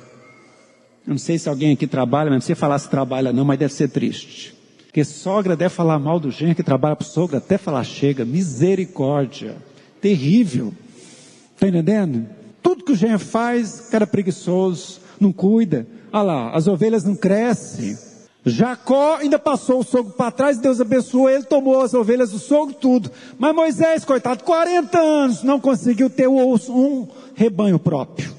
Eu 1.06 1.12
não 1.12 1.18
sei 1.18 1.40
se 1.40 1.48
alguém 1.48 1.74
aqui 1.74 1.88
trabalha, 1.88 2.30
mas 2.30 2.40
não 2.40 2.46
sei 2.46 2.56
falar 2.56 2.80
se 2.80 2.90
trabalha 2.90 3.32
não, 3.32 3.46
mas 3.46 3.60
deve 3.60 3.74
ser 3.74 3.90
triste. 3.90 4.56
Porque 4.86 5.04
sogra 5.04 5.56
deve 5.56 5.74
falar 5.74 6.00
mal 6.00 6.20
do 6.20 6.32
genro 6.32 6.56
que 6.56 6.64
trabalha 6.64 6.96
para 6.96 7.06
sogro, 7.06 7.38
até 7.38 7.58
falar 7.58 7.84
chega, 7.84 8.26
misericórdia, 8.26 9.56
terrível. 10.02 10.74
Está 11.54 11.68
entendendo? 11.68 12.28
Tudo 12.62 12.84
que 12.84 12.92
o 12.92 12.96
genro 12.96 13.20
faz, 13.20 13.88
cara 13.90 14.06
preguiçoso, 14.06 15.00
não 15.20 15.32
cuida. 15.32 15.88
Olha 16.12 16.24
lá, 16.24 16.52
as 16.52 16.68
ovelhas 16.68 17.04
não 17.04 17.16
crescem. 17.16 17.98
Jacó 18.46 19.18
ainda 19.18 19.38
passou 19.38 19.80
o 19.80 19.84
sogro 19.84 20.14
para 20.14 20.32
trás, 20.32 20.58
Deus 20.58 20.80
abençoou 20.80 21.30
ele, 21.30 21.44
tomou 21.44 21.82
as 21.82 21.94
ovelhas 21.94 22.32
do 22.32 22.40
sogro, 22.40 22.74
tudo. 22.74 23.12
Mas 23.38 23.54
Moisés, 23.54 24.06
coitado, 24.06 24.44
40 24.44 24.98
anos, 24.98 25.44
não 25.44 25.60
conseguiu 25.60 26.10
ter 26.10 26.28
um 26.28 27.08
rebanho 27.36 27.78
próprio. 27.78 28.34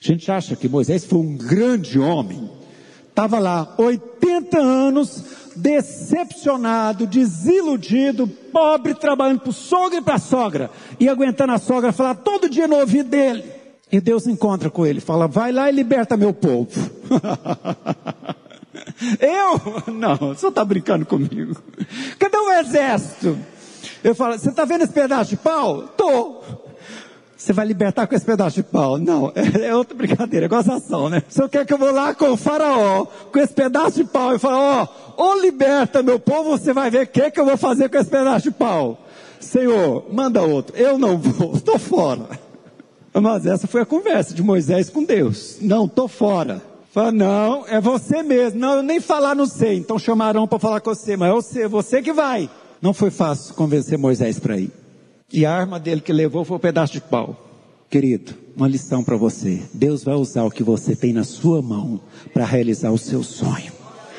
A 0.00 0.06
gente 0.06 0.30
acha 0.30 0.56
que 0.56 0.68
Moisés 0.68 1.04
foi 1.04 1.18
um 1.18 1.36
grande 1.36 1.98
homem. 1.98 2.50
Estava 3.08 3.38
lá 3.38 3.74
80 3.76 4.58
anos, 4.58 5.24
decepcionado, 5.56 7.06
desiludido, 7.06 8.26
pobre, 8.28 8.94
trabalhando 8.94 9.40
para 9.40 9.50
o 9.50 9.52
sogro 9.52 9.98
e 9.98 10.02
para 10.02 10.14
a 10.14 10.18
sogra, 10.18 10.70
e 11.00 11.08
aguentando 11.08 11.52
a 11.52 11.58
sogra 11.58 11.92
falar 11.92 12.16
todo 12.16 12.48
dia 12.48 12.68
no 12.68 12.76
ouvido 12.76 13.08
dele. 13.08 13.44
E 13.90 14.00
Deus 14.00 14.26
encontra 14.26 14.68
com 14.68 14.84
ele, 14.84 15.00
fala: 15.00 15.26
vai 15.26 15.52
lá 15.52 15.70
e 15.70 15.74
liberta 15.74 16.16
meu 16.16 16.32
povo. 16.32 16.68
Eu? 19.20 19.92
Não, 19.92 20.16
você 20.16 20.48
está 20.48 20.64
brincando 20.64 21.04
comigo. 21.04 21.56
Cadê 22.18 22.36
o 22.36 22.52
exército? 22.52 23.36
Eu 24.02 24.14
falo, 24.14 24.38
você 24.38 24.48
está 24.48 24.64
vendo 24.64 24.84
esse 24.84 24.92
pedaço 24.92 25.30
de 25.30 25.36
pau? 25.36 25.82
Tô. 25.96 26.42
Você 27.36 27.52
vai 27.52 27.66
libertar 27.66 28.06
com 28.06 28.14
esse 28.14 28.24
pedaço 28.24 28.56
de 28.56 28.62
pau? 28.62 28.98
Não, 28.98 29.32
é, 29.36 29.74
outra 29.74 29.94
brincadeira, 29.94 30.46
é 30.46 30.48
gozação, 30.48 31.08
né? 31.08 31.22
Você 31.28 31.48
quer 31.48 31.66
que 31.66 31.72
eu 31.72 31.78
vou 31.78 31.92
lá 31.92 32.14
com 32.14 32.30
o 32.30 32.36
faraó, 32.36 33.04
com 33.04 33.38
esse 33.38 33.52
pedaço 33.52 34.02
de 34.02 34.04
pau 34.04 34.34
e 34.34 34.38
falo, 34.38 34.56
ó, 34.56 34.82
oh, 34.82 35.05
ou 35.16 35.40
liberta 35.40 36.02
meu 36.02 36.18
povo, 36.18 36.50
você 36.50 36.72
vai 36.72 36.90
ver 36.90 37.04
o 37.04 37.06
que, 37.06 37.30
que 37.30 37.40
eu 37.40 37.44
vou 37.44 37.56
fazer 37.56 37.88
com 37.88 37.96
esse 37.96 38.10
pedaço 38.10 38.44
de 38.44 38.50
pau. 38.50 38.98
Senhor, 39.40 40.06
manda 40.12 40.42
outro. 40.42 40.76
Eu 40.76 40.98
não 40.98 41.18
vou, 41.18 41.54
estou 41.56 41.78
fora. 41.78 42.28
Mas 43.12 43.46
essa 43.46 43.66
foi 43.66 43.80
a 43.80 43.86
conversa 43.86 44.34
de 44.34 44.42
Moisés 44.42 44.90
com 44.90 45.02
Deus. 45.02 45.56
Não, 45.60 45.86
estou 45.86 46.06
fora. 46.06 46.62
Fala, 46.92 47.12
não, 47.12 47.64
é 47.66 47.80
você 47.80 48.22
mesmo. 48.22 48.58
Não, 48.58 48.76
eu 48.76 48.82
nem 48.82 49.00
falar 49.00 49.34
não 49.34 49.46
sei. 49.46 49.76
Então 49.76 49.98
chamarão 49.98 50.46
para 50.46 50.58
falar 50.58 50.80
com 50.80 50.94
você, 50.94 51.16
mas 51.16 51.30
é 51.30 51.32
você, 51.32 51.68
você 51.68 52.02
que 52.02 52.12
vai. 52.12 52.50
Não 52.80 52.92
foi 52.92 53.10
fácil 53.10 53.54
convencer 53.54 53.98
Moisés 53.98 54.38
para 54.38 54.58
ir. 54.58 54.70
E 55.32 55.44
a 55.44 55.52
arma 55.52 55.80
dele 55.80 56.00
que 56.00 56.12
levou 56.12 56.44
foi 56.44 56.56
um 56.56 56.60
pedaço 56.60 56.92
de 56.92 57.00
pau. 57.00 57.36
Querido, 57.88 58.34
uma 58.56 58.68
lição 58.68 59.02
para 59.02 59.16
você. 59.16 59.62
Deus 59.72 60.04
vai 60.04 60.14
usar 60.14 60.44
o 60.44 60.50
que 60.50 60.62
você 60.62 60.94
tem 60.94 61.12
na 61.12 61.24
sua 61.24 61.62
mão 61.62 62.00
para 62.32 62.44
realizar 62.44 62.90
o 62.90 62.98
seu 62.98 63.22
sonho. 63.22 63.75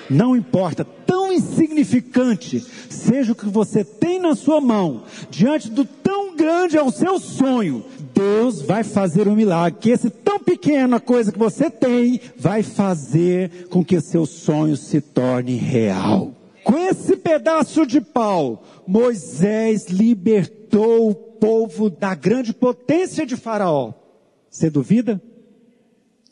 Não 0.10 0.36
importa, 0.36 0.86
tão 0.86 1.32
insignificante 1.32 2.60
seja 2.90 3.32
o 3.32 3.36
que 3.36 3.48
você 3.48 3.84
tem 3.84 4.20
na 4.20 4.36
sua 4.36 4.62
mão, 4.62 5.04
diante 5.30 5.70
do 5.70 5.86
tão 5.86 6.36
grande 6.36 6.78
é 6.78 6.82
o 6.82 6.92
seu 6.92 7.20
sonho, 7.20 7.84
Deus 8.14 8.62
vai 8.62 8.84
fazer 8.84 9.28
um 9.28 9.36
milagre, 9.36 9.80
que 9.80 9.90
esse 9.90 10.10
tão 10.10 10.40
pequena 10.40 11.00
coisa 11.00 11.32
que 11.32 11.40
você 11.40 11.70
tem 11.70 12.20
vai 12.38 12.64
fazer 12.64 13.68
com 13.70 13.84
que 13.84 14.00
seu 14.00 14.26
sonho 14.26 14.78
se 14.78 15.02
torne 15.02 15.56
real. 15.56 16.32
Com 16.64 16.78
esse 16.78 17.16
pedaço 17.16 17.86
de 17.86 18.02
pau, 18.02 18.64
Moisés 18.86 19.88
libertou 19.88 21.10
o 21.10 21.16
povo 21.16 21.90
da 21.90 22.14
grande 22.14 22.54
potência 22.54 23.26
de 23.26 23.36
Faraó. 23.36 23.94
Você 24.50 24.70
duvida? 24.70 25.22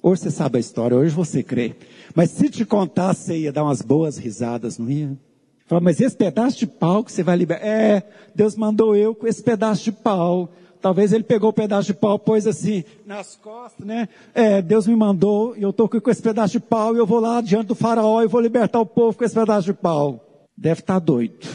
Hoje 0.02 0.22
você 0.22 0.32
sabe 0.32 0.58
a 0.58 0.60
história, 0.60 0.98
hoje 0.98 1.14
você 1.14 1.42
crê. 1.42 1.76
Mas 2.16 2.32
se 2.32 2.50
te 2.50 2.64
contar, 2.64 3.14
você 3.14 3.38
ia 3.38 3.52
dar 3.52 3.66
umas 3.66 3.82
boas 3.82 4.18
risadas, 4.18 4.80
não 4.80 4.90
ia? 4.90 5.18
Fala, 5.68 5.82
mas 5.82 6.00
esse 6.00 6.16
pedaço 6.16 6.58
de 6.58 6.66
pau 6.66 7.04
que 7.04 7.12
você 7.12 7.22
vai 7.22 7.36
liberar. 7.36 7.66
É, 7.66 8.04
Deus 8.34 8.56
mandou 8.56 8.96
eu 8.96 9.14
com 9.14 9.28
esse 9.28 9.44
pedaço 9.44 9.84
de 9.84 9.92
pau. 9.92 10.50
Talvez 10.80 11.12
ele 11.12 11.24
pegou 11.24 11.50
o 11.50 11.54
pedaço 11.54 11.88
de 11.88 11.94
pau, 11.96 12.18
pôs 12.18 12.46
assim 12.46 12.84
nas 13.06 13.36
costas, 13.36 13.86
né? 13.86 14.08
É, 14.34 14.62
Deus 14.62 14.86
me 14.86 14.96
mandou 14.96 15.58
e 15.58 15.64
eu 15.64 15.72
estou 15.72 15.90
com 15.90 16.12
esse 16.12 16.22
pedaço 16.22 16.54
de 16.54 16.60
pau 16.60 16.96
e 16.96 17.00
eu 17.00 17.08
vou 17.08 17.20
lá 17.20 17.42
diante 17.42 17.68
do 17.68 17.76
faraó 17.76 18.22
e 18.22 18.28
vou 18.28 18.40
libertar 18.40 18.80
o 18.80 18.86
povo 18.86 19.18
com 19.18 19.24
esse 19.24 19.34
pedaço 19.34 19.66
de 19.66 19.74
pau. 19.74 20.46
Deve 20.56 20.82
estar 20.82 20.94
tá 20.94 21.00
doido. 21.00 21.48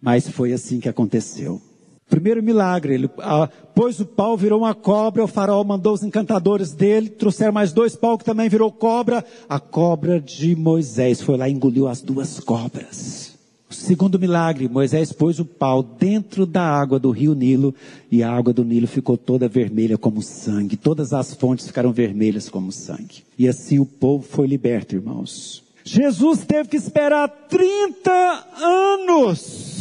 Mas 0.00 0.28
foi 0.28 0.52
assim 0.52 0.78
que 0.78 0.88
aconteceu. 0.88 1.60
Primeiro 2.08 2.42
milagre, 2.42 2.94
ele 2.94 3.10
ah, 3.18 3.48
pôs 3.74 4.00
o 4.00 4.06
pau, 4.06 4.36
virou 4.36 4.60
uma 4.60 4.74
cobra, 4.74 5.22
o 5.22 5.28
faraó 5.28 5.62
mandou 5.62 5.92
os 5.92 6.02
encantadores 6.02 6.72
dele, 6.72 7.10
trouxeram 7.10 7.52
mais 7.52 7.72
dois 7.72 7.94
pau 7.94 8.16
que 8.16 8.24
também 8.24 8.48
virou 8.48 8.72
cobra. 8.72 9.22
A 9.48 9.60
cobra 9.60 10.18
de 10.18 10.56
Moisés 10.56 11.20
foi 11.20 11.36
lá 11.36 11.48
e 11.48 11.52
engoliu 11.52 11.86
as 11.86 12.00
duas 12.00 12.40
cobras. 12.40 13.36
O 13.70 13.74
segundo 13.74 14.18
milagre, 14.18 14.66
Moisés 14.66 15.12
pôs 15.12 15.38
o 15.38 15.44
pau 15.44 15.82
dentro 15.82 16.46
da 16.46 16.62
água 16.62 16.98
do 16.98 17.10
rio 17.10 17.34
Nilo 17.34 17.74
e 18.10 18.22
a 18.22 18.32
água 18.32 18.54
do 18.54 18.64
Nilo 18.64 18.86
ficou 18.86 19.18
toda 19.18 19.46
vermelha 19.46 19.98
como 19.98 20.22
sangue. 20.22 20.74
Todas 20.74 21.12
as 21.12 21.34
fontes 21.34 21.66
ficaram 21.66 21.92
vermelhas 21.92 22.48
como 22.48 22.72
sangue. 22.72 23.22
E 23.38 23.46
assim 23.46 23.78
o 23.78 23.84
povo 23.84 24.26
foi 24.26 24.46
liberto, 24.46 24.94
irmãos. 24.94 25.62
Jesus 25.84 26.46
teve 26.46 26.70
que 26.70 26.76
esperar 26.78 27.28
30 27.28 28.46
anos 28.62 29.77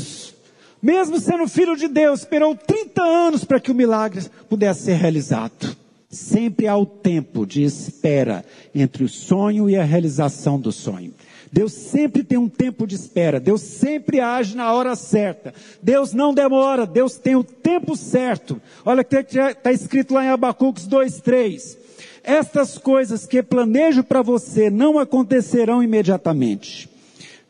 mesmo 0.87 1.19
sendo 1.19 1.49
filho 1.49 1.75
de 1.75 1.89
Deus, 1.89 2.21
esperou 2.21 2.55
30 2.55 3.03
anos 3.03 3.43
para 3.43 3.59
que 3.59 3.69
o 3.69 3.75
milagre 3.75 4.23
pudesse 4.47 4.85
ser 4.85 4.93
realizado. 4.93 5.75
Sempre 6.09 6.65
há 6.65 6.77
o 6.77 6.85
tempo 6.85 7.45
de 7.45 7.61
espera 7.61 8.45
entre 8.73 9.03
o 9.03 9.09
sonho 9.09 9.69
e 9.69 9.75
a 9.75 9.83
realização 9.83 10.57
do 10.57 10.71
sonho. 10.71 11.13
Deus 11.51 11.73
sempre 11.73 12.23
tem 12.23 12.37
um 12.37 12.47
tempo 12.47 12.87
de 12.87 12.95
espera. 12.95 13.37
Deus 13.37 13.59
sempre 13.59 14.21
age 14.21 14.55
na 14.55 14.71
hora 14.71 14.95
certa. 14.95 15.53
Deus 15.83 16.13
não 16.13 16.33
demora. 16.33 16.85
Deus 16.85 17.17
tem 17.17 17.35
o 17.35 17.43
tempo 17.43 17.97
certo. 17.97 18.61
Olha 18.85 19.03
que 19.03 19.17
está 19.17 19.73
escrito 19.73 20.13
lá 20.13 20.23
em 20.23 20.29
Abacuques 20.29 20.87
2:3. 20.87 21.77
Estas 22.23 22.77
coisas 22.77 23.25
que 23.25 23.43
planejo 23.43 24.05
para 24.05 24.21
você 24.21 24.69
não 24.69 24.97
acontecerão 24.97 25.83
imediatamente. 25.83 26.89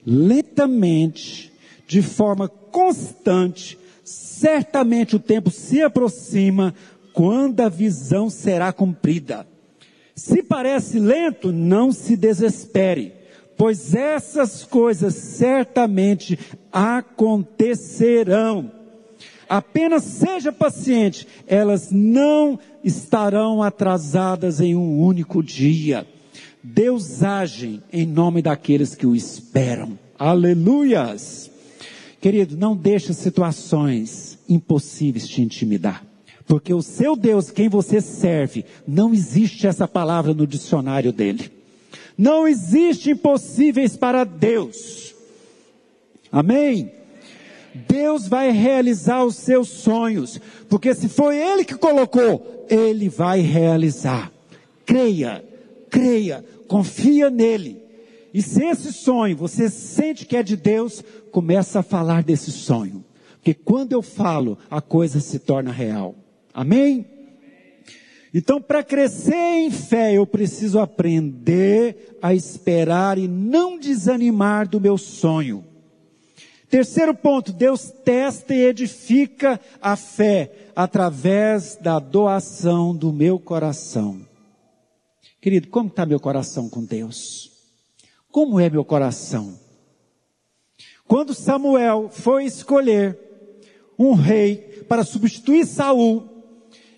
Lentamente, 0.04 1.52
de 1.88 2.02
forma 2.02 2.50
constante, 2.78 3.76
certamente 4.04 5.16
o 5.16 5.20
tempo 5.20 5.50
se 5.50 5.82
aproxima 5.82 6.76
quando 7.12 7.62
a 7.62 7.70
visão 7.70 8.30
será 8.30 8.72
cumprida. 8.72 9.48
Se 10.16 10.44
parece 10.44 11.00
lento, 11.00 11.52
não 11.52 11.92
se 11.92 12.16
desespere, 12.16 13.14
pois 13.58 13.96
essas 13.96 14.64
coisas 14.64 15.16
certamente 15.16 16.38
acontecerão. 16.72 18.72
Apenas 19.50 20.04
seja 20.04 20.52
paciente, 20.52 21.28
elas 21.48 21.90
não 21.90 22.60
estarão 22.84 23.64
atrasadas 23.64 24.62
em 24.62 24.76
um 24.76 25.00
único 25.00 25.42
dia. 25.42 26.06
Deus 26.62 27.24
age 27.24 27.82
em 27.92 28.06
nome 28.06 28.44
daqueles 28.44 28.94
que 28.94 29.08
o 29.08 29.16
esperam. 29.16 29.98
Aleluias! 30.20 31.57
Querido, 32.20 32.58
não 32.58 32.76
deixe 32.76 33.14
situações 33.14 34.40
impossíveis 34.50 35.28
te 35.28 35.42
intimidar. 35.42 36.04
Porque 36.48 36.74
o 36.74 36.82
seu 36.82 37.16
Deus, 37.16 37.52
quem 37.52 37.68
você 37.68 38.02
serve, 38.02 38.66
não 38.88 39.14
existe 39.14 39.68
essa 39.68 39.88
palavra 39.88 40.34
no 40.34 40.48
dicionário 40.48 41.12
dele. 41.12 41.52
Não 42.18 42.48
existe 42.48 43.12
impossíveis 43.12 43.96
para 43.96 44.24
Deus. 44.24 45.14
Amém? 46.32 46.92
Deus 47.88 48.28
vai 48.28 48.52
realizar 48.52 49.24
os 49.24 49.36
seus 49.36 49.68
sonhos, 49.68 50.40
porque 50.68 50.96
se 50.96 51.08
foi 51.08 51.38
Ele 51.38 51.64
que 51.64 51.76
colocou, 51.76 52.66
Ele 52.70 53.08
vai 53.08 53.42
realizar. 53.42 54.32
Creia, 54.86 55.46
creia, 55.90 56.44
confia 56.68 57.30
nele. 57.30 57.78
E 58.34 58.42
se 58.42 58.64
esse 58.64 58.92
sonho 58.92 59.38
você 59.38 59.70
sente 59.70 60.26
que 60.26 60.36
é 60.36 60.44
de 60.44 60.56
Deus, 60.56 61.04
começa 61.38 61.82
a 61.82 61.84
falar 61.84 62.24
desse 62.24 62.52
sonho. 62.52 63.06
Porque 63.36 63.54
quando 63.54 63.94
eu 63.94 64.02
falo, 64.02 64.58
a 64.72 64.82
coisa 64.82 65.20
se 65.20 65.38
torna 65.38 65.72
real. 65.72 66.16
Amém? 66.52 67.06
Então, 68.34 68.60
para 68.60 68.84
crescer 68.84 69.36
em 69.36 69.70
fé, 69.70 70.16
eu 70.16 70.26
preciso 70.26 70.80
aprender 70.80 72.18
a 72.24 72.34
esperar 72.34 73.20
e 73.20 73.28
não 73.28 73.78
desanimar 73.78 74.68
do 74.68 74.82
meu 74.82 74.98
sonho. 74.98 75.64
Terceiro 76.72 77.14
ponto, 77.14 77.54
Deus 77.54 77.94
testa 78.04 78.56
e 78.56 78.66
edifica 78.66 79.62
a 79.80 79.96
fé 79.96 80.72
através 80.76 81.78
da 81.80 82.00
doação 82.00 82.96
do 82.96 83.14
meu 83.14 83.38
coração. 83.38 84.22
Querido, 85.40 85.68
como 85.68 85.88
está 85.88 86.04
meu 86.04 86.20
coração 86.20 86.68
com 86.68 86.84
Deus? 86.84 87.52
Como 88.32 88.60
é 88.60 88.72
meu 88.72 88.84
coração? 88.84 89.67
Quando 91.08 91.34
Samuel 91.34 92.10
foi 92.12 92.46
escolher 92.46 93.18
um 93.98 94.14
rei 94.14 94.84
para 94.88 95.04
substituir 95.04 95.66
Saul, 95.66 96.24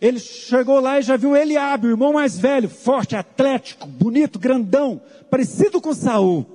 ele 0.01 0.19
chegou 0.19 0.79
lá 0.79 0.99
e 0.99 1.03
já 1.03 1.17
viu 1.17 1.35
Eliabe, 1.35 1.87
o 1.87 1.91
irmão 1.91 2.13
mais 2.13 2.37
velho, 2.37 2.69
forte, 2.69 3.15
atlético, 3.15 3.85
bonito, 3.85 4.39
grandão, 4.39 4.99
parecido 5.29 5.79
com 5.79 5.93
Saul. 5.93 6.45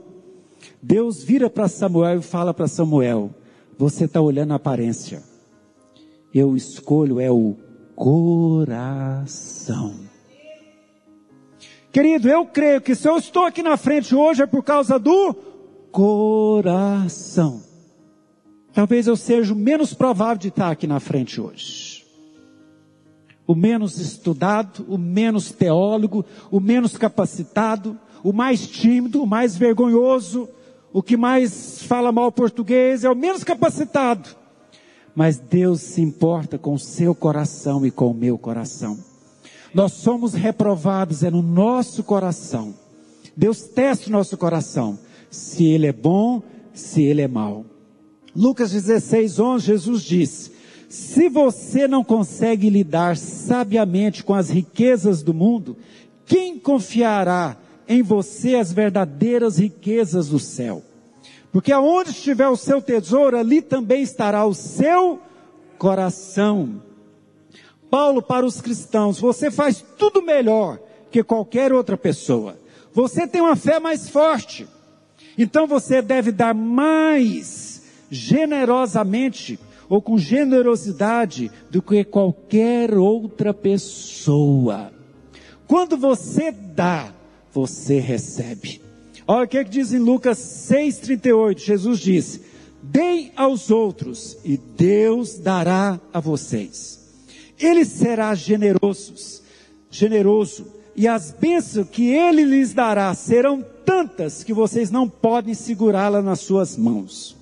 Deus 0.83 1.23
vira 1.23 1.49
para 1.49 1.69
Samuel 1.69 2.19
e 2.19 2.23
fala 2.23 2.53
para 2.53 2.67
Samuel: 2.67 3.31
Você 3.79 4.07
está 4.07 4.21
olhando 4.21 4.53
a 4.53 4.57
aparência. 4.57 5.23
Eu 6.33 6.57
escolho 6.57 7.21
é 7.21 7.31
o 7.31 7.55
coração. 7.95 9.95
Querido, 11.93 12.29
eu 12.29 12.45
creio 12.47 12.81
que 12.81 12.95
se 12.95 13.09
eu 13.09 13.17
estou 13.17 13.45
aqui 13.45 13.63
na 13.63 13.77
frente 13.77 14.17
hoje 14.17 14.43
é 14.43 14.47
por 14.47 14.65
causa 14.65 14.99
do 14.99 15.54
coração. 15.95 17.63
Talvez 18.73 19.07
eu 19.07 19.15
seja 19.15 19.53
o 19.53 19.57
menos 19.57 19.95
provável 19.95 20.39
de 20.39 20.49
estar 20.49 20.73
aqui 20.73 20.89
na 20.89 20.99
frente 20.99 21.41
hoje. 21.41 22.05
O 23.47 23.55
menos 23.55 24.01
estudado, 24.01 24.85
o 24.89 24.99
menos 24.99 25.53
teólogo, 25.53 26.25
o 26.51 26.59
menos 26.59 26.97
capacitado, 26.97 27.97
o 28.25 28.33
mais 28.33 28.67
tímido, 28.67 29.23
o 29.23 29.27
mais 29.27 29.57
vergonhoso, 29.57 30.49
o 30.93 31.01
que 31.01 31.17
mais 31.17 31.85
fala 31.85 32.11
mal 32.11 32.33
português, 32.33 33.05
é 33.05 33.11
o 33.11 33.15
menos 33.15 33.45
capacitado. 33.45 34.31
Mas 35.15 35.39
Deus 35.39 35.81
se 35.81 36.03
importa 36.03 36.59
com 36.59 36.75
o 36.75 36.79
seu 36.79 37.15
coração 37.15 37.87
e 37.87 37.93
com 37.93 38.11
o 38.11 38.15
meu 38.15 38.37
coração. 38.37 38.99
Nós 39.73 39.93
somos 39.93 40.35
reprovados 40.35 41.23
é 41.23 41.31
no 41.31 41.43
nosso 41.43 42.03
coração. 42.03 42.75
Deus 43.37 43.63
testa 43.63 44.09
o 44.09 44.13
nosso 44.13 44.37
coração 44.37 44.99
se 45.35 45.65
ele 45.65 45.87
é 45.87 45.93
bom, 45.93 46.43
se 46.73 47.03
ele 47.03 47.21
é 47.21 47.29
mau. 47.29 47.65
Lucas 48.35 48.73
16, 48.73 49.39
11, 49.39 49.67
Jesus 49.67 50.03
diz: 50.03 50.51
Se 50.89 51.29
você 51.29 51.87
não 51.87 52.03
consegue 52.03 52.71
lidar 52.71 53.17
sabiamente 53.17 54.25
com 54.25 54.35
as 54.35 54.51
riquezas 54.51 55.23
do 55.23 55.35
mundo, 55.35 55.77
quem 56.25 56.59
confiará 56.59 57.57
em 57.87 58.03
você 58.03 58.55
as 58.55 58.73
verdadeiras 58.73 59.59
riquezas 59.59 60.29
do 60.29 60.39
céu? 60.39 60.83
Porque 61.53 61.71
aonde 61.71 62.11
estiver 62.11 62.49
o 62.49 62.57
seu 62.57 62.83
tesouro, 62.83 63.37
ali 63.37 63.63
também 63.63 64.03
estará 64.03 64.45
o 64.45 64.55
seu 64.55 65.21
coração. 65.79 66.83
Paulo 67.91 68.21
para 68.21 68.45
os 68.45 68.61
cristãos, 68.61 69.21
você 69.21 69.51
faz 69.51 69.85
tudo 69.97 70.21
melhor 70.21 70.81
que 71.13 71.23
qualquer 71.23 71.73
outra 71.73 71.97
pessoa. 71.97 72.59
Você 72.93 73.27
tem 73.27 73.41
uma 73.41 73.55
fé 73.55 73.79
mais 73.79 74.09
forte. 74.09 74.67
Então 75.37 75.67
você 75.67 76.01
deve 76.01 76.31
dar 76.31 76.55
mais 76.55 77.83
generosamente 78.11 79.59
ou 79.89 80.01
com 80.01 80.17
generosidade 80.17 81.51
do 81.71 81.83
que 81.83 82.05
qualquer 82.05 82.95
outra 82.95 83.53
pessoa. 83.53 84.93
Quando 85.67 85.97
você 85.97 86.51
dá, 86.53 87.13
você 87.53 87.99
recebe. 87.99 88.81
Olha 89.27 89.45
o 89.45 89.49
que, 89.49 89.59
é 89.59 89.65
que 89.65 89.71
diz 89.71 89.93
em 89.93 89.99
Lucas 89.99 90.39
6,38. 90.39 91.59
Jesus 91.59 91.99
disse: 91.99 92.43
Deem 92.83 93.33
aos 93.37 93.71
outros, 93.71 94.37
e 94.45 94.57
Deus 94.57 95.39
dará 95.39 95.99
a 96.13 96.21
vocês. 96.21 97.01
Ele 97.59 97.85
será 97.85 98.35
generoso, 98.35 99.15
generoso, 99.91 100.67
e 100.95 101.09
as 101.09 101.31
bênçãos 101.31 101.89
que 101.89 102.11
ele 102.11 102.45
lhes 102.45 102.75
dará 102.75 103.15
serão 103.15 103.65
tantas 104.05 104.45
que 104.45 104.53
vocês 104.53 104.91
não 104.91 105.09
podem 105.09 105.55
segurá-la 105.55 106.21
nas 106.21 106.41
suas 106.41 106.77
mãos. 106.77 107.35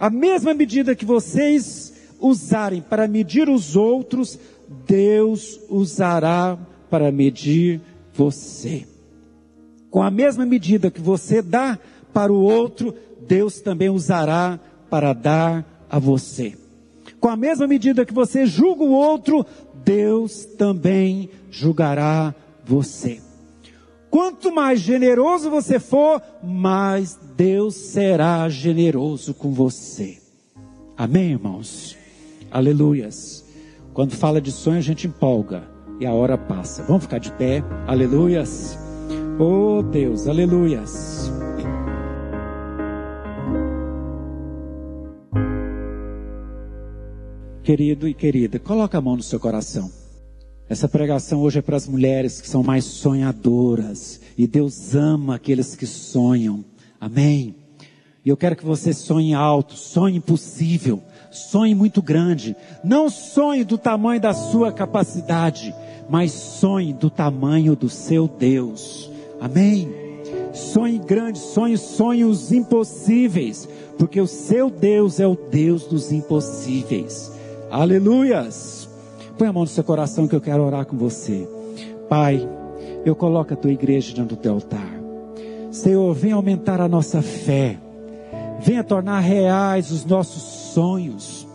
A 0.00 0.08
mesma 0.08 0.54
medida 0.54 0.96
que 0.96 1.04
vocês 1.04 1.92
usarem 2.18 2.80
para 2.80 3.06
medir 3.06 3.48
os 3.48 3.76
outros, 3.76 4.38
Deus 4.86 5.60
usará 5.68 6.58
para 6.88 7.12
medir 7.12 7.80
você. 8.14 8.86
Com 9.90 10.02
a 10.02 10.10
mesma 10.10 10.46
medida 10.46 10.90
que 10.90 11.00
você 11.00 11.42
dá 11.42 11.78
para 12.12 12.32
o 12.32 12.40
outro, 12.40 12.94
Deus 13.28 13.60
também 13.60 13.90
usará 13.90 14.58
para 14.88 15.12
dar 15.12 15.86
a 15.90 15.98
você. 15.98 16.54
Com 17.20 17.28
a 17.28 17.36
mesma 17.36 17.66
medida 17.66 18.06
que 18.06 18.14
você 18.14 18.46
julga 18.46 18.82
o 18.82 18.92
outro, 18.92 19.44
Deus 19.84 20.46
também 20.56 21.28
julgará 21.50 22.34
você. 22.64 23.20
Quanto 24.12 24.54
mais 24.54 24.78
generoso 24.78 25.48
você 25.48 25.80
for, 25.80 26.20
mais 26.44 27.18
Deus 27.34 27.74
será 27.74 28.46
generoso 28.50 29.32
com 29.32 29.52
você. 29.52 30.18
Amém, 30.94 31.30
irmãos? 31.30 31.96
Aleluias. 32.50 33.42
Quando 33.94 34.12
fala 34.14 34.38
de 34.38 34.52
sonho, 34.52 34.76
a 34.76 34.82
gente 34.82 35.06
empolga 35.06 35.62
e 35.98 36.04
a 36.04 36.12
hora 36.12 36.36
passa. 36.36 36.82
Vamos 36.82 37.04
ficar 37.04 37.20
de 37.20 37.32
pé. 37.32 37.64
Aleluias. 37.86 38.78
Oh 39.40 39.82
Deus, 39.82 40.28
aleluias. 40.28 41.32
Querido 47.62 48.06
e 48.06 48.12
querida, 48.12 48.58
coloca 48.58 48.98
a 48.98 49.00
mão 49.00 49.16
no 49.16 49.22
seu 49.22 49.40
coração. 49.40 50.01
Essa 50.68 50.88
pregação 50.88 51.40
hoje 51.42 51.58
é 51.58 51.62
para 51.62 51.76
as 51.76 51.86
mulheres 51.86 52.40
que 52.40 52.48
são 52.48 52.62
mais 52.62 52.84
sonhadoras. 52.84 54.20
E 54.38 54.46
Deus 54.46 54.94
ama 54.94 55.34
aqueles 55.34 55.76
que 55.76 55.86
sonham. 55.86 56.64
Amém. 57.00 57.54
E 58.24 58.28
eu 58.28 58.36
quero 58.36 58.56
que 58.56 58.64
você 58.64 58.92
sonhe 58.92 59.34
alto, 59.34 59.74
sonhe 59.74 60.18
impossível, 60.18 61.02
sonhe 61.30 61.74
muito 61.74 62.00
grande. 62.00 62.54
Não 62.84 63.10
sonhe 63.10 63.64
do 63.64 63.76
tamanho 63.76 64.20
da 64.20 64.32
sua 64.32 64.72
capacidade, 64.72 65.74
mas 66.08 66.30
sonhe 66.30 66.92
do 66.92 67.10
tamanho 67.10 67.74
do 67.74 67.88
seu 67.88 68.28
Deus. 68.28 69.10
Amém. 69.40 69.90
Sonhe 70.54 70.98
grande, 70.98 71.38
sonhe 71.38 71.76
sonhos 71.76 72.52
impossíveis, 72.52 73.68
porque 73.98 74.20
o 74.20 74.26
seu 74.26 74.70
Deus 74.70 75.18
é 75.18 75.26
o 75.26 75.34
Deus 75.34 75.84
dos 75.86 76.12
impossíveis. 76.12 77.32
Aleluias. 77.70 78.81
Põe 79.36 79.48
a 79.48 79.52
mão 79.52 79.62
no 79.62 79.68
seu 79.68 79.84
coração 79.84 80.28
que 80.28 80.34
eu 80.34 80.40
quero 80.40 80.62
orar 80.62 80.86
com 80.86 80.96
você. 80.96 81.48
Pai, 82.08 82.48
eu 83.04 83.16
coloco 83.16 83.52
a 83.52 83.56
tua 83.56 83.72
igreja 83.72 84.14
diante 84.14 84.30
do 84.30 84.36
teu 84.36 84.54
altar. 84.54 85.00
Senhor, 85.70 86.12
vem 86.14 86.32
aumentar 86.32 86.80
a 86.80 86.88
nossa 86.88 87.22
fé. 87.22 87.78
Venha 88.60 88.84
tornar 88.84 89.20
reais 89.20 89.90
os 89.90 90.04
nossos 90.04 90.42
sonhos. 90.72 91.46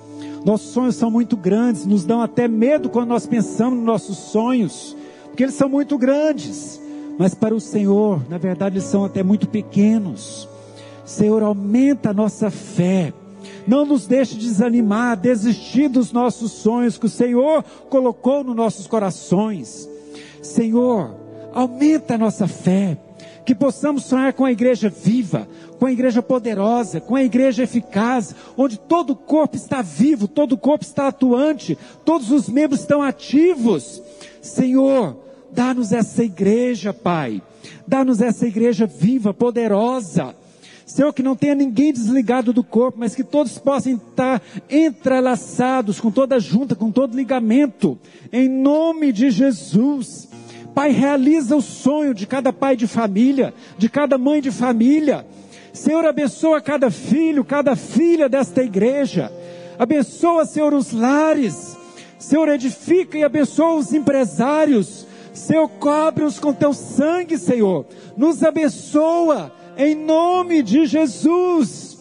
Nossos 0.44 0.72
sonhos 0.72 0.96
são 0.96 1.12
muito 1.12 1.38
grandes, 1.38 1.86
nos 1.86 2.04
dão 2.04 2.22
até 2.22 2.48
medo 2.48 2.90
quando 2.90 3.10
nós 3.10 3.26
pensamos 3.26 3.78
nos 3.78 3.86
nossos 3.86 4.18
sonhos, 4.18 4.96
porque 5.26 5.44
eles 5.44 5.56
são 5.56 5.70
muito 5.70 5.98
grandes. 5.98 6.82
Mas 7.18 7.34
para 7.34 7.56
o 7.56 7.60
Senhor, 7.60 8.22
na 8.30 8.38
verdade, 8.38 8.78
eles 8.78 8.88
são 8.88 9.04
até 9.04 9.24
muito 9.24 9.48
pequenos. 9.48 10.48
Senhor, 11.04 11.42
aumenta 11.44 12.10
a 12.10 12.14
nossa 12.14 12.50
fé. 12.50 13.14
Não 13.68 13.86
nos 13.86 14.07
deixe 14.07 14.36
desanimar, 14.36 15.18
desistir 15.18 15.89
dos 15.89 16.13
nossos 16.13 16.53
sonhos 16.53 16.97
que 16.97 17.05
o 17.05 17.09
Senhor 17.09 17.63
colocou 17.89 18.41
nos 18.41 18.55
nossos 18.55 18.88
corações. 18.88 19.89
Senhor, 20.41 21.13
aumenta 21.53 22.15
a 22.15 22.18
nossa 22.18 22.47
fé. 22.47 22.97
Que 23.45 23.55
possamos 23.55 24.03
sonhar 24.03 24.34
com 24.34 24.43
a 24.43 24.51
igreja 24.51 24.89
viva, 24.89 25.47
com 25.80 25.86
a 25.86 25.91
igreja 25.91 26.22
poderosa, 26.22 26.99
com 26.99 27.15
a 27.15 27.24
igreja 27.24 27.63
eficaz, 27.63 28.36
onde 28.57 28.78
todo 28.78 29.11
o 29.11 29.15
corpo 29.15 29.55
está 29.55 29.82
vivo, 29.82 30.28
todo 30.28 30.53
o 30.53 30.57
corpo 30.57 30.84
está 30.84 31.07
atuante, 31.07 31.78
todos 32.03 32.30
os 32.30 32.49
membros 32.49 32.82
estão 32.82 33.01
ativos. 33.01 34.01
Senhor, 34.41 35.15
dá-nos 35.49 35.93
essa 35.93 36.26
igreja, 36.26 36.93
Pai. 36.93 37.41
Dá-nos 37.88 38.22
essa 38.22 38.45
igreja 38.45 38.86
viva, 38.86 39.34
poderosa. 39.34 40.36
Senhor, 40.88 41.12
que 41.12 41.22
não 41.22 41.36
tenha 41.36 41.54
ninguém 41.54 41.92
desligado 41.92 42.54
do 42.54 42.64
corpo, 42.64 42.98
mas 42.98 43.14
que 43.14 43.24
todos 43.24 43.58
possam 43.58 43.96
estar 43.96 44.42
entrelaçados 44.70 46.00
com 46.00 46.10
toda 46.10 46.40
junta, 46.40 46.78
com 46.78 46.90
todo 46.90 47.18
ligamento. 47.18 48.00
Em 48.32 48.48
nome 48.48 49.12
de 49.12 49.30
Jesus. 49.30 50.30
Pai, 50.74 50.92
realiza 50.92 51.58
o 51.58 51.62
sonho 51.62 52.14
de 52.14 52.26
cada 52.26 52.54
pai 52.54 52.78
de 52.78 52.88
família, 52.88 53.54
de 53.78 53.90
cada 53.90 54.18
mãe 54.18 54.42
de 54.42 54.50
família. 54.50 55.28
Senhor, 55.74 56.06
abençoa 56.06 56.62
cada 56.62 56.90
filho, 56.90 57.44
cada 57.44 57.76
filha 57.76 58.30
desta 58.30 58.64
igreja. 58.64 59.30
Abençoa, 59.78 60.46
Senhor, 60.46 60.74
os 60.74 60.94
lares. 60.94 61.76
Senhor, 62.18 62.48
edifica 62.48 63.18
e 63.18 63.26
abençoa 63.26 63.76
os 63.76 63.92
empresários. 63.92 65.06
Senhor, 65.34 65.68
cobre-os 65.68 66.40
com 66.40 66.54
teu 66.54 66.74
sangue, 66.74 67.38
Senhor. 67.38 67.86
Nos 68.16 68.42
abençoa, 68.42 69.52
em 69.78 69.96
nome 69.96 70.64
de 70.64 70.86
Jesus. 70.86 71.98